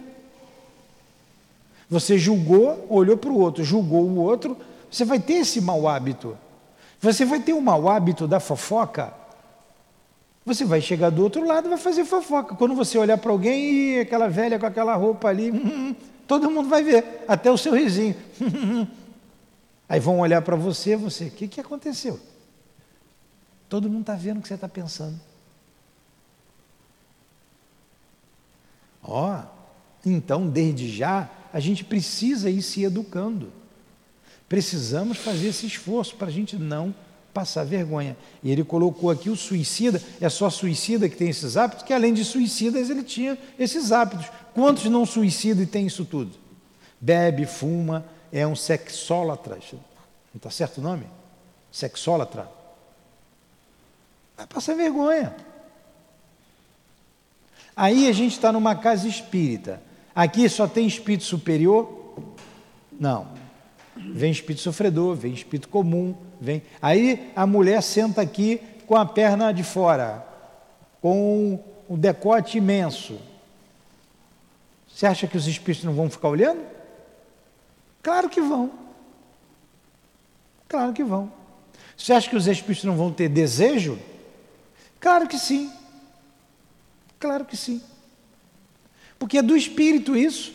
Você 1.88 2.18
julgou, 2.18 2.86
olhou 2.90 3.16
para 3.16 3.30
o 3.30 3.38
outro, 3.38 3.64
julgou 3.64 4.02
o 4.02 4.16
outro, 4.18 4.58
você 4.90 5.06
vai 5.06 5.18
ter 5.18 5.36
esse 5.36 5.58
mau 5.58 5.88
hábito. 5.88 6.36
Você 7.00 7.24
vai 7.24 7.40
ter 7.40 7.54
o 7.54 7.62
mau 7.62 7.88
hábito 7.88 8.28
da 8.28 8.38
fofoca, 8.38 9.14
você 10.44 10.62
vai 10.62 10.82
chegar 10.82 11.08
do 11.08 11.22
outro 11.22 11.46
lado 11.46 11.68
e 11.68 11.70
vai 11.70 11.78
fazer 11.78 12.04
fofoca. 12.04 12.54
Quando 12.56 12.74
você 12.74 12.98
olhar 12.98 13.16
para 13.16 13.32
alguém 13.32 13.94
e 13.94 14.00
aquela 14.00 14.28
velha 14.28 14.58
com 14.58 14.66
aquela 14.66 14.94
roupa 14.96 15.28
ali, 15.28 15.50
hum, 15.50 15.62
hum, 15.64 15.96
todo 16.26 16.50
mundo 16.50 16.68
vai 16.68 16.82
ver, 16.82 17.24
até 17.26 17.50
o 17.50 17.56
seu 17.56 17.72
risinho. 17.72 18.14
Aí 19.88 19.98
vão 19.98 20.20
olhar 20.20 20.42
para 20.42 20.56
você, 20.56 20.94
você, 20.94 21.24
o 21.24 21.30
que, 21.30 21.48
que 21.48 21.58
aconteceu? 21.58 22.20
Todo 23.72 23.88
mundo 23.88 24.02
está 24.02 24.14
vendo 24.14 24.36
o 24.36 24.42
que 24.42 24.48
você 24.48 24.52
está 24.52 24.68
pensando. 24.68 25.18
Ó, 29.02 29.34
oh, 29.34 29.44
então, 30.04 30.46
desde 30.46 30.94
já, 30.94 31.30
a 31.50 31.58
gente 31.58 31.82
precisa 31.82 32.50
ir 32.50 32.60
se 32.60 32.84
educando. 32.84 33.50
Precisamos 34.46 35.16
fazer 35.16 35.48
esse 35.48 35.64
esforço 35.64 36.16
para 36.16 36.26
a 36.26 36.30
gente 36.30 36.54
não 36.56 36.94
passar 37.32 37.64
vergonha. 37.64 38.14
E 38.42 38.50
ele 38.50 38.62
colocou 38.62 39.10
aqui 39.10 39.30
o 39.30 39.36
suicida, 39.36 40.02
é 40.20 40.28
só 40.28 40.50
suicida 40.50 41.08
que 41.08 41.16
tem 41.16 41.30
esses 41.30 41.56
hábitos, 41.56 41.82
que 41.82 41.94
além 41.94 42.12
de 42.12 42.26
suicidas 42.26 42.90
ele 42.90 43.02
tinha 43.02 43.38
esses 43.58 43.90
hábitos. 43.90 44.26
Quantos 44.52 44.84
não 44.84 45.06
suicidam 45.06 45.62
e 45.62 45.66
tem 45.66 45.86
isso 45.86 46.04
tudo? 46.04 46.32
Bebe, 47.00 47.46
fuma, 47.46 48.04
é 48.30 48.46
um 48.46 48.54
sexólatra. 48.54 49.56
Não 49.72 49.80
está 50.36 50.50
certo 50.50 50.76
o 50.76 50.82
nome? 50.82 51.06
Sexólatra. 51.70 52.60
Vai 54.42 54.46
passar 54.48 54.74
vergonha. 54.74 55.36
Aí 57.76 58.08
a 58.08 58.12
gente 58.12 58.32
está 58.32 58.50
numa 58.50 58.74
casa 58.74 59.06
espírita. 59.06 59.80
Aqui 60.12 60.48
só 60.48 60.66
tem 60.66 60.84
espírito 60.84 61.22
superior? 61.22 62.16
Não. 62.90 63.28
Vem 63.96 64.32
espírito 64.32 64.62
sofredor, 64.62 65.14
vem 65.14 65.32
espírito 65.32 65.68
comum, 65.68 66.16
vem. 66.40 66.60
Aí 66.80 67.30
a 67.36 67.46
mulher 67.46 67.80
senta 67.82 68.20
aqui 68.20 68.60
com 68.84 68.96
a 68.96 69.06
perna 69.06 69.52
de 69.52 69.62
fora, 69.62 70.26
com 71.00 71.62
um 71.88 71.96
decote 71.96 72.58
imenso. 72.58 73.20
Você 74.92 75.06
acha 75.06 75.28
que 75.28 75.36
os 75.36 75.46
espíritos 75.46 75.84
não 75.84 75.94
vão 75.94 76.10
ficar 76.10 76.28
olhando? 76.28 76.62
Claro 78.02 78.28
que 78.28 78.40
vão. 78.40 78.72
Claro 80.68 80.92
que 80.92 81.04
vão. 81.04 81.30
Você 81.96 82.12
acha 82.12 82.28
que 82.28 82.36
os 82.36 82.48
espíritos 82.48 82.84
não 82.84 82.96
vão 82.96 83.12
ter 83.12 83.28
desejo? 83.28 83.98
Claro 85.02 85.26
que 85.26 85.36
sim. 85.36 85.70
Claro 87.18 87.44
que 87.44 87.56
sim. 87.56 87.82
Porque 89.18 89.36
é 89.36 89.42
do 89.42 89.56
espírito 89.56 90.16
isso. 90.16 90.54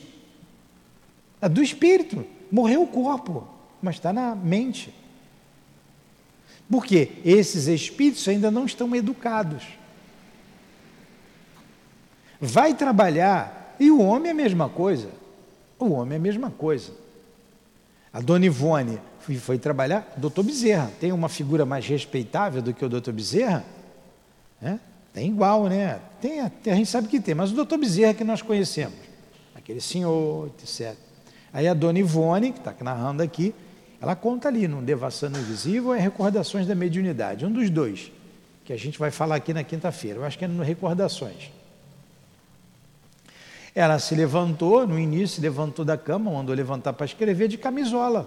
É 1.42 1.50
do 1.50 1.62
espírito. 1.62 2.26
Morreu 2.50 2.84
o 2.84 2.88
corpo, 2.88 3.46
mas 3.82 3.96
está 3.96 4.14
na 4.14 4.34
mente. 4.34 4.94
Porque 6.72 7.12
esses 7.26 7.68
espíritos 7.68 8.26
ainda 8.26 8.50
não 8.50 8.66
estão 8.66 8.96
educados. 8.96 9.64
Vai 12.40 12.74
trabalhar, 12.74 13.76
e 13.78 13.92
o 13.92 14.00
homem 14.00 14.30
é 14.30 14.32
a 14.32 14.36
mesma 14.36 14.70
coisa. 14.70 15.10
O 15.78 15.92
homem 15.92 16.14
é 16.14 16.18
a 16.18 16.22
mesma 16.22 16.52
coisa. 16.52 16.94
A 18.14 18.22
dona 18.22 18.46
Ivone 18.46 19.00
foi 19.42 19.58
trabalhar, 19.58 20.14
doutor 20.16 20.44
Bezerra, 20.44 20.90
tem 21.02 21.12
uma 21.12 21.28
figura 21.28 21.66
mais 21.66 21.86
respeitável 21.86 22.62
do 22.62 22.74
que 22.74 22.86
o 22.86 22.90
doutor 22.90 23.14
Bezerra? 23.14 23.77
É? 24.62 24.78
Tem 25.14 25.30
igual, 25.30 25.68
né? 25.68 26.00
Tem, 26.22 26.42
a 26.42 26.76
gente 26.76 26.88
sabe 26.88 27.08
que 27.08 27.20
tem, 27.20 27.36
mas 27.36 27.52
o 27.52 27.56
doutor 27.56 27.78
Bezerra 27.78 28.14
que 28.14 28.24
nós 28.24 28.42
conhecemos, 28.42 28.98
aquele 29.56 29.82
senhor, 29.82 30.52
etc. 30.62 30.96
Aí 31.54 31.68
a 31.68 31.74
dona 31.74 32.00
Ivone, 32.00 32.52
que 32.52 32.60
está 32.60 32.74
narrando 32.82 33.24
aqui, 33.24 33.54
ela 34.00 34.16
conta 34.16 34.48
ali 34.48 34.68
no 34.68 34.82
Devassando 34.82 35.40
Invisível 35.40 35.94
é 35.94 36.00
Recordações 36.00 36.68
da 36.68 36.76
Mediunidade, 36.76 37.46
um 37.46 37.52
dos 37.52 37.70
dois, 37.70 38.12
que 38.64 38.72
a 38.72 38.78
gente 38.78 39.00
vai 39.00 39.10
falar 39.10 39.36
aqui 39.36 39.54
na 39.54 39.64
quinta-feira. 39.64 40.20
Eu 40.20 40.24
acho 40.24 40.38
que 40.38 40.46
é 40.46 40.48
no 40.48 40.62
Recordações. 40.62 41.52
Ela 43.74 44.00
se 44.00 44.16
levantou, 44.16 44.88
no 44.88 45.00
início, 45.00 45.36
se 45.36 45.42
levantou 45.42 45.86
da 45.86 45.98
cama, 45.98 46.32
mandou 46.32 46.56
levantar 46.56 46.94
para 46.94 47.06
escrever 47.06 47.48
de 47.48 47.58
camisola. 47.58 48.22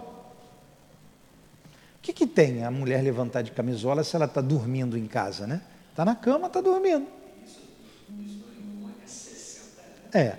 O 1.96 2.02
que, 2.02 2.12
que 2.12 2.26
tem 2.26 2.64
a 2.64 2.70
mulher 2.70 3.02
levantar 3.02 3.42
de 3.42 3.50
camisola 3.50 4.02
se 4.02 4.16
ela 4.16 4.24
está 4.24 4.40
dormindo 4.40 4.96
em 4.96 5.06
casa, 5.06 5.46
né? 5.46 5.60
Está 6.00 6.04
na 6.06 6.16
cama, 6.16 6.46
está 6.46 6.62
dormindo. 6.62 7.06
É. 10.14 10.34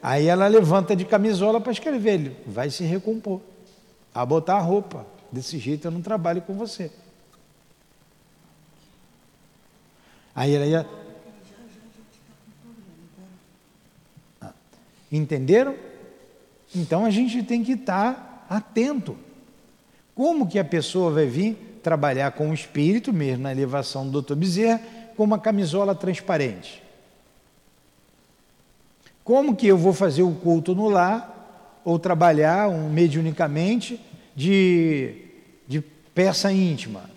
Aí 0.00 0.28
ela 0.28 0.46
levanta 0.46 0.94
de 0.94 1.04
camisola 1.04 1.60
para 1.60 1.72
escrever, 1.72 2.14
ele 2.14 2.36
vai 2.46 2.70
se 2.70 2.84
recompor, 2.84 3.40
a 4.14 4.24
botar 4.24 4.58
a 4.58 4.60
roupa. 4.60 5.04
Desse 5.32 5.58
jeito 5.58 5.88
eu 5.88 5.90
não 5.90 6.00
trabalho 6.00 6.40
com 6.40 6.54
você. 6.54 6.92
Aí 10.32 10.54
ela 10.54 10.66
ia. 10.66 10.88
Ah, 14.40 14.52
entenderam? 15.10 15.74
Então 16.72 17.04
a 17.04 17.10
gente 17.10 17.42
tem 17.42 17.64
que 17.64 17.72
estar 17.72 18.46
atento. 18.48 19.18
Como 20.14 20.46
que 20.46 20.60
a 20.60 20.64
pessoa 20.64 21.10
vai 21.10 21.26
vir 21.26 21.65
trabalhar 21.86 22.32
com 22.32 22.50
o 22.50 22.52
espírito, 22.52 23.12
mesmo 23.12 23.44
na 23.44 23.52
elevação 23.52 24.08
do 24.08 24.20
Dr. 24.20 24.34
Bezerra, 24.34 24.82
com 25.16 25.22
uma 25.22 25.38
camisola 25.38 25.94
transparente? 25.94 26.82
Como 29.22 29.54
que 29.54 29.68
eu 29.68 29.78
vou 29.78 29.92
fazer 29.92 30.24
o 30.24 30.34
culto 30.34 30.74
no 30.74 30.88
lar 30.88 31.80
ou 31.84 31.96
trabalhar 31.96 32.68
um, 32.68 32.90
mediunicamente 32.90 34.00
de, 34.34 35.14
de 35.68 35.80
peça 36.12 36.50
íntima, 36.50 37.08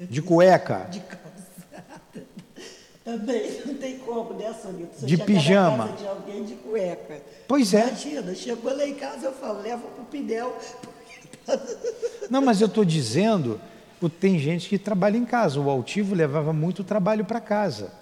de 0.00 0.20
cueca? 0.20 0.88
De 0.90 0.98
calçada. 0.98 2.26
Também 3.04 3.62
não 3.64 3.74
tem 3.74 3.98
como, 3.98 4.34
né, 4.34 4.52
Sonita? 4.60 4.98
Você 4.98 5.06
de 5.06 5.16
pijama. 5.16 5.92
de 5.96 6.08
alguém 6.08 6.42
de 6.42 6.54
cueca. 6.56 7.22
Pois 7.46 7.72
é. 7.72 7.86
Imagina, 7.86 8.34
chegou 8.34 8.76
lá 8.76 8.84
em 8.84 8.96
casa, 8.96 9.26
eu 9.26 9.32
falo, 9.32 9.62
leva 9.62 9.86
para 9.86 10.02
o 10.02 10.06
pneu. 10.06 10.56
Não, 12.30 12.42
mas 12.42 12.60
eu 12.60 12.66
estou 12.66 12.84
dizendo, 12.84 13.60
tem 14.20 14.38
gente 14.38 14.68
que 14.68 14.78
trabalha 14.78 15.16
em 15.16 15.24
casa. 15.24 15.58
O 15.58 15.68
altivo 15.68 16.14
levava 16.14 16.52
muito 16.52 16.84
trabalho 16.84 17.24
para 17.24 17.40
casa. 17.40 17.92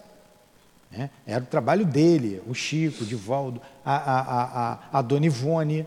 Né? 0.91 1.11
Era 1.27 1.43
o 1.43 1.47
trabalho 1.47 1.87
dele, 1.87 2.43
o 2.47 2.55
Chico, 2.55 3.05
o 3.05 3.07
Divaldo, 3.07 3.61
a, 3.85 3.97
a, 3.97 4.73
a, 4.73 4.79
a 4.93 5.03
Dona 5.03 5.27
Ivone. 5.27 5.87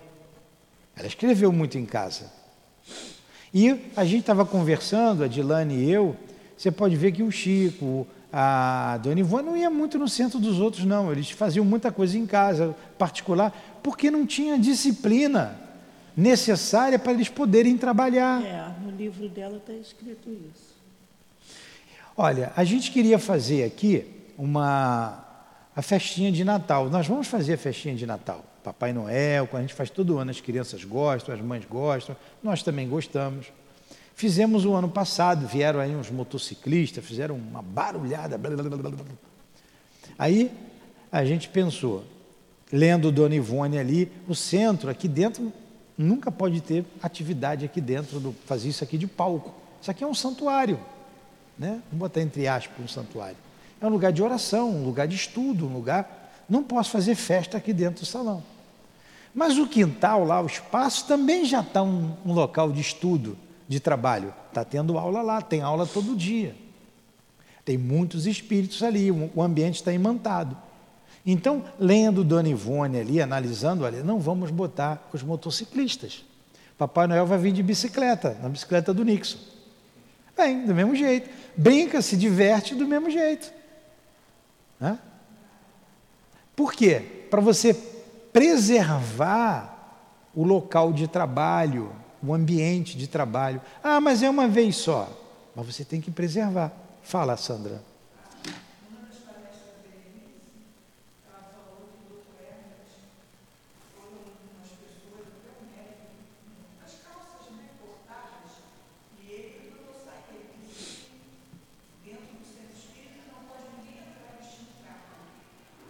Ela 0.96 1.08
escreveu 1.08 1.52
muito 1.52 1.78
em 1.78 1.86
casa. 1.86 2.32
E 3.54 3.92
a 3.96 4.06
gente 4.06 4.22
estava 4.22 4.46
conversando, 4.46 5.24
a 5.24 5.28
Dilane 5.28 5.76
e 5.76 5.92
eu, 5.92 6.16
você 6.58 6.72
pode 6.72 6.96
ver 6.96 7.12
que 7.12 7.24
o 7.24 7.32
Chico, 7.32 8.06
a 8.32 9.00
Dona 9.02 9.20
Ivone 9.20 9.46
não 9.46 9.58
ia 9.58 9.70
muito 9.70 9.98
no 9.98 10.08
centro 10.08 10.40
dos 10.40 10.60
outros, 10.60 10.86
não. 10.86 11.12
Eles 11.12 11.30
faziam 11.32 11.66
muita 11.66 11.92
coisa 11.92 12.18
em 12.18 12.26
casa, 12.26 12.76
particular, 12.98 13.54
porque 13.82 14.12
não 14.12 14.26
tinha 14.26 14.58
disciplina 14.58 15.69
necessária 16.16 16.97
para 16.99 17.14
eles 17.14 17.30
poderem 17.30 17.78
trabalhar. 17.78 18.43
É, 18.43 18.74
no 18.84 18.91
livro 18.91 19.28
dela 19.30 19.57
está 19.57 19.74
escrito 19.74 20.30
isso. 20.30 20.70
Olha, 22.16 22.51
a 22.55 22.64
gente 22.64 22.91
queria 22.91 23.18
fazer 23.18 23.64
aqui 23.64 24.05
uma 24.38 25.26
a 25.76 25.82
festinha 25.82 26.30
de 26.30 26.43
Natal. 26.43 26.89
Nós 26.89 27.07
vamos 27.07 27.28
fazer 27.28 27.53
a 27.53 27.57
festinha 27.57 27.95
de 27.95 28.05
Natal. 28.05 28.43
Papai 28.62 28.91
Noel, 28.91 29.47
a 29.53 29.62
gente 29.62 29.74
faz 29.74 29.89
todo 29.89 30.18
ano, 30.18 30.30
as 30.30 30.41
crianças 30.41 30.84
gostam, 30.84 31.34
as 31.34 31.39
mães 31.39 31.64
gostam, 31.64 32.16
nós 32.43 32.62
também 32.62 32.89
gostamos. 32.89 33.47
Fizemos 34.14 34.66
o 34.66 34.74
ano 34.74 34.89
passado, 34.89 35.47
vieram 35.47 35.80
aí 35.80 35.95
uns 35.95 36.12
motociclistas, 36.12 37.05
fizeram 37.05 37.36
uma 37.36 37.62
barulhada. 37.62 38.38
Blá, 38.38 38.51
blá, 38.51 38.78
blá, 38.78 38.91
aí 40.18 40.51
a 41.10 41.24
gente 41.24 41.47
pensou, 41.47 42.03
lendo 42.70 43.14
Dona 43.14 43.36
Ivone 43.36 43.80
ali, 43.80 44.12
o 44.28 44.36
centro, 44.36 44.89
aqui 44.89 45.07
dentro, 45.07 45.53
nunca 46.00 46.32
pode 46.32 46.62
ter 46.62 46.86
atividade 47.04 47.66
aqui 47.66 47.82
dentro, 47.82 48.22
do, 48.22 48.34
fazer 48.45 48.70
isso 48.70 48.82
aqui 48.86 48.97
de 48.97 49.06
palco. 49.06 49.54
Isso 49.82 49.91
aqui 49.91 50.02
é 50.02 50.08
um 50.08 50.14
santuário, 50.14 50.80
né? 51.58 51.82
Vamos 51.91 52.00
botar 52.00 52.22
entre 52.22 52.47
aspas 52.47 52.78
um 52.80 52.88
santuário. 52.88 53.36
É 53.82 53.86
um 53.86 53.89
lugar 53.89 54.14
de 54.14 54.24
oração, 54.24 54.70
um 54.72 54.86
lugar 54.86 55.10
de 55.10 55.16
estudo, 55.18 55.68
um 55.68 55.74
lugar. 55.74 56.32
Não 56.50 56.64
posso 56.64 56.89
fazer 56.89 57.16
festa 57.16 57.58
aqui 57.58 57.74
dentro 57.74 58.02
do 58.02 58.06
salão. 58.06 58.41
Mas 59.36 59.58
o 59.58 59.68
quintal 59.68 60.24
lá, 60.24 60.41
o 60.41 60.45
espaço, 60.45 61.06
também 61.06 61.43
já 61.43 61.60
está 61.60 61.84
um, 61.84 62.14
um 62.26 62.34
local 62.34 62.72
de 62.72 62.80
estudo, 62.80 63.38
de 63.68 63.80
trabalho. 63.80 64.34
Está 64.47 64.64
tendo 64.64 64.97
aula 64.97 65.22
lá, 65.22 65.41
tem 65.41 65.62
aula 65.62 65.86
todo 65.86 66.16
dia. 66.16 66.56
Tem 67.66 67.78
muitos 67.78 68.26
espíritos 68.26 68.82
ali, 68.82 69.12
o 69.12 69.41
ambiente 69.41 69.76
está 69.76 69.93
imantado. 69.93 70.58
Então, 71.26 71.64
lendo 71.80 72.24
Dona 72.24 72.50
Ivone 72.50 73.00
ali, 73.00 73.22
analisando, 73.22 73.84
olha, 73.84 74.04
não 74.04 74.20
vamos 74.20 74.52
botar 74.52 75.08
os 75.14 75.22
motociclistas. 75.22 76.24
Papai 76.78 77.08
Noel 77.08 77.26
vai 77.26 77.38
vir 77.38 77.52
de 77.52 77.62
bicicleta, 77.62 78.38
na 78.42 78.50
bicicleta 78.50 78.94
do 78.94 79.04
Nixon. 79.04 79.38
Vem, 80.36 80.66
do 80.66 80.74
mesmo 80.74 80.96
jeito. 80.96 81.30
Brinca, 81.56 82.02
se 82.02 82.16
diverte 82.16 82.74
do 82.74 82.88
mesmo 82.88 83.10
jeito. 83.10 83.52
Né? 84.80 84.98
Por 86.56 86.74
quê? 86.74 87.02
Para 87.30 87.42
você 87.42 87.74
preservar 88.32 89.76
o 90.34 90.44
local 90.44 90.94
de 90.94 91.08
trabalho, 91.08 91.92
o 92.24 92.34
ambiente 92.34 92.98
de 92.98 93.08
trabalho. 93.08 93.62
Ah, 93.84 94.00
mas 94.00 94.24
é 94.24 94.30
uma 94.30 94.48
vez 94.48 94.78
só. 94.78 95.10
Mas 95.56 95.66
você 95.66 95.84
tem 95.84 96.00
que 96.00 96.12
preservar. 96.12 96.72
Fala, 97.04 97.36
Sandra. 97.36 97.89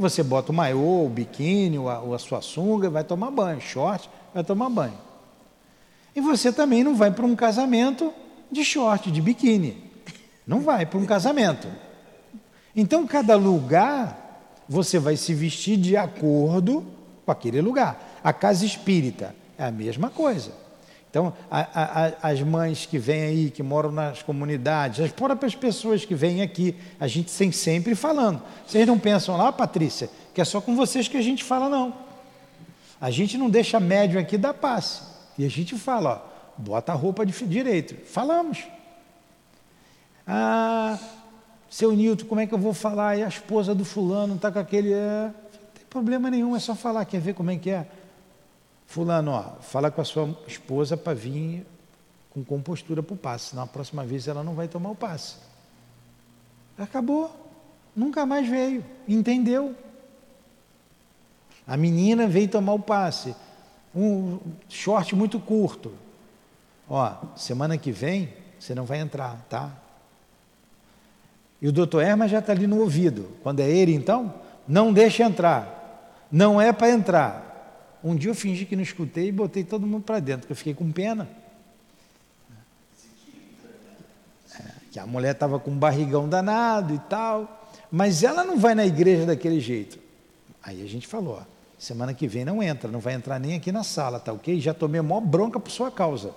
Você 0.00 0.22
bota 0.22 0.50
o 0.50 0.54
maiô, 0.54 1.04
o 1.04 1.10
biquíni, 1.10 1.78
ou 1.78 1.90
a, 1.90 2.00
ou 2.00 2.14
a 2.14 2.18
sua 2.18 2.40
sunga, 2.40 2.88
vai 2.88 3.04
tomar 3.04 3.30
banho, 3.30 3.60
short, 3.60 4.08
vai 4.32 4.42
tomar 4.42 4.70
banho. 4.70 4.96
E 6.16 6.22
você 6.22 6.50
também 6.50 6.82
não 6.82 6.94
vai 6.94 7.10
para 7.10 7.26
um 7.26 7.36
casamento 7.36 8.10
de 8.50 8.64
short, 8.64 9.10
de 9.10 9.20
biquíni. 9.20 9.84
Não 10.46 10.62
vai 10.62 10.86
para 10.86 10.98
um 10.98 11.04
casamento. 11.04 11.68
Então, 12.74 13.06
cada 13.06 13.36
lugar 13.36 14.40
você 14.66 14.98
vai 14.98 15.16
se 15.16 15.34
vestir 15.34 15.76
de 15.76 15.98
acordo 15.98 16.82
com 17.26 17.30
aquele 17.30 17.60
lugar. 17.60 18.20
A 18.24 18.32
casa 18.32 18.64
espírita 18.64 19.34
é 19.58 19.64
a 19.64 19.70
mesma 19.70 20.08
coisa. 20.08 20.52
Então, 21.10 21.32
a, 21.50 21.60
a, 22.22 22.30
as 22.30 22.40
mães 22.40 22.86
que 22.86 22.96
vêm 22.96 23.22
aí, 23.22 23.50
que 23.50 23.64
moram 23.64 23.90
nas 23.90 24.22
comunidades, 24.22 25.00
as 25.00 25.10
próprias 25.10 25.56
pessoas 25.56 26.04
que 26.04 26.14
vêm 26.14 26.40
aqui, 26.40 26.76
a 27.00 27.08
gente 27.08 27.36
tem 27.36 27.50
sempre 27.50 27.96
falando. 27.96 28.40
Vocês 28.64 28.86
não 28.86 28.96
pensam 28.96 29.36
lá, 29.36 29.50
Patrícia, 29.50 30.08
que 30.32 30.40
é 30.40 30.44
só 30.44 30.60
com 30.60 30.76
vocês 30.76 31.08
que 31.08 31.16
a 31.16 31.22
gente 31.22 31.42
fala, 31.42 31.68
não. 31.68 31.92
A 33.00 33.10
gente 33.10 33.36
não 33.36 33.50
deixa 33.50 33.80
médium 33.80 34.20
aqui 34.20 34.38
dar 34.38 34.54
passe. 34.54 35.02
E 35.36 35.44
a 35.44 35.48
gente 35.48 35.76
fala, 35.76 36.24
ó, 36.24 36.62
bota 36.62 36.92
a 36.92 36.94
roupa 36.94 37.26
de 37.26 37.32
direito. 37.44 37.96
Falamos. 38.06 38.62
Ah, 40.24 40.96
seu 41.68 41.90
Nilton, 41.92 42.26
como 42.26 42.40
é 42.40 42.46
que 42.46 42.54
eu 42.54 42.58
vou 42.58 42.72
falar? 42.72 43.18
E 43.18 43.24
a 43.24 43.28
esposa 43.28 43.74
do 43.74 43.84
fulano 43.84 44.36
está 44.36 44.52
com 44.52 44.60
aquele. 44.60 44.92
É... 44.92 45.24
Não 45.24 45.72
tem 45.74 45.84
problema 45.88 46.30
nenhum, 46.30 46.54
é 46.54 46.60
só 46.60 46.76
falar. 46.76 47.04
Quer 47.04 47.20
ver 47.20 47.34
como 47.34 47.50
é 47.50 47.56
que 47.56 47.70
é? 47.70 47.86
Fulano, 48.90 49.30
ó, 49.30 49.42
fala 49.60 49.88
com 49.88 50.00
a 50.00 50.04
sua 50.04 50.36
esposa 50.48 50.96
para 50.96 51.14
vir 51.14 51.64
com 52.28 52.42
compostura 52.42 53.00
para 53.00 53.14
o 53.14 53.16
passe. 53.16 53.54
Na 53.54 53.64
próxima 53.64 54.04
vez 54.04 54.26
ela 54.26 54.42
não 54.42 54.52
vai 54.52 54.66
tomar 54.66 54.90
o 54.90 54.96
passe. 54.96 55.36
Acabou. 56.76 57.30
Nunca 57.94 58.26
mais 58.26 58.48
veio. 58.48 58.84
Entendeu? 59.06 59.76
A 61.64 61.76
menina 61.76 62.26
veio 62.26 62.48
tomar 62.48 62.72
o 62.72 62.80
passe. 62.80 63.36
Um 63.94 64.40
short 64.68 65.14
muito 65.14 65.38
curto. 65.38 65.92
Ó, 66.88 67.14
semana 67.36 67.78
que 67.78 67.92
vem 67.92 68.34
você 68.58 68.74
não 68.74 68.84
vai 68.84 68.98
entrar, 68.98 69.36
tá? 69.48 69.70
E 71.62 71.68
o 71.68 71.72
doutor 71.72 72.02
Hermas 72.02 72.28
já 72.28 72.40
está 72.40 72.50
ali 72.50 72.66
no 72.66 72.80
ouvido. 72.80 73.28
Quando 73.40 73.60
é 73.60 73.70
ele, 73.70 73.94
então, 73.94 74.34
não 74.66 74.92
deixa 74.92 75.22
entrar. 75.22 76.26
Não 76.28 76.60
é 76.60 76.72
para 76.72 76.90
entrar. 76.90 77.49
Um 78.02 78.16
dia 78.16 78.30
eu 78.30 78.34
fingi 78.34 78.64
que 78.64 78.74
não 78.74 78.82
escutei 78.82 79.28
e 79.28 79.32
botei 79.32 79.62
todo 79.62 79.86
mundo 79.86 80.02
para 80.02 80.20
dentro, 80.20 80.42
porque 80.42 80.52
eu 80.52 80.56
fiquei 80.56 80.74
com 80.74 80.90
pena. 80.90 81.28
É, 84.58 84.64
que 84.90 84.98
a 84.98 85.06
mulher 85.06 85.32
estava 85.32 85.58
com 85.58 85.70
um 85.70 85.78
barrigão 85.78 86.28
danado 86.28 86.94
e 86.94 86.98
tal. 87.00 87.68
Mas 87.90 88.22
ela 88.22 88.44
não 88.44 88.58
vai 88.58 88.74
na 88.74 88.86
igreja 88.86 89.26
daquele 89.26 89.60
jeito. 89.60 89.98
Aí 90.62 90.82
a 90.82 90.86
gente 90.86 91.06
falou, 91.06 91.38
ó, 91.40 91.42
semana 91.78 92.14
que 92.14 92.28
vem 92.28 92.44
não 92.44 92.62
entra, 92.62 92.90
não 92.90 93.00
vai 93.00 93.14
entrar 93.14 93.38
nem 93.38 93.56
aqui 93.56 93.72
na 93.72 93.82
sala, 93.82 94.20
tá 94.20 94.32
ok? 94.32 94.60
Já 94.60 94.72
tomei 94.72 95.00
maior 95.00 95.20
bronca 95.20 95.58
por 95.58 95.70
sua 95.70 95.90
causa. 95.90 96.34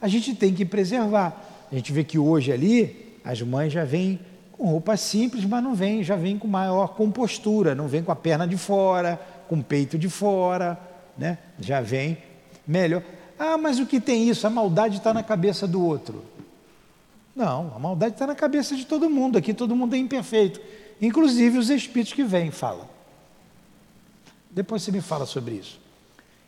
A 0.00 0.08
gente 0.08 0.34
tem 0.34 0.52
que 0.52 0.64
preservar. 0.64 1.40
A 1.70 1.74
gente 1.74 1.92
vê 1.92 2.02
que 2.02 2.18
hoje 2.18 2.50
ali 2.50 3.18
as 3.24 3.40
mães 3.40 3.72
já 3.72 3.84
vêm 3.84 4.18
com 4.52 4.66
roupa 4.66 4.96
simples, 4.96 5.44
mas 5.44 5.62
não 5.62 5.74
vêm, 5.74 6.02
já 6.02 6.16
vêm 6.16 6.38
com 6.38 6.48
maior 6.48 6.94
compostura, 6.94 7.74
não 7.74 7.88
vêm 7.88 8.02
com 8.02 8.12
a 8.12 8.16
perna 8.16 8.46
de 8.46 8.56
fora, 8.56 9.20
com 9.52 9.58
o 9.58 9.62
peito 9.62 9.98
de 9.98 10.08
fora, 10.08 10.80
né? 11.18 11.36
já 11.60 11.82
vem 11.82 12.16
melhor. 12.66 13.02
Ah, 13.38 13.58
mas 13.58 13.78
o 13.78 13.84
que 13.84 14.00
tem 14.00 14.26
isso? 14.26 14.46
A 14.46 14.50
maldade 14.50 14.96
está 14.96 15.12
na 15.12 15.22
cabeça 15.22 15.68
do 15.68 15.84
outro. 15.84 16.24
Não, 17.36 17.70
a 17.76 17.78
maldade 17.78 18.14
está 18.14 18.26
na 18.26 18.34
cabeça 18.34 18.74
de 18.74 18.86
todo 18.86 19.10
mundo, 19.10 19.36
aqui 19.36 19.52
todo 19.52 19.76
mundo 19.76 19.94
é 19.94 19.98
imperfeito, 19.98 20.58
inclusive 21.02 21.58
os 21.58 21.68
espíritos 21.68 22.14
que 22.14 22.24
vêm 22.24 22.50
falam. 22.50 22.88
Depois 24.50 24.84
você 24.84 24.90
me 24.90 25.02
fala 25.02 25.26
sobre 25.26 25.56
isso. 25.56 25.78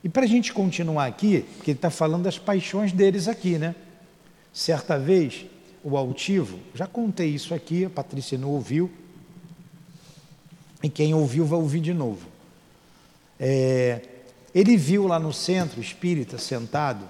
E 0.02 0.08
para 0.08 0.22
a 0.22 0.26
gente 0.26 0.50
continuar 0.54 1.04
aqui, 1.04 1.44
porque 1.58 1.72
ele 1.72 1.78
está 1.78 1.90
falando 1.90 2.22
das 2.22 2.38
paixões 2.38 2.90
deles 2.90 3.28
aqui, 3.28 3.58
né? 3.58 3.74
Certa 4.50 4.98
vez, 4.98 5.44
o 5.82 5.94
altivo, 5.94 6.58
já 6.74 6.86
contei 6.86 7.28
isso 7.28 7.52
aqui, 7.52 7.84
a 7.84 7.90
Patrícia 7.90 8.38
não 8.38 8.48
ouviu, 8.48 8.90
e 10.82 10.88
quem 10.88 11.12
ouviu 11.12 11.44
vai 11.44 11.58
ouvir 11.58 11.80
de 11.80 11.92
novo. 11.92 12.32
É, 13.38 14.00
ele 14.54 14.76
viu 14.76 15.06
lá 15.06 15.18
no 15.18 15.32
centro 15.32 15.80
espírita, 15.80 16.38
sentado, 16.38 17.08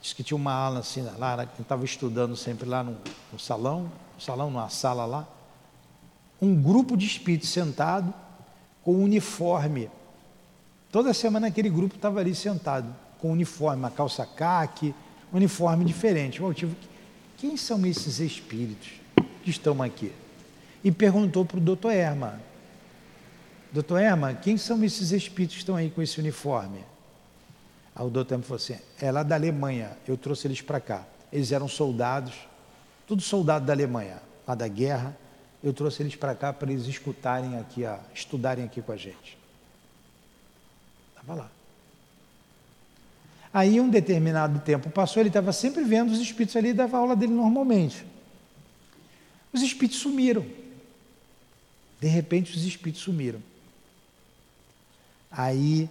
disse 0.00 0.14
que 0.14 0.22
tinha 0.22 0.36
uma 0.36 0.52
ala 0.52 0.80
assim, 0.80 1.02
lá, 1.18 1.46
estava 1.58 1.84
estudando 1.84 2.36
sempre 2.36 2.68
lá 2.68 2.82
no, 2.82 2.96
no 3.32 3.38
salão, 3.38 3.90
no 4.14 4.20
salão, 4.20 4.50
numa 4.50 4.68
sala 4.68 5.04
lá, 5.06 5.28
um 6.40 6.60
grupo 6.60 6.96
de 6.96 7.06
espíritos 7.06 7.50
sentado 7.50 8.12
com 8.82 8.94
uniforme. 9.02 9.90
Toda 10.90 11.14
semana 11.14 11.46
aquele 11.46 11.70
grupo 11.70 11.94
estava 11.94 12.20
ali 12.20 12.34
sentado, 12.34 12.94
com 13.20 13.30
uniforme, 13.30 13.82
uma 13.82 13.90
calça 13.90 14.26
caque, 14.26 14.94
uniforme 15.32 15.84
diferente. 15.84 16.42
O 16.42 16.46
altivo, 16.46 16.74
quem 17.36 17.56
são 17.56 17.86
esses 17.86 18.18
espíritos 18.18 18.90
que 19.44 19.50
estão 19.50 19.82
aqui? 19.82 20.12
E 20.82 20.90
perguntou 20.90 21.44
para 21.44 21.58
o 21.58 21.60
doutor 21.60 21.92
Erma: 21.92 22.40
Doutor 23.72 23.98
Erma, 23.98 24.34
quem 24.34 24.56
são 24.56 24.82
esses 24.82 25.12
espíritos 25.12 25.56
que 25.56 25.62
estão 25.62 25.76
aí 25.76 25.90
com 25.90 26.02
esse 26.02 26.18
uniforme? 26.18 26.84
Aí 27.94 28.04
o 28.04 28.10
doutor 28.10 28.34
Erma 28.34 28.44
falou 28.44 28.56
assim: 28.56 28.76
É 29.00 29.10
lá 29.12 29.22
da 29.22 29.36
Alemanha, 29.36 29.96
eu 30.08 30.16
trouxe 30.16 30.48
eles 30.48 30.60
para 30.60 30.80
cá. 30.80 31.06
Eles 31.32 31.52
eram 31.52 31.68
soldados, 31.68 32.34
tudo 33.06 33.22
soldado 33.22 33.64
da 33.64 33.72
Alemanha, 33.72 34.20
lá 34.46 34.54
da 34.54 34.66
guerra. 34.66 35.16
Eu 35.62 35.72
trouxe 35.72 36.02
eles 36.02 36.16
para 36.16 36.34
cá 36.34 36.52
para 36.52 36.72
eles 36.72 36.86
escutarem 36.86 37.58
aqui, 37.58 37.84
ó, 37.84 37.98
estudarem 38.14 38.64
aqui 38.64 38.82
com 38.82 38.92
a 38.92 38.96
gente. 38.96 39.38
Estava 41.10 41.34
lá. 41.34 41.50
Aí, 43.52 43.80
um 43.80 43.88
determinado 43.88 44.58
tempo 44.60 44.90
passou, 44.90 45.20
ele 45.20 45.28
estava 45.28 45.52
sempre 45.52 45.82
vendo 45.84 46.12
os 46.12 46.20
espíritos 46.20 46.56
ali 46.56 46.68
e 46.70 46.72
dava 46.72 46.96
aula 46.96 47.14
dele 47.14 47.32
normalmente. 47.32 48.06
Os 49.52 49.60
espíritos 49.60 49.98
sumiram. 49.98 50.46
De 52.00 52.08
repente, 52.08 52.56
os 52.56 52.64
espíritos 52.64 53.02
sumiram. 53.02 53.42
Aí, 55.30 55.88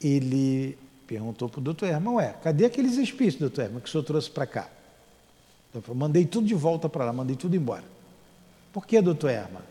ele 0.00 0.76
perguntou 1.06 1.48
para 1.48 1.60
o 1.60 1.62
doutor 1.62 1.86
Herman, 1.88 2.14
ué, 2.14 2.34
cadê 2.42 2.64
aqueles 2.64 2.96
espíritos, 2.96 3.38
doutor 3.38 3.64
Herman, 3.64 3.80
que 3.80 3.88
o 3.88 3.92
senhor 3.92 4.02
trouxe 4.04 4.30
para 4.30 4.46
cá? 4.46 4.68
Eu 5.74 5.80
falei, 5.80 5.98
mandei 5.98 6.26
tudo 6.26 6.46
de 6.46 6.54
volta 6.54 6.88
para 6.88 7.04
lá, 7.04 7.12
mandei 7.12 7.36
tudo 7.36 7.54
embora. 7.54 7.84
Por 8.72 8.86
que, 8.86 9.00
doutor 9.00 9.30
Herman? 9.30 9.62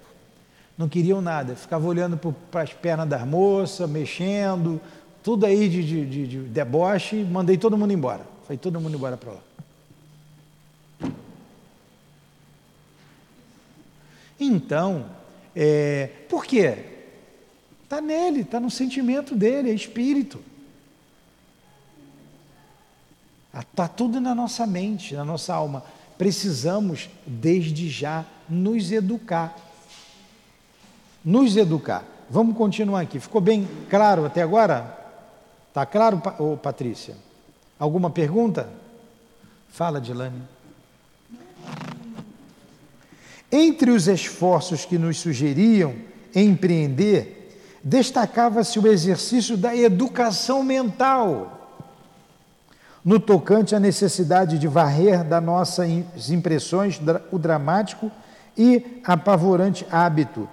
Não 0.78 0.88
queriam 0.88 1.22
nada, 1.22 1.56
ficava 1.56 1.86
olhando 1.86 2.18
para 2.50 2.62
as 2.62 2.74
pernas 2.74 3.08
das 3.08 3.26
moças, 3.26 3.90
mexendo, 3.90 4.82
tudo 5.22 5.46
aí 5.46 5.70
de, 5.70 5.84
de, 5.84 6.06
de, 6.06 6.28
de 6.28 6.40
deboche, 6.44 7.24
mandei 7.24 7.58
todo 7.58 7.78
mundo 7.78 7.92
embora. 7.94 8.26
Foi 8.48 8.58
todo 8.58 8.80
mundo 8.80 8.96
embora 8.96 9.18
para 9.18 9.34
lá. 9.34 9.40
Então, 14.40 15.06
é, 15.56 16.10
por 16.28 16.46
quê? 16.46 17.01
Está 17.92 18.00
nele, 18.00 18.40
está 18.40 18.58
no 18.58 18.72
sentimento 18.72 19.36
dele, 19.36 19.70
é 19.70 19.74
espírito. 19.74 20.42
Está 23.54 23.86
tudo 23.86 24.22
na 24.22 24.34
nossa 24.34 24.66
mente, 24.66 25.14
na 25.14 25.26
nossa 25.26 25.54
alma. 25.54 25.84
Precisamos, 26.18 27.10
desde 27.28 27.90
já, 27.90 28.26
nos 28.48 28.94
educar. 28.94 29.58
Nos 31.22 31.58
educar. 31.58 32.06
Vamos 32.30 32.56
continuar 32.56 33.02
aqui. 33.02 33.20
Ficou 33.20 33.42
bem 33.42 33.68
claro 33.90 34.24
até 34.24 34.42
agora? 34.42 34.98
Está 35.68 35.86
claro, 35.86 36.22
ô, 36.40 36.56
Patrícia? 36.56 37.18
Alguma 37.78 38.10
pergunta? 38.10 38.70
Fala, 39.68 40.00
Dilane. 40.00 40.42
Entre 43.52 43.92
os 43.92 44.08
esforços 44.08 44.86
que 44.86 44.98
nos 44.98 45.20
sugeriam 45.20 45.94
empreender, 46.34 47.41
destacava-se 47.84 48.80
o 48.80 48.88
exercício 48.88 49.58
da 49.58 49.76
educação 49.76 50.64
mental, 50.64 51.58
no 53.04 53.20
tocante 53.20 53.76
à 53.76 53.80
necessidade 53.80 54.60
de 54.60 54.68
varrer 54.68 55.24
das 55.24 55.44
nossas 55.44 55.90
impressões 56.30 57.02
o 57.32 57.40
dramático 57.40 58.12
e 58.56 59.02
apavorante 59.04 59.88
hábito, 59.90 60.48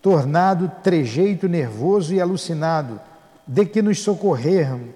tornado 0.00 0.70
trejeito 0.82 1.48
nervoso 1.48 2.14
e 2.14 2.20
alucinado, 2.20 3.00
de 3.44 3.66
que 3.66 3.82
nos 3.82 4.00
socorrermos, 4.00 4.90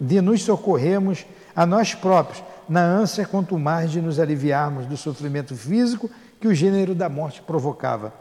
de 0.00 0.20
nos 0.20 0.46
a 1.56 1.66
nós 1.66 1.94
próprios, 1.94 2.44
na 2.68 2.82
ânsia 2.82 3.26
quanto 3.26 3.58
mais 3.58 3.90
de 3.90 4.00
nos 4.00 4.20
aliviarmos 4.20 4.86
do 4.86 4.96
sofrimento 4.96 5.56
físico 5.56 6.08
que 6.40 6.46
o 6.46 6.54
gênero 6.54 6.94
da 6.94 7.08
morte 7.08 7.42
provocava. 7.42 8.12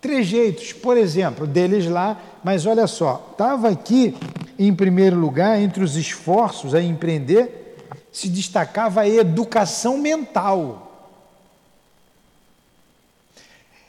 Trejeitos, 0.00 0.72
por 0.72 0.96
exemplo, 0.96 1.46
deles 1.46 1.86
lá, 1.86 2.20
mas 2.42 2.64
olha 2.64 2.86
só, 2.86 3.28
estava 3.32 3.68
aqui 3.68 4.16
em 4.58 4.74
primeiro 4.74 5.16
lugar, 5.16 5.60
entre 5.60 5.82
os 5.82 5.96
esforços 5.96 6.74
a 6.74 6.82
empreender, 6.82 7.76
se 8.12 8.28
destacava 8.28 9.02
a 9.02 9.08
educação 9.08 9.98
mental. 9.98 10.86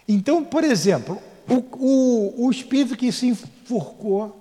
Então, 0.08 0.44
por 0.44 0.64
exemplo, 0.64 1.22
o, 1.50 1.56
o, 1.56 2.46
o 2.48 2.52
espírito 2.52 2.98
que 2.98 3.12
se 3.12 3.28
enforcou, 3.28 4.38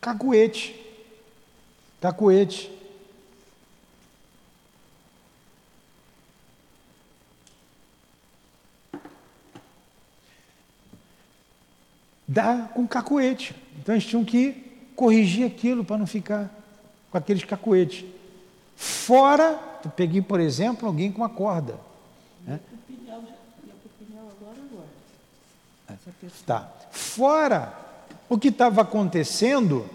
cacuete, 0.00 0.74
cacuete. 2.00 2.75
Dá 12.26 12.68
com 12.74 12.86
cacuete. 12.86 13.54
Então 13.78 13.94
eles 13.94 14.04
tinham 14.04 14.24
que 14.24 14.64
corrigir 14.94 15.46
aquilo 15.46 15.84
para 15.84 15.98
não 15.98 16.06
ficar 16.06 16.50
com 17.10 17.18
aqueles 17.18 17.44
cacuetes. 17.44 18.04
Fora, 18.74 19.58
eu 19.84 19.90
peguei, 19.90 20.20
por 20.20 20.40
exemplo, 20.40 20.86
alguém 20.86 21.12
com 21.12 21.18
uma 21.18 21.28
corda. 21.28 21.78
Né? 22.46 22.60
Tá. 26.44 26.70
Fora 26.90 27.72
o 28.28 28.38
que 28.38 28.48
estava 28.48 28.82
acontecendo 28.82 29.88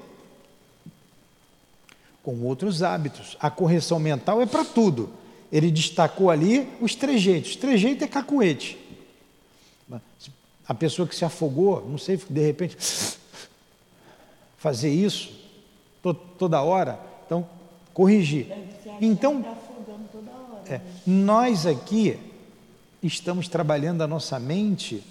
com 2.24 2.42
outros 2.42 2.82
hábitos. 2.84 3.38
A 3.40 3.50
correção 3.50 4.00
mental 4.00 4.42
é 4.42 4.46
para 4.46 4.64
tudo. 4.64 5.10
Ele 5.52 5.70
destacou 5.70 6.30
ali 6.30 6.68
os 6.80 6.96
trejeitos. 6.96 7.56
Trejeito 7.56 8.04
é 8.04 8.08
cacuete. 8.08 8.78
A 10.68 10.74
pessoa 10.74 11.08
que 11.08 11.16
se 11.16 11.26
afogou, 11.26 11.88
não 11.88 11.98
sei, 11.98 12.18
de 12.18 12.42
repente, 12.42 12.78
fazer 14.58 14.90
isso 14.90 15.32
toda 16.38 16.62
hora. 16.62 17.00
Então, 17.26 17.48
corrigir. 17.94 18.48
Então, 19.00 19.42
tá 19.42 19.56
é, 20.68 20.82
nós 21.06 21.66
aqui 21.66 22.18
estamos 23.04 23.48
trabalhando 23.48 24.02
a 24.02 24.08
nossa 24.08 24.40
mente 24.40 25.04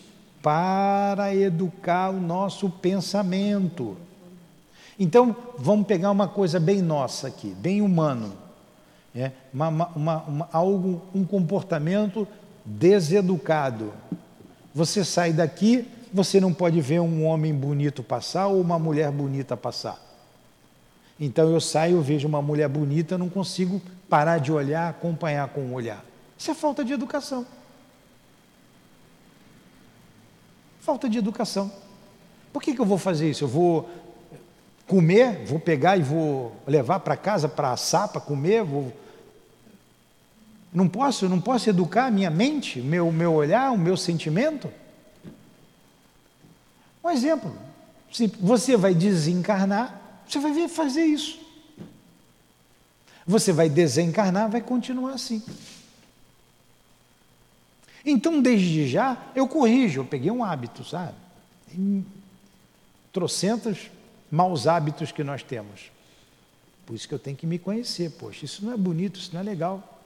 para 0.42 1.34
educar 1.34 2.10
o 2.10 2.20
nosso 2.20 2.70
pensamento. 2.70 3.96
Então, 4.98 5.34
vamos 5.58 5.86
pegar 5.86 6.10
uma 6.10 6.28
coisa 6.28 6.60
bem 6.60 6.80
nossa 6.80 7.28
aqui, 7.28 7.48
bem 7.48 7.80
humano. 7.80 8.32
É, 9.14 9.32
uma, 9.52 9.68
uma, 9.68 10.16
uma, 10.22 10.48
algo, 10.52 11.02
um 11.14 11.24
comportamento 11.24 12.26
deseducado. 12.64 13.92
Você 14.74 15.04
sai 15.04 15.32
daqui, 15.32 15.88
você 16.12 16.40
não 16.40 16.52
pode 16.52 16.80
ver 16.80 17.00
um 17.00 17.24
homem 17.24 17.54
bonito 17.54 18.02
passar 18.02 18.46
ou 18.46 18.60
uma 18.60 18.78
mulher 18.78 19.10
bonita 19.10 19.56
passar. 19.56 20.00
Então 21.18 21.50
eu 21.50 21.60
saio, 21.60 22.00
vejo 22.00 22.26
uma 22.26 22.40
mulher 22.40 22.68
bonita, 22.68 23.18
não 23.18 23.28
consigo 23.28 23.80
parar 24.08 24.38
de 24.38 24.50
olhar, 24.50 24.88
acompanhar 24.88 25.48
com 25.48 25.60
o 25.60 25.72
olhar. 25.72 26.04
Isso 26.38 26.50
é 26.50 26.54
falta 26.54 26.84
de 26.84 26.92
educação. 26.92 27.46
Falta 30.80 31.08
de 31.08 31.18
educação. 31.18 31.70
Por 32.52 32.62
que, 32.62 32.74
que 32.74 32.80
eu 32.80 32.86
vou 32.86 32.96
fazer 32.98 33.30
isso? 33.30 33.44
Eu 33.44 33.48
vou 33.48 33.88
comer, 34.86 35.44
vou 35.44 35.60
pegar 35.60 35.96
e 35.96 36.02
vou 36.02 36.56
levar 36.66 37.00
para 37.00 37.16
casa 37.16 37.48
para 37.48 37.72
assar, 37.72 38.08
para 38.08 38.20
comer, 38.20 38.64
vou... 38.64 38.92
Não 40.72 40.88
posso, 40.88 41.28
não 41.28 41.40
posso 41.40 41.68
educar 41.68 42.06
a 42.06 42.10
minha 42.10 42.30
mente, 42.30 42.80
meu 42.80 43.10
meu 43.10 43.32
olhar, 43.34 43.72
o 43.72 43.78
meu 43.78 43.96
sentimento? 43.96 44.72
Um 47.02 47.10
exemplo. 47.10 47.56
Se 48.12 48.26
você 48.26 48.76
vai 48.76 48.94
desencarnar, 48.94 50.00
você 50.26 50.38
vai 50.38 50.68
fazer 50.68 51.04
isso. 51.04 51.40
Você 53.26 53.52
vai 53.52 53.68
desencarnar, 53.68 54.50
vai 54.50 54.60
continuar 54.60 55.12
assim. 55.12 55.42
Então, 58.04 58.40
desde 58.40 58.88
já, 58.88 59.16
eu 59.34 59.46
corrijo, 59.46 60.00
eu 60.00 60.04
peguei 60.04 60.30
um 60.30 60.42
hábito, 60.42 60.84
sabe? 60.84 61.14
Em 61.72 62.04
trocentos 63.12 63.90
maus 64.30 64.66
hábitos 64.66 65.12
que 65.12 65.22
nós 65.22 65.42
temos. 65.42 65.90
Por 66.86 66.94
isso 66.94 67.06
que 67.06 67.14
eu 67.14 67.18
tenho 67.18 67.36
que 67.36 67.46
me 67.46 67.58
conhecer. 67.58 68.10
Poxa, 68.12 68.44
isso 68.44 68.64
não 68.64 68.72
é 68.72 68.76
bonito, 68.76 69.18
isso 69.18 69.30
não 69.32 69.40
é 69.40 69.44
legal. 69.44 69.99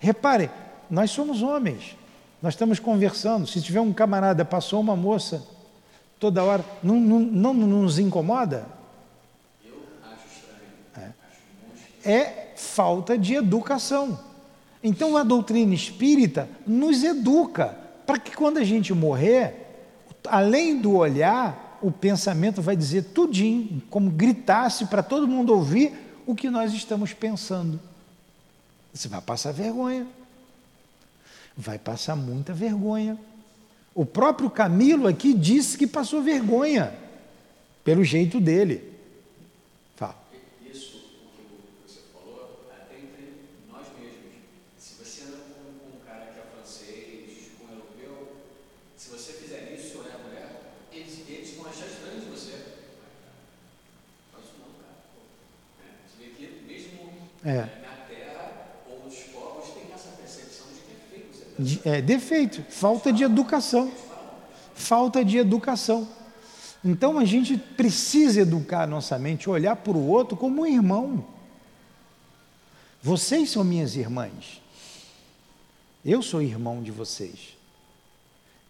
Reparem, 0.00 0.50
nós 0.90 1.10
somos 1.10 1.42
homens. 1.42 1.96
Nós 2.42 2.54
estamos 2.54 2.80
conversando. 2.80 3.46
Se 3.46 3.60
tiver 3.60 3.80
um 3.80 3.92
camarada, 3.92 4.44
passou 4.44 4.80
uma 4.80 4.96
moça 4.96 5.46
toda 6.18 6.42
hora, 6.42 6.64
não, 6.82 6.96
não, 6.96 7.20
não, 7.20 7.54
não 7.54 7.82
nos 7.82 7.98
incomoda? 7.98 8.66
Eu 9.64 9.74
acho 10.02 10.26
estranho. 10.26 11.14
É. 12.04 12.10
é 12.12 12.52
falta 12.56 13.16
de 13.16 13.34
educação. 13.34 14.18
Então 14.82 15.16
a 15.16 15.22
doutrina 15.22 15.74
espírita 15.74 16.48
nos 16.66 17.04
educa 17.04 17.76
para 18.06 18.18
que 18.18 18.34
quando 18.34 18.58
a 18.58 18.64
gente 18.64 18.94
morrer, 18.94 19.86
além 20.26 20.80
do 20.80 20.96
olhar, 20.96 21.78
o 21.82 21.90
pensamento 21.90 22.60
vai 22.60 22.76
dizer 22.76 23.04
tudinho, 23.04 23.82
como 23.90 24.10
gritasse 24.10 24.86
para 24.86 25.02
todo 25.02 25.28
mundo 25.28 25.54
ouvir 25.54 25.92
o 26.26 26.34
que 26.34 26.48
nós 26.50 26.72
estamos 26.72 27.12
pensando. 27.12 27.80
Você 28.92 29.08
vai 29.08 29.20
passar 29.20 29.52
vergonha. 29.52 30.06
Vai 31.56 31.78
passar 31.78 32.16
muita 32.16 32.52
vergonha. 32.52 33.18
O 33.94 34.06
próprio 34.06 34.50
Camilo 34.50 35.06
aqui 35.06 35.34
disse 35.34 35.76
que 35.76 35.86
passou 35.86 36.22
vergonha 36.22 36.94
pelo 37.84 38.04
jeito 38.04 38.40
dele. 38.40 38.90
É. 57.42 57.56
Na 57.56 57.96
Terra, 58.06 58.52
outros 58.86 59.22
povos 59.32 59.70
têm 59.70 59.90
essa 59.94 60.10
percepção 60.10 60.66
de 60.68 60.80
que 60.80 60.92
é 61.84 62.00
defeito, 62.00 62.62
falta 62.70 63.12
de 63.12 63.24
educação. 63.24 63.92
Falta 64.74 65.24
de 65.24 65.38
educação. 65.38 66.08
Então 66.84 67.18
a 67.18 67.24
gente 67.24 67.56
precisa 67.56 68.40
educar 68.40 68.84
a 68.84 68.86
nossa 68.86 69.18
mente, 69.18 69.50
olhar 69.50 69.76
para 69.76 69.92
o 69.92 70.06
outro 70.06 70.36
como 70.36 70.62
um 70.62 70.66
irmão. 70.66 71.24
Vocês 73.02 73.50
são 73.50 73.62
minhas 73.62 73.96
irmãs. 73.96 74.60
Eu 76.04 76.22
sou 76.22 76.40
irmão 76.40 76.82
de 76.82 76.90
vocês. 76.90 77.56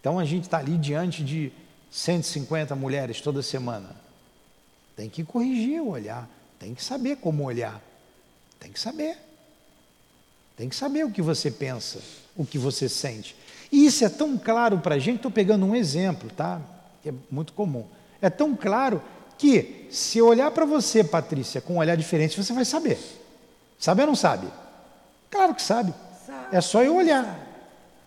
Então 0.00 0.18
a 0.18 0.24
gente 0.24 0.44
está 0.44 0.58
ali 0.58 0.76
diante 0.76 1.22
de 1.22 1.52
150 1.90 2.74
mulheres 2.74 3.20
toda 3.20 3.42
semana. 3.42 3.94
Tem 4.96 5.08
que 5.08 5.22
corrigir 5.22 5.80
o 5.80 5.90
olhar, 5.90 6.28
tem 6.58 6.74
que 6.74 6.82
saber 6.82 7.16
como 7.16 7.44
olhar. 7.44 7.80
Tem 8.58 8.70
que 8.70 8.78
saber. 8.78 9.16
Tem 10.56 10.68
que 10.68 10.76
saber 10.76 11.04
o 11.06 11.10
que 11.10 11.22
você 11.22 11.50
pensa, 11.50 12.00
o 12.36 12.44
que 12.44 12.58
você 12.58 12.88
sente. 12.88 13.36
E 13.70 13.86
isso 13.86 14.04
é 14.04 14.08
tão 14.08 14.36
claro 14.36 14.78
para 14.78 14.96
a 14.96 14.98
gente, 14.98 15.16
estou 15.16 15.30
pegando 15.30 15.64
um 15.64 15.76
exemplo, 15.76 16.30
tá? 16.36 16.60
Que 17.02 17.10
é 17.10 17.14
muito 17.30 17.52
comum. 17.52 17.84
É 18.20 18.28
tão 18.28 18.54
claro 18.54 19.02
que 19.38 19.86
se 19.90 20.18
eu 20.18 20.26
olhar 20.26 20.50
para 20.50 20.66
você, 20.66 21.02
Patrícia, 21.02 21.60
com 21.60 21.74
um 21.74 21.78
olhar 21.78 21.96
diferente, 21.96 22.42
você 22.42 22.52
vai 22.52 22.64
saber. 22.64 22.98
Sabe 23.78 24.02
ou 24.02 24.08
não 24.08 24.16
sabe? 24.16 24.46
Claro 25.30 25.54
que 25.54 25.62
sabe. 25.62 25.94
sabe 26.26 26.56
é 26.56 26.60
só 26.60 26.82
eu 26.82 26.96
olhar. 26.96 27.24
Sabe, 27.24 27.40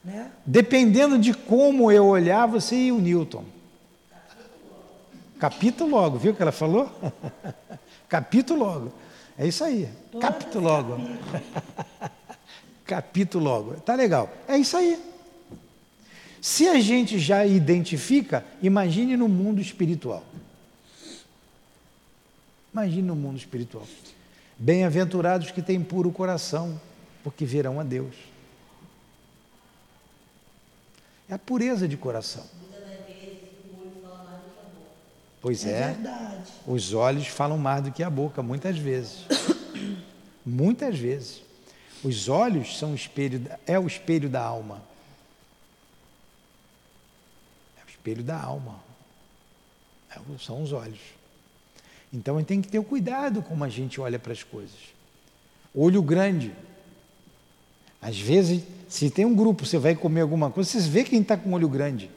né? 0.04 0.32
Dependendo 0.46 1.18
de 1.18 1.34
como 1.34 1.92
eu 1.92 2.06
olhar, 2.06 2.46
você 2.46 2.76
e 2.76 2.92
o 2.92 3.00
Newton. 3.00 3.44
Capito 5.40 5.86
logo, 5.86 6.18
viu 6.18 6.32
o 6.32 6.36
que 6.36 6.42
ela 6.42 6.52
falou? 6.52 6.90
Capito 8.08 8.54
logo. 8.54 8.94
É 9.38 9.48
isso 9.48 9.64
aí. 9.64 9.90
Capito 10.22 10.60
logo. 10.60 10.98
Capito 12.94 13.40
logo. 13.40 13.74
Tá 13.82 13.96
legal. 13.96 14.32
É 14.48 14.56
isso 14.56 14.78
aí. 14.78 15.02
Se 16.40 16.68
a 16.68 16.80
gente 16.80 17.18
já 17.18 17.44
identifica, 17.44 18.46
imagine 18.62 19.18
no 19.18 19.28
mundo 19.28 19.60
espiritual. 19.60 20.24
Imagine 22.72 23.02
no 23.02 23.16
mundo 23.16 23.38
espiritual. 23.38 23.88
Bem-aventurados 24.60 25.50
que 25.50 25.60
têm 25.60 25.82
puro 25.82 26.12
coração, 26.12 26.80
porque 27.24 27.46
verão 27.46 27.80
a 27.80 27.84
Deus. 27.84 28.14
É 31.28 31.34
a 31.34 31.40
pureza 31.40 31.88
de 31.88 31.98
coração. 31.98 32.46
Pois 35.42 35.66
é. 35.66 35.98
é 35.98 36.44
os 36.68 36.94
olhos 36.94 37.26
falam 37.26 37.58
mais 37.58 37.84
do 37.84 37.92
que 37.92 38.04
a 38.04 38.10
boca, 38.10 38.44
muitas 38.44 38.78
vezes. 38.78 39.26
muitas 40.46 40.96
vezes. 40.96 41.42
Os 42.04 42.28
olhos 42.28 42.78
são 42.78 42.92
o 42.92 42.96
espelho, 42.96 43.50
é 43.66 43.80
o 43.80 43.88
espelho 43.88 44.30
da 44.30 44.42
alma. 44.42 44.82
É 47.80 47.86
o 47.86 47.90
espelho 47.90 48.24
da 48.24 48.40
alma. 48.40 48.80
É, 50.12 50.20
são 50.38 50.62
os 50.62 50.74
olhos. 50.74 51.00
Então 52.12 52.36
a 52.36 52.40
gente 52.40 52.48
tem 52.48 52.62
que 52.62 52.68
ter 52.68 52.84
cuidado 52.84 53.42
como 53.42 53.64
a 53.64 53.70
gente 53.70 54.02
olha 54.02 54.20
para 54.20 54.34
as 54.34 54.44
coisas. 54.44 54.78
Olho 55.74 56.02
grande. 56.02 56.54
Às 58.02 58.20
vezes, 58.20 58.64
se 58.90 59.10
tem 59.10 59.26
um 59.26 59.34
grupo, 59.34 59.66
você 59.66 59.78
vai 59.78 59.96
comer 59.96 60.22
alguma 60.22 60.52
coisa, 60.52 60.70
você 60.70 60.90
vê 60.90 61.06
quem 61.06 61.22
está 61.22 61.38
com 61.38 61.54
olho 61.54 61.70
grande. 61.70 62.12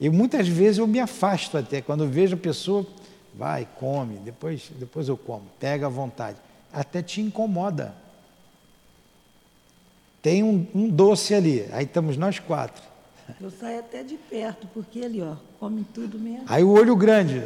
E 0.00 0.08
muitas 0.08 0.46
vezes 0.46 0.78
eu 0.78 0.86
me 0.86 1.00
afasto 1.00 1.58
até, 1.58 1.82
quando 1.82 2.08
vejo 2.08 2.36
a 2.36 2.38
pessoa, 2.38 2.86
vai, 3.34 3.68
come, 3.78 4.16
depois, 4.18 4.70
depois 4.78 5.08
eu 5.08 5.16
como, 5.16 5.44
pega 5.58 5.86
à 5.86 5.90
vontade. 5.90 6.38
Até 6.72 7.02
te 7.02 7.20
incomoda. 7.20 8.03
Tem 10.24 10.42
um, 10.42 10.66
um 10.74 10.88
doce 10.88 11.34
ali, 11.34 11.66
aí 11.70 11.84
estamos 11.84 12.16
nós 12.16 12.38
quatro. 12.38 12.82
Eu 13.38 13.50
saio 13.50 13.80
até 13.80 14.02
de 14.02 14.16
perto, 14.16 14.66
porque 14.72 15.00
ali, 15.00 15.20
ó, 15.20 15.34
come 15.60 15.84
tudo 15.92 16.18
mesmo. 16.18 16.44
Aí 16.46 16.64
o 16.64 16.70
olho 16.70 16.96
grande. 16.96 17.42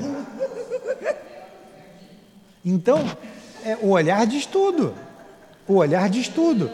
Então, 2.65 3.01
é, 3.65 3.77
o 3.83 3.89
olhar 3.89 4.25
diz 4.29 4.47
tudo. 4.47 4.95
O 5.67 5.75
olhar 5.75 6.09
diz 6.09 6.29
tudo. 6.29 6.71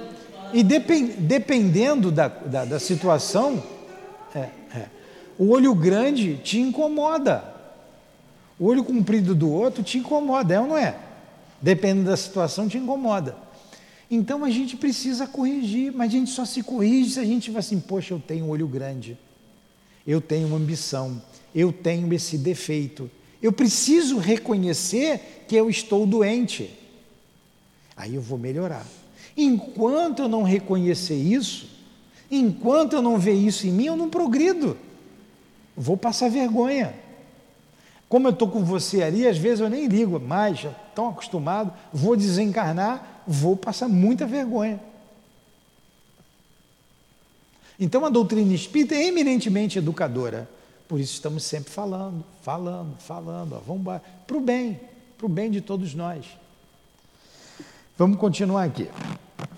E 0.53 0.63
depend, 0.63 1.15
dependendo 1.21 2.13
da, 2.13 2.29
da, 2.29 2.67
da 2.67 2.79
situação, 2.79 3.63
é, 4.35 4.51
é, 4.77 4.89
o 5.39 5.49
olho 5.53 5.75
grande 5.75 6.37
te 6.37 6.61
incomoda. 6.61 7.45
O 8.59 8.67
olho 8.67 8.85
comprido 8.85 9.35
do 9.35 9.51
outro 9.51 9.83
te 9.83 9.97
incomoda, 9.97 10.53
é 10.53 10.61
ou 10.61 10.67
não 10.67 10.77
é? 10.77 10.97
Dependendo 11.63 12.11
da 12.11 12.17
situação, 12.19 12.69
te 12.69 12.77
incomoda. 12.77 13.44
Então 14.15 14.45
a 14.45 14.51
gente 14.51 14.77
precisa 14.77 15.27
corrigir, 15.27 15.93
mas 15.93 16.09
a 16.09 16.13
gente 16.13 16.31
só 16.31 16.45
se 16.45 16.63
corrige 16.63 17.11
se 17.11 17.19
a 17.19 17.25
gente 17.25 17.51
vai 17.51 17.59
assim, 17.59 17.81
poxa, 17.81 18.15
eu 18.15 18.21
tenho 18.21 18.45
um 18.45 18.49
olho 18.49 18.69
grande, 18.69 19.19
eu 20.07 20.21
tenho 20.21 20.47
uma 20.47 20.57
ambição, 20.57 21.21
eu 21.53 21.73
tenho 21.73 22.13
esse 22.15 22.39
defeito. 22.39 23.11
Eu 23.43 23.53
preciso 23.53 24.19
reconhecer 24.19 25.45
que 25.49 25.57
eu 25.57 25.69
estou 25.69 26.07
doente. 26.07 26.71
Aí 27.97 28.15
eu 28.15 28.23
vou 28.23 28.39
melhorar. 28.39 28.87
Enquanto 29.37 30.23
eu 30.23 30.29
não 30.29 30.45
reconhecer 30.45 31.17
isso, 31.17 31.69
enquanto 32.31 32.93
eu 32.93 33.03
não 33.03 33.19
ver 33.19 33.35
isso 33.35 33.67
em 33.67 33.73
mim, 33.73 33.87
eu 33.87 33.97
não 33.97 34.09
progrido. 34.09 34.77
Vou 35.77 35.97
passar 35.97 36.31
vergonha. 36.31 36.95
Como 38.09 38.29
eu 38.29 38.33
estou 38.33 38.47
com 38.47 38.63
você 38.63 39.03
ali, 39.03 39.27
às 39.27 39.37
vezes 39.37 39.59
eu 39.59 39.69
nem 39.69 39.89
ligo 39.89 40.21
mais, 40.21 40.61
já 40.61 40.71
tão 40.95 41.09
acostumado, 41.09 41.73
vou 41.93 42.15
desencarnar, 42.15 43.14
vou 43.27 43.57
passar 43.57 43.89
muita 43.89 44.27
vergonha. 44.27 44.81
Então 47.79 48.05
a 48.05 48.09
doutrina 48.09 48.55
espírita 48.55 48.95
é 48.95 49.07
eminentemente 49.07 49.79
educadora. 49.79 50.49
Por 50.87 51.01
isso 51.01 51.15
estamos 51.15 51.43
sempre 51.45 51.73
falando, 51.73 52.25
falando, 52.43 52.97
falando, 52.99 53.63
vamos 53.67 54.01
para 54.27 54.37
o 54.37 54.41
bem, 54.41 54.81
para 55.17 55.27
o 55.27 55.29
bem 55.29 55.51
de 55.51 55.61
todos 55.61 55.95
nós. 55.95 56.25
Vamos 57.97 58.19
continuar 58.19 58.65
aqui. 58.65 58.89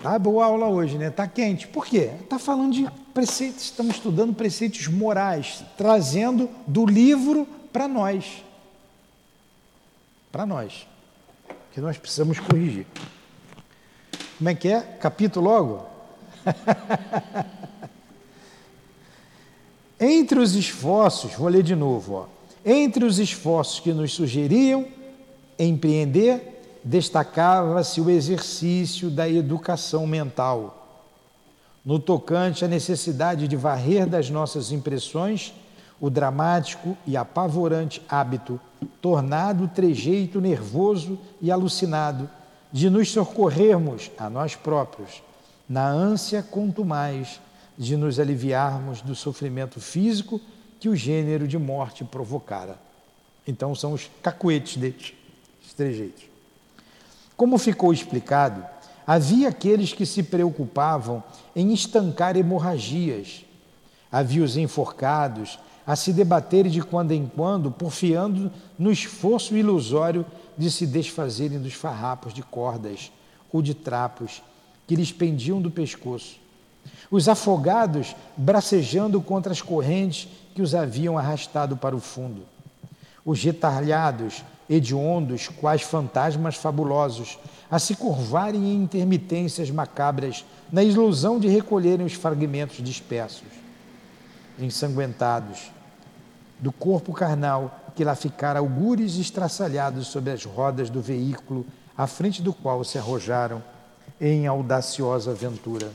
Tá 0.01 0.17
boa 0.17 0.45
aula 0.45 0.67
hoje, 0.67 0.97
né? 0.97 1.09
Tá 1.09 1.27
quente. 1.27 1.67
Por 1.67 1.85
quê? 1.85 2.11
Está 2.21 2.37
falando 2.37 2.73
de 2.73 2.87
preceitos, 3.13 3.63
estamos 3.63 3.95
estudando 3.95 4.33
preceitos 4.33 4.87
morais, 4.87 5.63
trazendo 5.75 6.49
do 6.65 6.85
livro 6.85 7.47
para 7.73 7.87
nós. 7.87 8.43
Para 10.31 10.45
nós. 10.45 10.87
Que 11.73 11.81
nós 11.81 11.97
precisamos 11.97 12.39
corrigir. 12.39 12.85
Como 14.37 14.49
é 14.49 14.55
que 14.55 14.67
é? 14.67 14.81
Capítulo 14.81 15.49
logo? 15.49 15.85
Entre 19.99 20.39
os 20.39 20.53
esforços, 20.53 21.33
vou 21.33 21.47
ler 21.47 21.63
de 21.63 21.75
novo, 21.75 22.13
ó, 22.13 22.25
entre 22.63 23.03
os 23.03 23.17
esforços 23.17 23.79
que 23.79 23.91
nos 23.91 24.13
sugeriam 24.13 24.85
empreender, 25.57 26.79
destacava-se 26.83 27.99
o 27.99 28.07
exercício 28.07 29.09
da 29.09 29.27
educação 29.27 30.05
mental, 30.05 31.03
no 31.83 31.97
tocante 31.97 32.63
à 32.63 32.67
necessidade 32.67 33.47
de 33.47 33.55
varrer 33.55 34.05
das 34.05 34.29
nossas 34.29 34.71
impressões 34.71 35.51
o 35.99 36.11
dramático 36.11 36.95
e 37.07 37.17
apavorante 37.17 37.99
hábito, 38.07 38.59
tornado 39.01 39.67
trejeito 39.67 40.39
nervoso 40.39 41.17
e 41.41 41.51
alucinado, 41.51 42.29
de 42.77 42.91
nos 42.91 43.11
socorrermos 43.11 44.11
a 44.19 44.29
nós 44.29 44.55
próprios, 44.55 45.23
na 45.67 45.89
ânsia 45.89 46.43
quanto 46.43 46.85
mais 46.85 47.41
de 47.75 47.97
nos 47.97 48.19
aliviarmos 48.19 49.01
do 49.01 49.15
sofrimento 49.15 49.81
físico 49.81 50.39
que 50.79 50.87
o 50.87 50.95
gênero 50.95 51.47
de 51.47 51.57
morte 51.57 52.03
provocara. 52.03 52.77
Então 53.47 53.73
são 53.73 53.93
os 53.93 54.11
cacuetes 54.21 54.77
deles, 54.77 55.15
os 55.65 55.73
trejeitos. 55.73 56.25
Como 57.35 57.57
ficou 57.57 57.91
explicado, 57.91 58.63
havia 59.07 59.49
aqueles 59.49 59.91
que 59.91 60.05
se 60.05 60.21
preocupavam 60.21 61.23
em 61.55 61.73
estancar 61.73 62.37
hemorragias, 62.37 63.43
havia 64.11 64.43
os 64.43 64.55
enforcados 64.55 65.57
a 65.83 65.95
se 65.95 66.13
debaterem 66.13 66.71
de 66.71 66.83
quando 66.83 67.11
em 67.11 67.25
quando, 67.25 67.71
porfiando 67.71 68.51
no 68.77 68.91
esforço 68.91 69.57
ilusório 69.57 70.23
de 70.57 70.71
se 70.71 70.87
desfazerem 70.87 71.59
dos 71.59 71.73
farrapos 71.73 72.33
de 72.33 72.41
cordas 72.41 73.11
ou 73.51 73.61
de 73.61 73.73
trapos 73.73 74.41
que 74.85 74.95
lhes 74.95 75.11
pendiam 75.11 75.61
do 75.61 75.69
pescoço. 75.69 76.39
Os 77.11 77.27
afogados 77.27 78.15
bracejando 78.35 79.21
contra 79.21 79.51
as 79.51 79.61
correntes 79.61 80.27
que 80.55 80.61
os 80.61 80.73
haviam 80.73 81.17
arrastado 81.17 81.77
para 81.77 81.95
o 81.95 81.99
fundo, 81.99 82.43
os 83.23 83.43
retalhados, 83.43 84.43
hediondos, 84.69 85.47
quais 85.47 85.81
fantasmas 85.81 86.55
fabulosos, 86.55 87.37
a 87.69 87.79
se 87.79 87.95
curvarem 87.95 88.71
em 88.71 88.83
intermitências 88.83 89.69
macabras, 89.69 90.45
na 90.71 90.83
ilusão 90.83 91.39
de 91.39 91.47
recolherem 91.47 92.05
os 92.05 92.13
fragmentos 92.13 92.83
dispersos, 92.83 93.47
ensanguentados, 94.57 95.71
do 96.59 96.71
corpo 96.71 97.13
carnal 97.13 97.79
que 97.95 98.03
lá 98.03 98.15
ficara 98.15 98.59
algures 98.59 99.17
estraçalhados 99.17 100.07
sobre 100.07 100.31
as 100.31 100.45
rodas 100.45 100.89
do 100.89 101.01
veículo, 101.01 101.65
à 101.97 102.05
frente 102.05 102.41
do 102.41 102.53
qual 102.53 102.83
se 102.83 102.97
arrojaram 102.97 103.63
em 104.19 104.45
audaciosa 104.45 105.31
aventura 105.31 105.89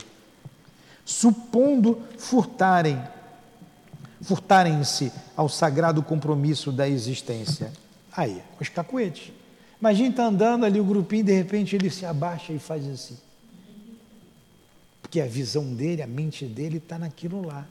supondo 1.05 2.01
furtarem, 2.17 3.01
furtarem-se 4.21 5.11
ao 5.35 5.49
sagrado 5.49 6.01
compromisso 6.01 6.71
da 6.71 6.87
existência. 6.87 7.71
Aí, 8.15 8.41
os 8.59 8.69
cacuetes. 8.69 9.31
Imagina 9.79 10.09
está 10.09 10.25
andando 10.25 10.65
ali 10.65 10.79
o 10.79 10.85
grupinho, 10.85 11.25
de 11.25 11.33
repente 11.33 11.75
ele 11.75 11.89
se 11.89 12.05
abaixa 12.05 12.53
e 12.53 12.59
faz 12.59 12.87
assim. 12.87 13.17
Porque 15.01 15.19
a 15.19 15.25
visão 15.25 15.73
dele, 15.73 16.01
a 16.01 16.07
mente 16.07 16.45
dele 16.45 16.77
está 16.77 16.97
naquilo 16.97 17.45
lá. 17.45 17.65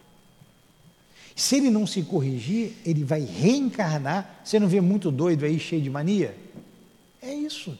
Se 1.34 1.56
ele 1.56 1.70
não 1.70 1.86
se 1.86 2.02
corrigir, 2.02 2.72
ele 2.84 3.04
vai 3.04 3.20
reencarnar. 3.20 4.40
Você 4.44 4.58
não 4.58 4.68
vê 4.68 4.80
muito 4.80 5.10
doido 5.10 5.44
aí, 5.44 5.58
cheio 5.58 5.82
de 5.82 5.90
mania? 5.90 6.36
É 7.20 7.32
isso 7.32 7.76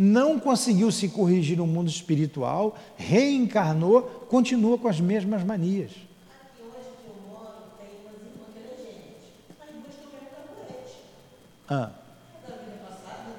não 0.00 0.40
conseguiu 0.40 0.90
se 0.90 1.08
corrigir 1.08 1.58
no 1.58 1.66
mundo 1.66 1.90
espiritual, 1.90 2.74
reencarnou, 2.96 4.02
continua 4.30 4.78
com 4.78 4.88
as 4.88 4.98
mesmas 4.98 5.44
manias. 5.44 5.90
Aqui 5.90 6.62
hoje 6.62 6.88
que 7.02 7.08
eu 7.10 7.28
moro, 7.28 7.52
tem 7.78 8.00
umas 8.00 8.14
irmãs 8.14 8.48
inteligentes. 8.48 9.28
Aí 9.60 9.74
busca 9.74 10.00
o 10.00 10.12
mesmo 10.12 10.38
Ah. 11.68 11.90
Da 12.48 12.56
vida 12.56 12.78
passada? 12.82 13.36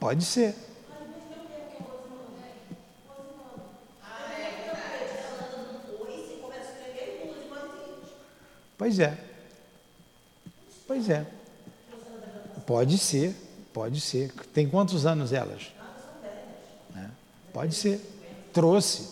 Pode 0.00 0.24
ser. 0.24 0.56
Pois 8.82 8.98
é. 8.98 9.16
Pois 10.88 11.08
é. 11.08 11.24
pode 12.66 12.98
ser, 12.98 13.32
pode 13.72 14.00
ser. 14.00 14.32
Tem 14.52 14.68
quantos 14.68 15.06
anos 15.06 15.32
elas? 15.32 15.72
É, 16.96 17.06
pode 17.52 17.76
ser. 17.76 18.00
Trouxe. 18.52 19.06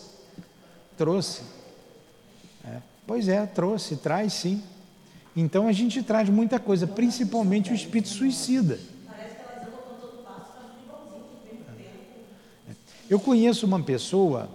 Trouxe. 0.98 1.42
É, 2.64 2.78
pois 3.06 3.28
é, 3.28 3.46
trouxe, 3.46 3.94
traz 3.94 4.32
sim. 4.32 4.60
Então 5.36 5.68
a 5.68 5.72
gente 5.72 6.02
traz 6.02 6.28
muita 6.28 6.58
coisa, 6.58 6.88
principalmente 6.88 7.70
o 7.70 7.74
espírito 7.74 8.08
suicida. 8.08 8.76
Eu 13.08 13.20
conheço 13.20 13.66
uma 13.66 13.80
pessoa 13.80 14.48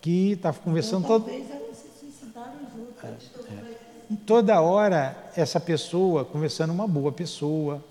que 0.00 0.32
estava 0.32 0.60
conversando 0.60 1.04
todo... 1.04 1.28
elas 1.28 1.78
se 1.78 1.88
suicidaram 1.98 2.60
juntas. 2.72 3.10
É, 3.50 3.54
é. 3.54 3.82
Toda 4.26 4.60
hora 4.60 5.30
essa 5.36 5.60
pessoa 5.60 6.24
conversando 6.24 6.72
uma 6.72 6.86
boa 6.86 7.12
pessoa, 7.12 7.82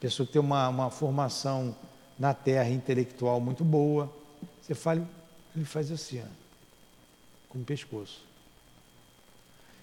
pessoa 0.00 0.26
que 0.26 0.32
tem 0.32 0.40
uma, 0.40 0.68
uma 0.68 0.90
formação 0.90 1.74
na 2.18 2.32
terra 2.32 2.70
intelectual 2.70 3.40
muito 3.40 3.64
boa. 3.64 4.10
Você 4.62 4.74
fala, 4.74 5.06
ele 5.54 5.64
faz 5.64 5.90
assim, 5.90 6.20
ó, 6.20 6.26
com 7.48 7.58
o 7.58 7.64
pescoço. 7.64 8.24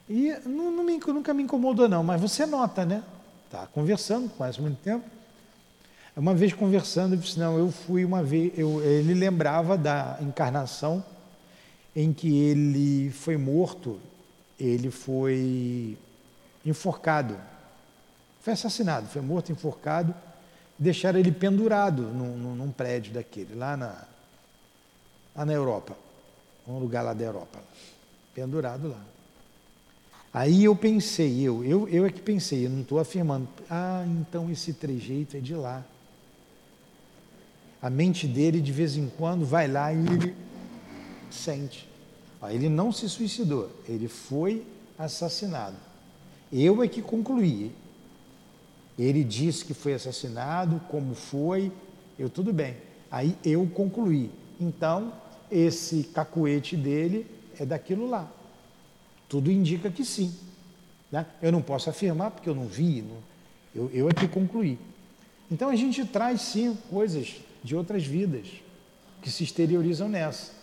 E 0.09 0.35
não, 0.45 0.71
não 0.71 0.83
me, 0.83 0.97
nunca 0.97 1.33
me 1.33 1.43
incomodou 1.43 1.87
não, 1.87 2.03
mas 2.03 2.19
você 2.19 2.45
nota, 2.45 2.85
né? 2.85 3.03
Tá 3.49 3.67
conversando, 3.67 4.29
conhece 4.29 4.61
muito 4.61 4.81
tempo. 4.81 5.05
Uma 6.15 6.35
vez 6.35 6.53
conversando, 6.53 7.15
eu 7.15 7.19
disse, 7.19 7.39
não, 7.39 7.57
eu 7.57 7.71
fui 7.71 8.05
uma 8.05 8.21
vez, 8.21 8.51
eu, 8.57 8.83
ele 8.83 9.13
lembrava 9.13 9.77
da 9.77 10.17
encarnação 10.21 11.03
em 11.95 12.13
que 12.13 12.37
ele 12.37 13.09
foi 13.11 13.37
morto, 13.37 13.99
ele 14.59 14.91
foi 14.91 15.97
enforcado, 16.65 17.37
foi 18.41 18.53
assassinado, 18.53 19.07
foi 19.07 19.21
morto, 19.21 19.51
enforcado, 19.51 20.13
deixaram 20.77 21.19
ele 21.19 21.31
pendurado 21.31 22.03
num, 22.03 22.55
num 22.55 22.71
prédio 22.71 23.13
daquele, 23.13 23.55
lá 23.55 23.75
na, 23.77 24.05
lá 25.35 25.45
na 25.45 25.53
Europa, 25.53 25.95
um 26.67 26.77
lugar 26.77 27.03
lá 27.03 27.13
da 27.13 27.23
Europa, 27.23 27.59
pendurado 28.33 28.89
lá. 28.89 29.03
Aí 30.33 30.63
eu 30.63 30.75
pensei, 30.75 31.41
eu, 31.41 31.63
eu, 31.63 31.87
eu 31.89 32.05
é 32.05 32.09
que 32.09 32.21
pensei, 32.21 32.65
eu 32.65 32.69
não 32.69 32.81
estou 32.81 32.99
afirmando, 32.99 33.47
ah, 33.69 34.03
então 34.07 34.49
esse 34.49 34.73
trejeito 34.73 35.37
é 35.37 35.39
de 35.39 35.53
lá. 35.53 35.83
A 37.79 37.89
mente 37.89 38.25
dele, 38.25 38.59
de 38.59 38.71
vez 38.71 38.97
em 38.97 39.09
quando, 39.09 39.45
vai 39.45 39.67
lá 39.67 39.93
e 39.93 39.97
ele 39.97 40.35
sente. 41.29 41.87
Ele 42.51 42.69
não 42.69 42.91
se 42.91 43.07
suicidou, 43.09 43.69
ele 43.87 44.07
foi 44.07 44.65
assassinado. 44.97 45.75
Eu 46.51 46.83
é 46.83 46.87
que 46.87 47.01
concluí. 47.01 47.71
Ele 48.97 49.23
disse 49.23 49.65
que 49.65 49.73
foi 49.73 49.93
assassinado, 49.93 50.79
como 50.89 51.15
foi, 51.15 51.71
eu 52.17 52.29
tudo 52.29 52.53
bem. 52.53 52.77
Aí 53.09 53.35
eu 53.43 53.65
concluí. 53.67 54.29
Então, 54.59 55.13
esse 55.51 56.03
cacuete 56.03 56.75
dele 56.75 57.25
é 57.59 57.65
daquilo 57.65 58.07
lá. 58.07 58.31
Tudo 59.27 59.51
indica 59.51 59.89
que 59.89 60.05
sim. 60.05 60.33
Né? 61.11 61.25
Eu 61.41 61.51
não 61.51 61.61
posso 61.61 61.89
afirmar 61.89 62.31
porque 62.31 62.49
eu 62.49 62.55
não 62.55 62.65
vi, 62.65 63.01
não, 63.03 63.17
eu, 63.75 63.89
eu 63.93 64.09
é 64.09 64.13
que 64.13 64.27
concluí. 64.27 64.79
Então 65.51 65.69
a 65.69 65.75
gente 65.75 66.03
traz 66.05 66.41
sim 66.41 66.75
coisas 66.89 67.35
de 67.63 67.75
outras 67.75 68.03
vidas 68.03 68.47
que 69.21 69.29
se 69.29 69.43
exteriorizam 69.43 70.09
nessa. 70.09 70.62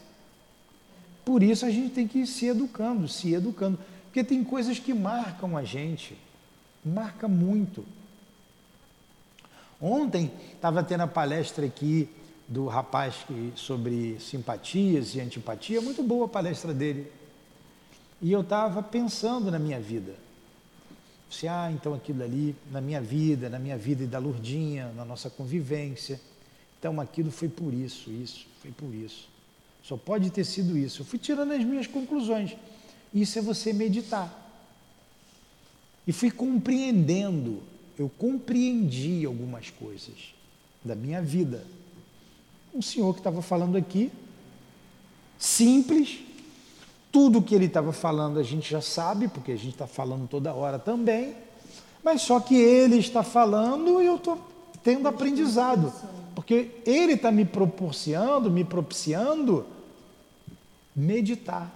Por 1.31 1.45
isso 1.45 1.65
a 1.65 1.71
gente 1.71 1.95
tem 1.95 2.09
que 2.09 2.19
ir 2.19 2.27
se 2.27 2.47
educando, 2.47 3.07
se 3.07 3.33
educando, 3.33 3.79
porque 4.07 4.25
tem 4.25 4.43
coisas 4.43 4.81
que 4.81 4.93
marcam 4.93 5.57
a 5.57 5.63
gente, 5.63 6.19
marca 6.85 7.29
muito. 7.29 7.85
Ontem 9.81 10.33
estava 10.53 10.83
tendo 10.83 11.03
a 11.03 11.07
palestra 11.07 11.65
aqui 11.65 12.09
do 12.49 12.67
rapaz 12.67 13.15
que, 13.29 13.53
sobre 13.55 14.19
simpatias 14.19 15.15
e 15.15 15.21
antipatia, 15.21 15.81
muito 15.81 16.03
boa 16.03 16.25
a 16.25 16.29
palestra 16.29 16.75
dele. 16.75 17.07
E 18.21 18.33
eu 18.33 18.41
estava 18.41 18.83
pensando 18.83 19.53
na 19.53 19.59
minha 19.61 19.79
vida. 19.79 20.17
Se, 21.31 21.47
ah, 21.47 21.71
então 21.73 21.95
aquilo 21.95 22.25
ali, 22.25 22.57
na 22.73 22.81
minha 22.81 23.01
vida, 23.01 23.49
na 23.49 23.61
minha 23.61 23.79
vida 23.79 24.03
e 24.03 24.09
da 24.09 24.19
Lurdinha, 24.19 24.91
na 24.97 25.05
nossa 25.05 25.31
convivência. 25.31 26.21
Então 26.77 27.01
aquilo 27.01 27.31
foi 27.31 27.49
por 27.49 27.73
isso, 27.73 28.11
isso, 28.11 28.49
foi 28.61 28.73
por 28.73 28.93
isso. 28.93 29.30
Só 29.83 29.97
pode 29.97 30.31
ter 30.31 30.45
sido 30.45 30.77
isso. 30.77 31.03
Eu 31.03 31.07
fui 31.07 31.19
tirando 31.19 31.53
as 31.53 31.65
minhas 31.65 31.87
conclusões. 31.87 32.57
Isso 33.13 33.39
é 33.39 33.43
você 33.43 33.73
meditar. 33.73 34.37
E 36.07 36.13
fui 36.13 36.31
compreendendo, 36.31 37.63
eu 37.99 38.11
compreendi 38.19 39.25
algumas 39.27 39.71
coisas 39.71 40.35
da 40.85 40.95
minha 40.95 41.21
vida. 41.21 41.65
Um 42.75 42.81
senhor 42.81 43.13
que 43.13 43.21
estava 43.21 43.43
falando 43.43 43.77
aqui, 43.77 44.11
simples, 45.39 46.21
tudo 47.13 47.43
que 47.43 47.55
ele 47.55 47.67
estava 47.67 47.93
falando 47.93 48.39
a 48.39 48.43
gente 48.43 48.71
já 48.71 48.81
sabe, 48.81 49.29
porque 49.29 49.53
a 49.53 49.57
gente 49.57 49.73
está 49.73 49.87
falando 49.87 50.29
toda 50.29 50.55
hora 50.55 50.79
também, 50.79 51.35
mas 52.03 52.23
só 52.23 52.41
que 52.41 52.55
ele 52.55 52.97
está 52.97 53.23
falando 53.23 54.01
e 54.01 54.07
eu 54.07 54.17
estou 54.17 54.39
tendo 54.83 55.09
aprendizado. 55.09 55.93
Porque 56.41 56.71
ele 56.87 57.13
está 57.13 57.31
me 57.31 57.45
proporcionando, 57.45 58.51
me 58.51 58.65
propiciando 58.65 59.67
meditar. 60.97 61.71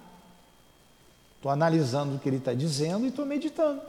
Estou 1.36 1.52
analisando 1.52 2.16
o 2.16 2.18
que 2.18 2.26
ele 2.26 2.38
está 2.38 2.54
dizendo 2.54 3.04
e 3.04 3.10
estou 3.10 3.26
meditando. 3.26 3.82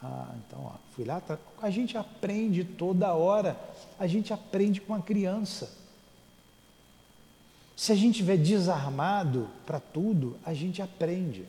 Ah, 0.00 0.32
então, 0.46 0.64
ó, 0.64 0.74
fui 0.94 1.04
lá. 1.04 1.20
Tá, 1.22 1.36
a 1.60 1.70
gente 1.70 1.98
aprende 1.98 2.62
toda 2.62 3.12
hora. 3.12 3.58
A 3.98 4.06
gente 4.06 4.32
aprende 4.32 4.80
com 4.80 4.94
a 4.94 5.02
criança. 5.02 5.76
Se 7.76 7.90
a 7.90 7.96
gente 7.96 8.12
estiver 8.12 8.36
desarmado 8.36 9.50
para 9.66 9.80
tudo, 9.80 10.38
a 10.44 10.54
gente 10.54 10.80
aprende. 10.80 11.44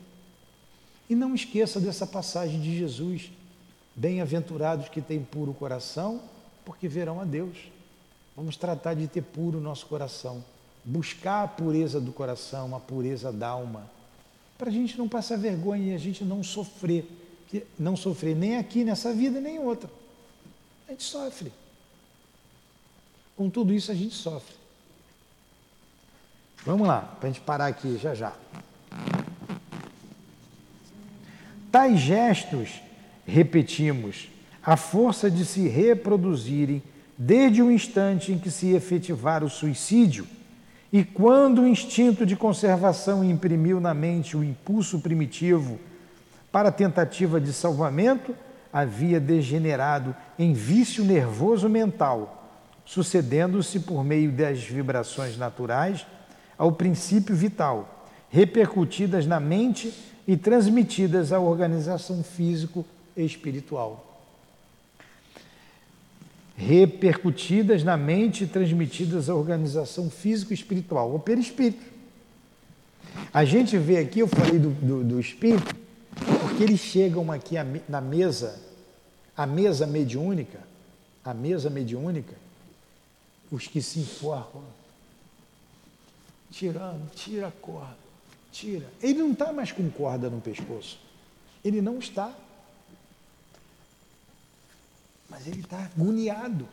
E 1.08 1.14
não 1.14 1.32
esqueça 1.32 1.78
dessa 1.78 2.08
passagem 2.08 2.60
de 2.60 2.76
Jesus: 2.76 3.30
Bem-aventurados 3.94 4.88
que 4.88 5.00
têm 5.00 5.22
puro 5.22 5.54
coração, 5.54 6.20
porque 6.66 6.88
verão 6.88 7.20
a 7.20 7.24
Deus. 7.24 7.56
Vamos 8.36 8.56
tratar 8.56 8.92
de 8.92 9.06
ter 9.06 9.22
puro 9.22 9.56
o 9.56 9.60
nosso 9.62 9.86
coração, 9.86 10.44
buscar 10.84 11.44
a 11.44 11.48
pureza 11.48 11.98
do 11.98 12.12
coração, 12.12 12.76
a 12.76 12.80
pureza 12.80 13.32
da 13.32 13.48
alma, 13.48 13.88
para 14.58 14.68
a 14.68 14.72
gente 14.72 14.98
não 14.98 15.08
passar 15.08 15.38
vergonha 15.38 15.92
e 15.92 15.94
a 15.94 15.98
gente 15.98 16.24
não 16.24 16.42
sofrer, 16.42 17.08
não 17.78 17.96
sofrer 17.96 18.34
nem 18.34 18.58
aqui 18.58 18.84
nessa 18.84 19.14
vida 19.14 19.40
nem 19.40 19.58
outra. 19.58 19.88
A 20.86 20.90
gente 20.90 21.04
sofre. 21.04 21.52
Com 23.36 23.48
tudo 23.48 23.72
isso 23.72 23.90
a 23.90 23.94
gente 23.94 24.14
sofre. 24.14 24.54
Vamos 26.64 26.86
lá, 26.88 27.00
para 27.00 27.28
a 27.28 27.32
gente 27.32 27.42
parar 27.42 27.66
aqui 27.66 27.96
já 27.96 28.12
já. 28.14 28.34
Tais 31.70 32.00
gestos, 32.00 32.80
repetimos, 33.26 34.28
a 34.66 34.76
força 34.76 35.30
de 35.30 35.44
se 35.44 35.68
reproduzirem 35.68 36.82
desde 37.16 37.62
o 37.62 37.70
instante 37.70 38.32
em 38.32 38.38
que 38.38 38.50
se 38.50 38.74
efetivar 38.74 39.44
o 39.44 39.48
suicídio 39.48 40.26
e 40.92 41.04
quando 41.04 41.62
o 41.62 41.68
instinto 41.68 42.26
de 42.26 42.34
conservação 42.34 43.22
imprimiu 43.22 43.78
na 43.78 43.94
mente 43.94 44.36
o 44.36 44.42
impulso 44.42 44.98
primitivo 44.98 45.78
para 46.50 46.70
a 46.70 46.72
tentativa 46.72 47.40
de 47.40 47.52
salvamento, 47.52 48.34
havia 48.72 49.20
degenerado 49.20 50.14
em 50.38 50.52
vício 50.52 51.04
nervoso 51.04 51.68
mental, 51.68 52.50
sucedendo-se 52.84 53.80
por 53.80 54.02
meio 54.02 54.32
das 54.32 54.60
vibrações 54.60 55.38
naturais 55.38 56.04
ao 56.58 56.72
princípio 56.72 57.36
vital, 57.36 58.08
repercutidas 58.30 59.26
na 59.26 59.38
mente 59.38 59.92
e 60.26 60.36
transmitidas 60.36 61.32
à 61.32 61.38
organização 61.38 62.22
físico 62.24 62.84
e 63.16 63.24
espiritual 63.24 64.05
repercutidas 66.56 67.84
na 67.84 67.96
mente 67.96 68.44
e 68.44 68.46
transmitidas 68.46 69.28
à 69.28 69.34
organização 69.34 70.08
físico-espiritual, 70.08 71.12
ou 71.12 71.18
perispírito. 71.18 71.84
A 73.32 73.44
gente 73.44 73.76
vê 73.76 73.98
aqui, 73.98 74.20
eu 74.20 74.28
falei 74.28 74.58
do, 74.58 74.70
do, 74.70 75.04
do 75.04 75.20
espírito, 75.20 75.76
porque 76.40 76.62
eles 76.62 76.80
chegam 76.80 77.30
aqui 77.30 77.56
na 77.88 78.00
mesa, 78.00 78.58
a 79.36 79.46
mesa 79.46 79.86
mediúnica, 79.86 80.60
a 81.22 81.34
mesa 81.34 81.68
mediúnica, 81.68 82.34
os 83.50 83.66
que 83.66 83.82
se 83.82 84.00
enforcam, 84.00 84.62
tirando, 86.50 87.10
tira 87.14 87.48
a 87.48 87.52
corda, 87.52 87.96
tira. 88.50 88.86
Ele 89.02 89.18
não 89.18 89.32
está 89.32 89.52
mais 89.52 89.72
com 89.72 89.88
corda 89.90 90.30
no 90.30 90.40
pescoço. 90.40 90.98
Ele 91.62 91.82
não 91.82 91.98
está. 91.98 92.32
Mas 95.28 95.46
ele 95.46 95.60
está 95.60 95.78
agoniado. 95.78 96.66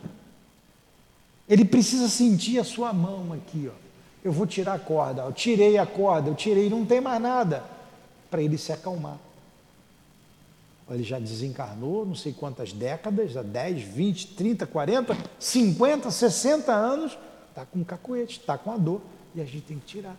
Ele 1.48 1.64
precisa 1.64 2.08
sentir 2.08 2.58
a 2.58 2.64
sua 2.64 2.92
mão 2.92 3.32
aqui, 3.32 3.70
ó. 3.70 3.84
Eu 4.24 4.32
vou 4.32 4.46
tirar 4.46 4.74
a 4.74 4.78
corda. 4.78 5.22
Eu 5.22 5.32
tirei 5.32 5.76
a 5.76 5.84
corda, 5.84 6.30
eu 6.30 6.34
tirei, 6.34 6.70
não 6.70 6.86
tem 6.86 7.00
mais 7.00 7.20
nada. 7.20 7.62
Para 8.30 8.42
ele 8.42 8.56
se 8.56 8.72
acalmar. 8.72 9.18
Ele 10.90 11.02
já 11.02 11.18
desencarnou 11.18 12.04
não 12.04 12.14
sei 12.14 12.32
quantas 12.32 12.72
décadas, 12.72 13.36
há 13.36 13.42
10, 13.42 13.82
20, 13.82 14.26
30, 14.28 14.66
40, 14.66 15.16
50, 15.38 16.10
60 16.10 16.72
anos, 16.72 17.18
está 17.48 17.64
com 17.64 17.82
cacoete, 17.82 18.40
está 18.40 18.58
com 18.58 18.70
a 18.70 18.76
dor. 18.76 19.00
E 19.34 19.40
a 19.40 19.44
gente 19.44 19.62
tem 19.62 19.78
que 19.78 19.86
tirar. 19.86 20.16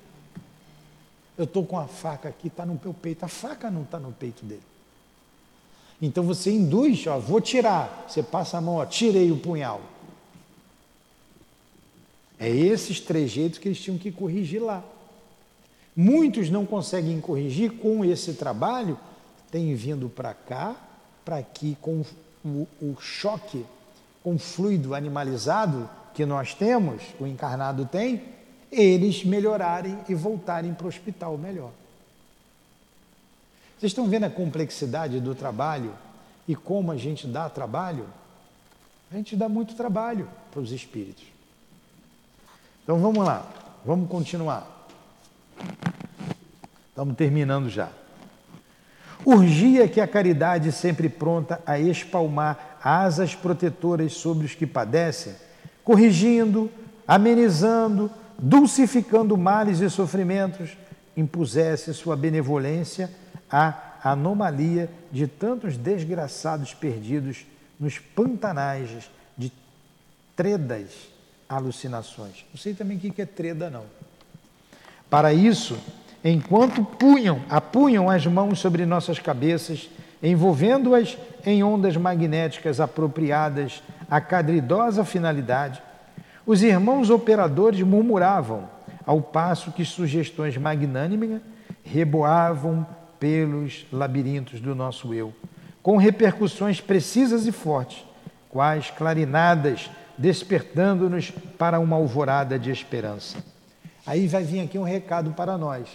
Eu 1.37 1.45
estou 1.45 1.65
com 1.65 1.77
a 1.77 1.87
faca 1.87 2.29
aqui, 2.29 2.47
está 2.47 2.65
no 2.65 2.79
meu 2.81 2.93
peito. 2.93 3.23
A 3.25 3.27
faca 3.27 3.69
não 3.69 3.83
está 3.83 3.99
no 3.99 4.11
peito 4.11 4.45
dele. 4.45 4.63
Então 6.01 6.23
você 6.23 6.51
induz, 6.51 7.05
ó, 7.07 7.17
vou 7.19 7.39
tirar. 7.39 8.05
Você 8.07 8.21
passa 8.21 8.57
a 8.57 8.61
mão, 8.61 8.75
ó, 8.75 8.85
tirei 8.85 9.31
o 9.31 9.37
punhal. 9.37 9.81
É 12.37 12.49
esses 12.49 12.99
trejeitos 12.99 13.59
que 13.59 13.67
eles 13.67 13.79
tinham 13.79 13.97
que 13.97 14.11
corrigir 14.11 14.61
lá. 14.61 14.83
Muitos 15.95 16.49
não 16.49 16.65
conseguem 16.65 17.21
corrigir 17.21 17.71
com 17.71 18.03
esse 18.03 18.33
trabalho, 18.33 18.99
têm 19.49 19.73
vindo 19.75 20.09
para 20.09 20.33
cá, 20.33 20.75
para 21.23 21.41
que 21.41 21.77
com 21.81 22.03
o, 22.43 22.67
o 22.81 22.95
choque 22.99 23.65
com 24.25 24.33
o 24.33 24.39
fluido 24.39 24.95
animalizado 24.95 25.87
que 26.15 26.25
nós 26.25 26.55
temos, 26.55 27.03
o 27.19 27.27
encarnado 27.27 27.85
tem, 27.85 28.23
eles 28.71 29.23
melhorarem 29.23 29.99
e 30.09 30.15
voltarem 30.15 30.73
para 30.73 30.85
o 30.85 30.89
hospital 30.89 31.37
melhor. 31.37 31.69
Vocês 33.77 33.91
estão 33.91 34.07
vendo 34.07 34.23
a 34.23 34.29
complexidade 34.29 35.19
do 35.19 35.35
trabalho 35.35 35.93
e 36.47 36.55
como 36.55 36.91
a 36.91 36.97
gente 36.97 37.27
dá 37.27 37.49
trabalho? 37.49 38.05
A 39.11 39.15
gente 39.15 39.35
dá 39.35 39.49
muito 39.49 39.75
trabalho 39.75 40.29
para 40.49 40.61
os 40.61 40.71
espíritos. 40.71 41.25
Então 42.83 42.99
vamos 42.99 43.25
lá, 43.25 43.45
vamos 43.85 44.09
continuar. 44.09 44.87
Estamos 46.89 47.15
terminando 47.17 47.69
já. 47.69 47.89
Urgia 49.25 49.87
que 49.89 49.99
a 49.99 50.07
caridade, 50.07 50.71
sempre 50.71 51.09
pronta 51.09 51.61
a 51.65 51.77
espalmar 51.77 52.77
asas 52.81 53.35
protetoras 53.35 54.13
sobre 54.13 54.45
os 54.45 54.55
que 54.55 54.65
padecem, 54.65 55.33
corrigindo, 55.83 56.71
amenizando, 57.05 58.09
dulcificando 58.37 59.35
males 59.35 59.81
e 59.81 59.89
sofrimentos, 59.89 60.77
impusesse 61.17 61.93
sua 61.93 62.15
benevolência 62.15 63.09
à 63.49 63.73
anomalia 64.03 64.89
de 65.11 65.27
tantos 65.27 65.77
desgraçados 65.77 66.73
perdidos 66.73 67.45
nos 67.79 67.97
pantanais 67.97 69.09
de 69.37 69.51
tredas 70.35 70.91
alucinações. 71.47 72.45
Não 72.53 72.59
sei 72.59 72.73
também 72.73 72.97
o 72.97 72.99
que 72.99 73.21
é 73.21 73.25
treda, 73.25 73.69
não. 73.69 73.83
Para 75.09 75.33
isso, 75.33 75.77
enquanto 76.23 76.83
punham, 76.83 77.41
apunham 77.49 78.09
as 78.09 78.25
mãos 78.25 78.59
sobre 78.59 78.85
nossas 78.85 79.19
cabeças, 79.19 79.89
envolvendo-as 80.21 81.17
em 81.45 81.63
ondas 81.63 81.95
magnéticas 81.95 82.79
apropriadas 82.79 83.83
à 84.09 84.19
cadridosa 84.19 85.05
finalidade, 85.05 85.81
os 86.45 86.63
irmãos 86.63 87.09
operadores 87.09 87.81
murmuravam, 87.81 88.69
ao 89.05 89.21
passo 89.21 89.71
que 89.71 89.85
sugestões 89.85 90.57
magnânimas 90.57 91.41
reboavam 91.83 92.85
pelos 93.25 93.87
labirintos 93.91 94.59
do 94.59 94.75
nosso 94.75 95.11
eu, 95.11 95.33
com 95.81 95.97
repercussões 95.97 96.79
precisas 96.79 97.47
e 97.47 97.51
fortes, 97.51 98.05
quais 98.51 98.91
clarinadas 98.91 99.89
despertando-nos 100.15 101.31
para 101.57 101.79
uma 101.79 101.95
alvorada 101.95 102.59
de 102.59 102.69
esperança. 102.69 103.43
Aí 104.05 104.27
vai 104.27 104.43
vir 104.43 104.59
aqui 104.59 104.77
um 104.77 104.83
recado 104.83 105.31
para 105.31 105.57
nós. 105.57 105.89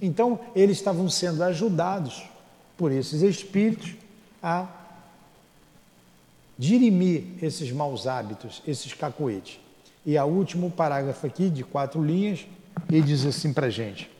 Então, 0.00 0.40
eles 0.56 0.78
estavam 0.78 1.06
sendo 1.10 1.44
ajudados 1.44 2.24
por 2.78 2.90
esses 2.90 3.20
espíritos 3.20 3.94
a 4.42 4.66
dirimir 6.56 7.24
esses 7.42 7.70
maus 7.70 8.06
hábitos, 8.06 8.62
esses 8.66 8.94
cacoetes. 8.94 9.60
E 10.06 10.16
a 10.16 10.24
último 10.24 10.70
parágrafo 10.70 11.26
aqui, 11.26 11.50
de 11.50 11.62
quatro 11.62 12.02
linhas, 12.02 12.46
ele 12.88 13.02
diz 13.02 13.26
assim 13.26 13.52
para 13.52 13.66
a 13.66 13.70
gente. 13.70 14.13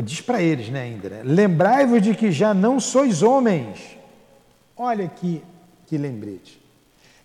Diz 0.00 0.20
para 0.22 0.40
eles, 0.40 0.70
né, 0.70 0.82
ainda, 0.82 1.08
né? 1.10 1.22
Lembrai-vos 1.22 2.00
de 2.00 2.14
que 2.14 2.32
já 2.32 2.54
não 2.54 2.80
sois 2.80 3.22
homens. 3.22 3.78
Olha 4.76 5.06
que, 5.06 5.42
que 5.86 5.98
lembrete. 5.98 6.58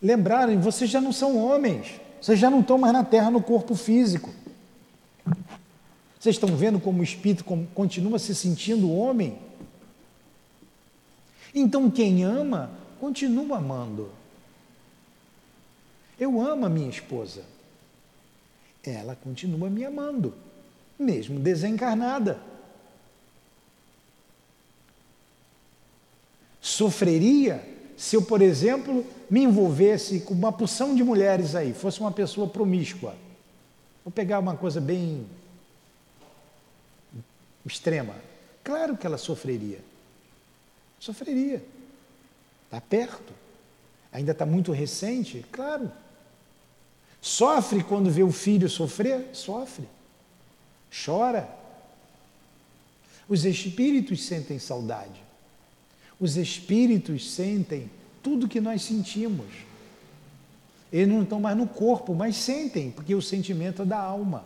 Lembrarem, 0.02 0.60
vocês 0.60 0.89
já 0.89 0.99
não 0.99 1.14
são 1.14 1.38
homens. 1.38 2.02
Vocês 2.22 2.38
já 2.38 2.49
não 2.49 2.60
estão 2.60 2.77
mais 2.77 2.94
na 2.94 3.03
terra 3.03 3.31
no 3.31 3.41
corpo 3.41 3.73
físico. 3.73 4.30
Vocês 6.19 6.35
estão 6.35 6.56
vendo 6.57 6.80
como 6.80 6.99
o 6.99 7.03
espírito 7.03 7.45
continua 7.73 8.19
se 8.19 8.35
sentindo 8.35 8.91
homem? 8.91 9.38
Então, 11.56 11.89
quem 11.89 12.23
ama, 12.23 12.69
continua 12.99 13.57
amando. 13.57 14.11
Eu 16.19 16.41
amo 16.41 16.65
a 16.65 16.69
minha 16.69 16.89
esposa. 16.89 17.44
Ela 18.84 19.15
continua 19.15 19.69
me 19.69 19.85
amando, 19.85 20.34
mesmo 20.99 21.39
desencarnada. 21.39 22.39
Sofreria 26.68 27.64
se 27.95 28.18
eu, 28.18 28.22
por 28.22 28.41
exemplo, 28.41 29.06
me 29.30 29.44
envolvesse 29.44 30.19
com 30.19 30.34
uma 30.34 30.52
porção 30.52 30.94
de 30.94 31.02
mulheres 31.02 31.56
aí, 31.56 31.73
fosse 31.73 32.02
uma 32.02 32.11
pessoa 32.11 32.45
promíscua. 32.45 33.15
Vou 34.03 34.11
pegar 34.11 34.39
uma 34.39 34.56
coisa 34.57 34.81
bem 34.81 35.26
extrema. 37.65 38.14
Claro 38.65 38.98
que 38.98 39.07
ela 39.07 39.18
sofreria. 39.18 39.80
Sofreria. 40.99 41.64
Está 42.65 42.81
perto. 42.81 43.34
Ainda 44.11 44.34
está 44.34 44.45
muito 44.45 44.73
recente? 44.73 45.45
Claro. 45.49 45.89
Sofre 47.22 47.81
quando 47.81 48.11
vê 48.11 48.23
o 48.23 48.31
filho 48.31 48.68
sofrer? 48.68 49.30
Sofre. 49.31 49.88
Chora. 51.06 51.49
Os 53.27 53.45
espíritos 53.45 54.26
sentem 54.26 54.60
saudade. 54.60 55.26
Os 56.19 56.35
espíritos 56.38 57.31
sentem 57.31 57.89
tudo 58.23 58.48
que 58.48 58.60
nós 58.60 58.81
sentimos. 58.81 59.48
Eles 60.91 61.07
não 61.07 61.23
estão 61.23 61.39
mais 61.39 61.56
no 61.57 61.68
corpo, 61.68 62.15
mas 62.15 62.35
sentem, 62.35 62.91
porque 62.91 63.14
o 63.14 63.22
sentimento 63.22 63.81
é 63.81 63.85
da 63.85 63.99
alma. 63.99 64.44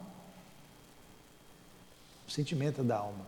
O 2.27 2.31
sentimento 2.31 2.81
é 2.81 2.84
da 2.84 2.98
alma. 2.98 3.26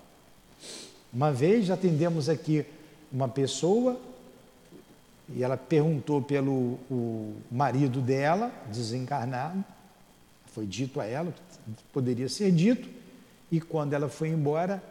Uma 1.14 1.32
vez 1.32 1.70
atendemos 1.70 2.28
aqui 2.28 2.65
uma 3.11 3.30
pessoa 3.30 3.99
e 5.30 5.44
ela 5.44 5.56
perguntou 5.56 6.22
pelo 6.22 6.80
o 6.90 7.36
marido 7.52 8.02
dela, 8.02 8.52
desencarnado, 8.72 9.64
foi 10.48 10.65
dito 10.65 10.99
a 10.99 11.06
ela, 11.06 11.34
poderia 11.91 12.28
ser 12.30 12.52
dito, 12.52 12.88
e 13.52 13.61
quando 13.61 13.94
ela 13.94 14.10
foi 14.10 14.30
embora, 14.30 14.84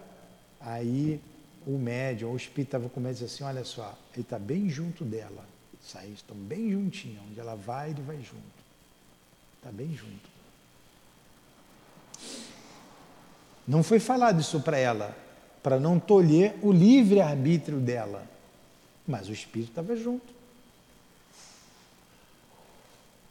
aí 0.60 1.20
o 1.66 1.78
médium, 1.78 2.32
o 2.32 2.36
espírito 2.36 2.68
estava 2.68 2.88
com 2.88 3.00
medo 3.00 3.16
e 3.16 3.20
disse 3.20 3.34
assim, 3.34 3.44
olha 3.44 3.64
só, 3.64 3.96
ele 4.12 4.22
está 4.22 4.38
bem 4.38 4.68
junto 4.68 5.04
dela, 5.04 5.44
saí, 5.82 6.12
estão 6.12 6.36
bem 6.36 6.70
juntinho, 6.70 7.20
onde 7.28 7.38
ela 7.38 7.54
vai, 7.54 7.90
ele 7.90 8.02
vai 8.02 8.16
junto. 8.16 8.62
Está 9.58 9.70
bem 9.70 9.94
junto. 9.94 10.32
Não 13.66 13.82
foi 13.82 14.00
falado 14.00 14.40
isso 14.40 14.60
para 14.60 14.76
ela, 14.76 15.16
para 15.62 15.78
não 15.78 16.00
tolher 16.00 16.56
o 16.62 16.72
livre-arbítrio 16.72 17.78
dela. 17.78 18.26
Mas 19.06 19.28
o 19.28 19.32
espírito 19.32 19.70
estava 19.70 19.94
junto. 19.96 20.32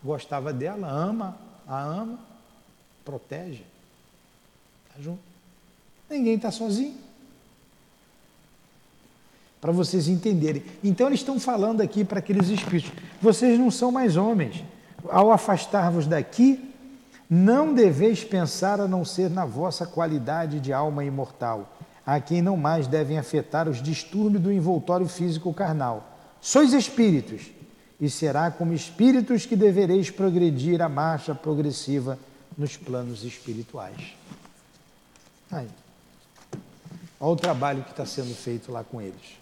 Gostava 0.03 0.51
dela, 0.53 0.89
ama, 0.89 1.37
a 1.67 1.81
ama, 1.81 2.19
protege. 3.03 3.63
Está 4.87 5.01
junto. 5.01 5.21
Ninguém 6.09 6.35
está 6.35 6.51
sozinho. 6.51 7.10
Para 9.61 9.71
vocês 9.71 10.07
entenderem. 10.07 10.63
Então 10.83 11.07
eles 11.07 11.19
estão 11.19 11.39
falando 11.39 11.79
aqui 11.79 12.03
para 12.03 12.19
aqueles 12.19 12.49
espíritos: 12.49 12.91
vocês 13.21 13.57
não 13.57 13.71
são 13.71 13.91
mais 13.91 14.17
homens. 14.17 14.63
Ao 15.07 15.31
afastar-vos 15.31 16.07
daqui, 16.07 16.73
não 17.29 17.73
deveis 17.73 18.23
pensar 18.23 18.81
a 18.81 18.87
não 18.87 19.05
ser 19.05 19.29
na 19.29 19.45
vossa 19.45 19.85
qualidade 19.85 20.59
de 20.59 20.73
alma 20.73 21.05
imortal 21.05 21.69
a 22.05 22.19
quem 22.19 22.41
não 22.41 22.57
mais 22.57 22.87
devem 22.87 23.17
afetar 23.17 23.69
os 23.69 23.81
distúrbios 23.81 24.41
do 24.41 24.51
envoltório 24.51 25.07
físico 25.07 25.53
carnal. 25.53 26.17
Sois 26.41 26.73
espíritos, 26.73 27.51
e 27.99 28.09
será 28.09 28.49
como 28.49 28.73
espíritos 28.73 29.45
que 29.45 29.55
devereis 29.55 30.09
progredir 30.09 30.81
a 30.81 30.89
marcha 30.89 31.35
progressiva 31.35 32.17
nos 32.57 32.75
planos 32.75 33.23
espirituais. 33.23 34.15
Aí. 35.51 35.67
Olha 37.19 37.31
o 37.31 37.35
trabalho 37.35 37.83
que 37.83 37.91
está 37.91 38.05
sendo 38.05 38.33
feito 38.33 38.71
lá 38.71 38.83
com 38.83 38.99
eles. 38.99 39.40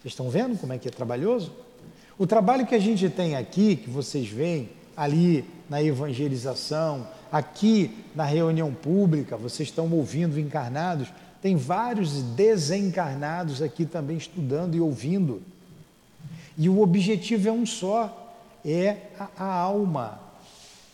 Vocês 0.00 0.12
estão 0.12 0.30
vendo 0.30 0.58
como 0.58 0.72
é 0.72 0.78
que 0.78 0.88
é 0.88 0.90
trabalhoso? 0.90 1.52
O 2.18 2.26
trabalho 2.26 2.66
que 2.66 2.74
a 2.74 2.78
gente 2.78 3.08
tem 3.08 3.36
aqui, 3.36 3.76
que 3.76 3.90
vocês 3.90 4.28
veem 4.28 4.68
ali 4.96 5.44
na 5.68 5.82
evangelização, 5.82 7.06
aqui 7.30 8.04
na 8.14 8.24
reunião 8.24 8.72
pública, 8.72 9.36
vocês 9.36 9.68
estão 9.68 9.90
ouvindo 9.92 10.38
encarnados, 10.38 11.08
Tem 11.40 11.54
vários 11.54 12.20
desencarnados 12.34 13.62
aqui 13.62 13.86
também 13.86 14.16
estudando 14.16 14.74
e 14.74 14.80
ouvindo. 14.80 15.40
E 16.56 16.68
o 16.68 16.80
objetivo 16.80 17.48
é 17.48 17.52
um 17.52 17.64
só: 17.64 18.34
é 18.64 18.96
a, 19.16 19.28
a 19.38 19.54
alma. 19.54 20.20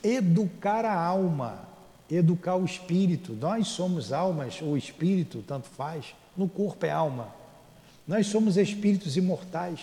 Educar 0.02 0.84
a 0.84 0.94
alma, 0.94 1.66
educar 2.10 2.56
o 2.56 2.64
espírito. 2.66 3.32
Nós 3.32 3.68
somos 3.68 4.12
almas 4.12 4.60
ou 4.60 4.76
espírito, 4.76 5.42
tanto 5.48 5.66
faz. 5.66 6.14
No 6.36 6.46
corpo 6.46 6.84
é 6.84 6.90
alma. 6.90 7.28
Nós 8.06 8.26
somos 8.26 8.56
espíritos 8.56 9.16
imortais 9.16 9.80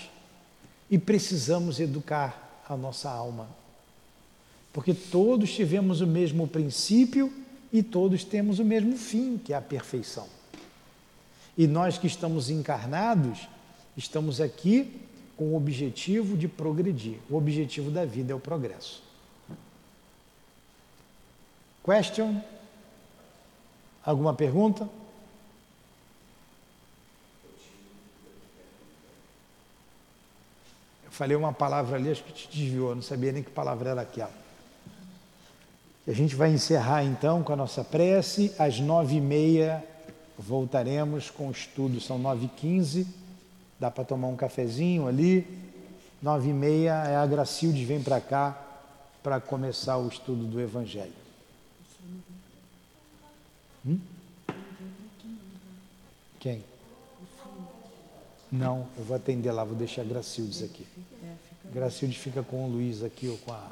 e 0.90 0.98
precisamos 0.98 1.80
educar 1.80 2.64
a 2.68 2.78
nossa 2.78 3.10
alma. 3.10 3.50
Porque 4.72 4.94
todos 4.94 5.52
tivemos 5.52 6.02
o 6.02 6.08
mesmo 6.08 6.48
princípio 6.48 7.32
e 7.74 7.82
todos 7.82 8.24
temos 8.24 8.60
o 8.60 8.66
mesmo 8.66 8.98
fim, 8.98 9.38
que 9.38 9.54
é 9.54 9.56
a 9.56 9.62
perfeição. 9.62 10.28
E 11.58 11.68
nós 11.68 11.98
que 11.98 12.08
estamos 12.08 12.50
encarnados, 12.50 13.48
estamos 13.98 14.40
aqui 14.40 15.02
com 15.36 15.46
o 15.46 15.56
objetivo 15.56 16.38
de 16.38 16.48
progredir. 16.48 17.18
O 17.30 17.36
objetivo 17.36 17.90
da 17.90 18.06
vida 18.06 18.32
é 18.32 18.36
o 18.36 18.40
progresso. 18.40 19.02
Question? 21.84 22.40
Alguma 24.06 24.34
pergunta? 24.34 24.88
Falei 31.22 31.38
uma 31.38 31.54
palavra 31.54 31.98
ali, 31.98 32.10
acho 32.10 32.24
que 32.24 32.34
te 32.34 32.50
desviou, 32.50 32.96
não 32.96 33.04
sabia 33.04 33.32
nem 33.32 33.44
que 33.44 33.52
palavra 33.52 33.92
era 33.92 34.02
aquela. 34.02 34.34
A 36.08 36.14
gente 36.14 36.36
vai 36.36 36.50
encerrar 36.52 37.04
então 37.04 37.44
com 37.44 37.54
a 37.54 37.56
nossa 37.56 37.84
prece. 37.84 38.52
Às 38.58 38.80
nove 38.80 39.18
e 39.18 39.22
meia 39.22 39.84
voltaremos 40.36 41.30
com 41.30 41.50
o 41.50 41.52
estudo, 41.52 42.02
são 42.02 42.18
nove 42.18 42.46
e 42.46 42.50
quinze. 42.50 43.06
Dá 43.80 43.92
para 43.92 44.04
tomar 44.04 44.30
um 44.30 44.36
cafezinho 44.36 45.08
ali. 45.08 45.46
Nove 46.24 46.50
e 46.50 46.54
meia 46.54 47.04
é 47.04 47.16
a 47.16 47.26
Gracilde 47.28 47.86
vem 47.86 48.02
para 48.02 48.20
cá 48.20 48.60
para 49.22 49.40
começar 49.40 49.98
o 49.98 50.08
estudo 50.08 50.46
do 50.46 50.60
Evangelho. 50.60 51.14
Hum? 53.86 54.00
Quem? 56.40 56.64
Não, 58.52 58.88
eu 58.98 59.04
vou 59.04 59.16
atender 59.16 59.52
lá, 59.52 59.64
vou 59.64 59.76
deixar 59.76 60.02
a 60.02 60.06
Gracildes 60.06 60.62
aqui. 60.62 60.86
Gracilde 61.74 62.18
fica 62.20 62.44
com 62.44 62.66
o 62.66 62.70
Luiz 62.70 63.02
aqui 63.02 63.28
ou 63.28 63.38
com 63.38 63.54
a, 63.54 63.72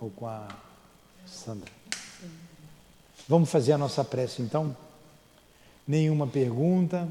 ou 0.00 0.10
com 0.10 0.26
a 0.28 0.48
Sandra. 1.26 1.70
Vamos 3.28 3.50
fazer 3.50 3.72
a 3.72 3.78
nossa 3.78 4.04
prece 4.04 4.42
então? 4.42 4.76
Nenhuma 5.86 6.26
pergunta? 6.26 7.08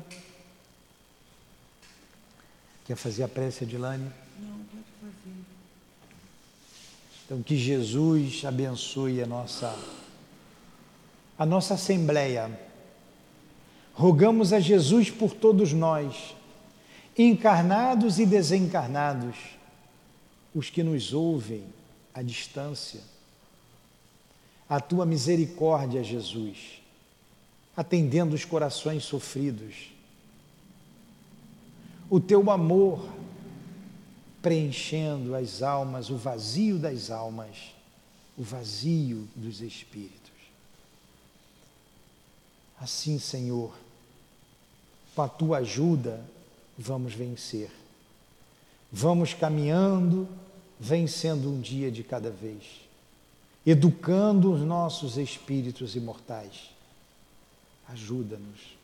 Quer 2.85 2.95
fazer 2.95 3.23
a 3.23 3.27
prece, 3.27 3.63
Adilane? 3.63 4.09
Não, 4.39 4.57
pode 4.57 4.85
fazer. 5.01 5.35
Então 7.25 7.43
que 7.43 7.57
Jesus 7.57 8.43
abençoe 8.45 9.21
a 9.21 9.25
nossa 9.25 9.77
a 11.37 11.45
nossa 11.45 11.73
assembleia. 11.73 12.51
Rogamos 13.93 14.53
a 14.53 14.59
Jesus 14.59 15.09
por 15.09 15.33
todos 15.33 15.73
nós, 15.73 16.35
encarnados 17.23 18.19
e 18.19 18.25
desencarnados, 18.25 19.35
os 20.53 20.69
que 20.69 20.83
nos 20.83 21.13
ouvem 21.13 21.63
à 22.13 22.21
distância 22.21 23.01
a 24.71 24.79
tua 24.79 25.05
misericórdia, 25.05 26.01
Jesus, 26.01 26.81
atendendo 27.75 28.33
os 28.33 28.45
corações 28.45 29.03
sofridos, 29.03 29.91
o 32.09 32.21
teu 32.21 32.49
amor 32.49 33.05
preenchendo 34.41 35.35
as 35.35 35.61
almas, 35.61 36.09
o 36.09 36.15
vazio 36.15 36.79
das 36.79 37.11
almas, 37.11 37.75
o 38.37 38.43
vazio 38.43 39.27
dos 39.35 39.59
espíritos. 39.59 40.31
Assim, 42.79 43.19
Senhor, 43.19 43.75
com 45.13 45.21
a 45.21 45.27
tua 45.27 45.57
ajuda, 45.57 46.23
vamos 46.77 47.13
vencer. 47.13 47.71
Vamos 48.91 49.33
caminhando, 49.33 50.27
vencendo 50.79 51.49
um 51.49 51.61
dia 51.61 51.91
de 51.91 52.03
cada 52.03 52.29
vez 52.29 52.81
educando 53.65 54.51
os 54.51 54.61
nossos 54.61 55.17
espíritos 55.17 55.95
imortais. 55.95 56.71
Ajuda-nos, 57.87 58.77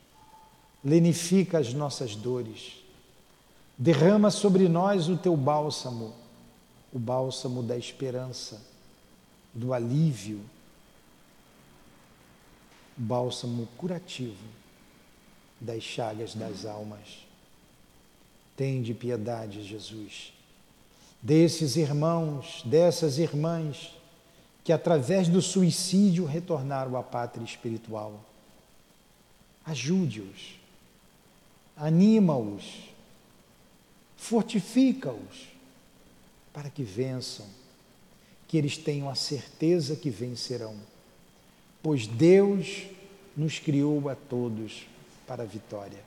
lenifica 0.84 1.59
as 1.59 1.73
nossas 1.73 2.15
dores, 2.15 2.84
derrama 3.77 4.30
sobre 4.30 4.68
nós 4.68 5.07
o 5.07 5.18
teu 5.18 5.35
bálsamo, 5.35 6.14
o 6.91 6.99
bálsamo 6.99 7.64
da 7.64 7.77
esperança, 7.77 8.61
do 9.53 9.73
alívio, 9.73 10.41
bálsamo 12.95 13.68
curativo 13.77 14.45
das 15.59 15.81
chagas 15.84 16.35
das 16.35 16.65
almas. 16.65 17.27
Tende 18.58 18.94
piedade, 18.94 19.64
Jesus, 19.64 20.34
desses 21.22 21.78
irmãos, 21.78 22.64
dessas 22.66 23.20
irmãs 23.20 23.96
que 24.64 24.74
através 24.74 25.30
do 25.30 25.42
suicídio 25.42 26.26
retornaram 26.26 26.98
à 26.98 27.02
pátria 27.02 27.46
espiritual. 27.46 28.20
Ajude-os, 29.66 30.60
anima-os, 31.78 32.64
fortifica-os 34.18 35.48
para 36.52 36.70
que 36.70 36.84
vençam, 36.84 37.46
que 38.48 38.58
eles 38.58 38.76
tenham 38.76 39.10
a 39.10 39.16
certeza 39.16 39.96
que 39.96 40.10
vencerão, 40.10 40.76
pois 41.84 42.08
Deus 42.08 42.88
nos 43.38 43.60
criou 43.60 44.10
a 44.10 44.16
todos 44.16 44.88
para 45.28 45.44
a 45.44 45.46
vitória. 45.46 46.00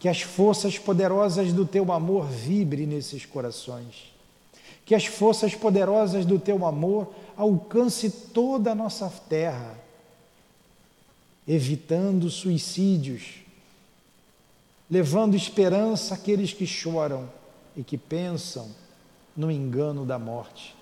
Que 0.00 0.08
as 0.08 0.22
forças 0.22 0.76
poderosas 0.76 1.52
do 1.52 1.64
teu 1.64 1.92
amor 1.92 2.26
vibrem 2.26 2.86
nesses 2.86 3.24
corações. 3.24 4.12
Que 4.84 4.96
as 4.96 5.06
forças 5.06 5.54
poderosas 5.54 6.26
do 6.26 6.38
teu 6.38 6.66
amor 6.66 7.12
alcance 7.36 8.10
toda 8.10 8.72
a 8.72 8.74
nossa 8.74 9.08
terra, 9.28 9.78
evitando 11.46 12.28
suicídios, 12.28 13.40
levando 14.90 15.36
esperança 15.36 16.14
àqueles 16.14 16.52
que 16.52 16.66
choram 16.66 17.30
e 17.76 17.84
que 17.84 17.96
pensam 17.96 18.68
no 19.36 19.50
engano 19.50 20.04
da 20.04 20.18
morte. 20.18 20.74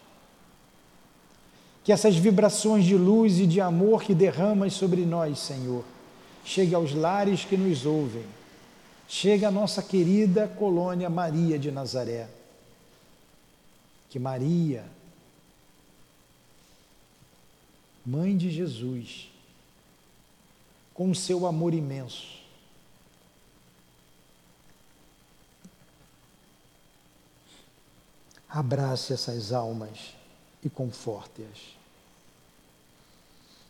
Que 1.85 1.93
essas 1.93 2.17
vibrações 2.17 2.85
de 2.85 2.97
luz 2.97 3.39
e 3.39 3.47
de 3.47 3.61
amor 3.61 4.03
que 4.03 4.15
derramas 4.15 4.73
sobre 4.73 5.03
nós, 5.05 5.39
Senhor, 5.39 5.85
chegue 6.45 6.75
aos 6.75 6.95
lares 6.95 7.45
que 7.45 7.57
nos 7.57 7.85
ouvem, 7.85 8.25
chegue 9.09 9.47
à 9.47 9.51
nossa 9.51 9.83
querida 9.83 10.47
colônia 10.47 11.09
Maria 11.09 11.59
de 11.59 11.71
Nazaré. 11.71 12.29
Que 14.11 14.19
Maria, 14.19 14.85
mãe 18.05 18.37
de 18.37 18.51
Jesus, 18.51 19.31
com 20.93 21.15
seu 21.15 21.47
amor 21.47 21.73
imenso, 21.73 22.39
abrace 28.49 29.13
essas 29.13 29.53
almas 29.53 30.15
e 30.63 30.71
conforte-as. 30.71 31.77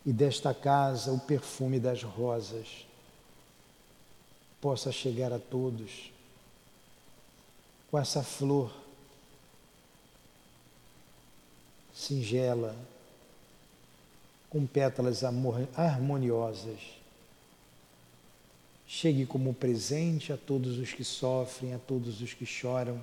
E 0.06 0.12
desta 0.12 0.54
casa 0.54 1.12
o 1.12 1.18
perfume 1.18 1.78
das 1.78 2.02
rosas 2.02 2.87
possa 4.60 4.90
chegar 4.90 5.32
a 5.32 5.38
todos 5.38 6.10
com 7.90 7.98
essa 7.98 8.22
flor 8.22 8.72
singela 11.94 12.76
com 14.48 14.66
pétalas 14.66 15.22
harmoniosas. 15.24 16.78
Chegue 18.86 19.26
como 19.26 19.52
presente 19.52 20.32
a 20.32 20.36
todos 20.36 20.78
os 20.78 20.92
que 20.92 21.04
sofrem, 21.04 21.74
a 21.74 21.78
todos 21.78 22.22
os 22.22 22.32
que 22.32 22.46
choram, 22.46 23.00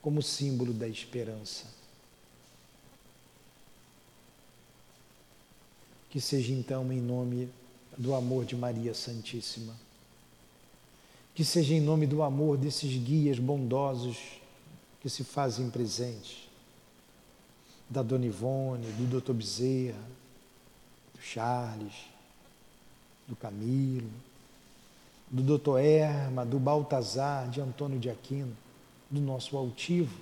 como 0.00 0.22
símbolo 0.22 0.72
da 0.72 0.88
esperança. 0.88 1.66
Que 6.08 6.20
seja 6.20 6.52
então 6.52 6.90
em 6.90 7.00
nome 7.00 7.50
do 7.98 8.14
amor 8.14 8.46
de 8.46 8.56
Maria 8.56 8.94
Santíssima. 8.94 9.87
Que 11.38 11.44
seja 11.44 11.72
em 11.72 11.80
nome 11.80 12.04
do 12.04 12.24
amor 12.24 12.58
desses 12.58 12.90
guias 13.00 13.38
bondosos 13.38 14.18
que 15.00 15.08
se 15.08 15.22
fazem 15.22 15.70
presentes 15.70 16.48
da 17.88 18.02
Dona 18.02 18.26
Ivone, 18.26 18.90
do 18.90 19.20
Dr. 19.20 19.34
Bezerra, 19.34 20.02
do 21.14 21.22
Charles, 21.22 21.92
do 23.28 23.36
Camilo, 23.36 24.10
do 25.30 25.40
doutor 25.40 25.78
Erma, 25.78 26.44
do 26.44 26.58
Baltazar, 26.58 27.48
de 27.48 27.60
Antônio 27.60 28.00
de 28.00 28.10
Aquino, 28.10 28.56
do 29.08 29.20
nosso 29.20 29.56
altivo, 29.56 30.20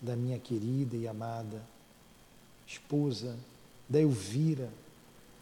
da 0.00 0.14
minha 0.14 0.38
querida 0.38 0.96
e 0.96 1.08
amada 1.08 1.60
esposa, 2.68 3.36
da 3.88 4.00
Elvira, 4.00 4.70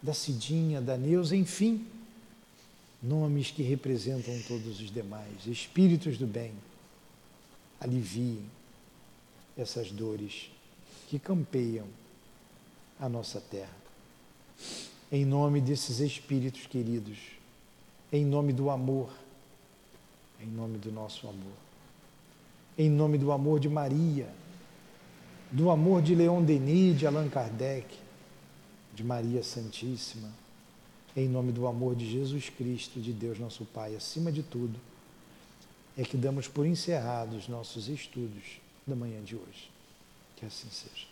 da 0.03 0.15
Cidinha, 0.15 0.81
da 0.81 0.97
Neuza, 0.97 1.37
enfim, 1.37 1.87
nomes 3.03 3.51
que 3.51 3.63
representam 3.63 4.39
todos 4.47 4.81
os 4.81 4.91
demais, 4.91 5.47
espíritos 5.47 6.19
do 6.19 6.27
bem, 6.27 6.53
aliviem 7.81 8.45
essas 9.57 9.91
dores 9.91 10.51
que 11.09 11.19
campeiam 11.19 11.87
a 12.99 13.09
nossa 13.09 13.41
terra. 13.41 13.77
Em 15.11 15.25
nome 15.25 15.61
desses 15.61 15.99
espíritos 15.99 16.67
queridos, 16.67 17.19
em 18.13 18.25
nome 18.25 18.53
do 18.53 18.71
amor, 18.71 19.11
em 20.41 20.47
nome 20.47 20.79
do 20.79 20.93
nosso 20.93 21.27
amor, 21.27 21.57
em 22.79 22.89
nome 22.89 23.19
do 23.19 23.33
amor 23.33 23.59
de 23.59 23.69
Maria, 23.69 24.29
do 25.51 25.71
amor 25.71 26.01
de 26.03 26.15
Leon 26.15 26.43
Denis, 26.43 26.99
de 26.99 27.07
Allan 27.07 27.29
Kardec, 27.29 27.87
de 28.95 29.03
Maria 29.03 29.43
Santíssima, 29.43 30.29
em 31.21 31.29
nome 31.29 31.53
do 31.53 31.67
amor 31.67 31.95
de 31.95 32.11
Jesus 32.11 32.49
Cristo, 32.49 33.01
de 33.01 33.13
Deus 33.13 33.39
nosso 33.39 33.65
Pai, 33.65 33.95
acima 33.95 34.31
de 34.31 34.43
tudo, 34.43 34.79
é 35.97 36.03
que 36.03 36.17
damos 36.17 36.49
por 36.49 36.67
encerrados 36.67 37.49
nossos 37.49 37.89
estudos 37.89 38.61
da 38.87 38.97
manhã 38.97 39.23
de 39.23 39.37
hoje. 39.37 39.71
Que 40.37 40.47
assim 40.47 40.69
seja. 40.71 41.10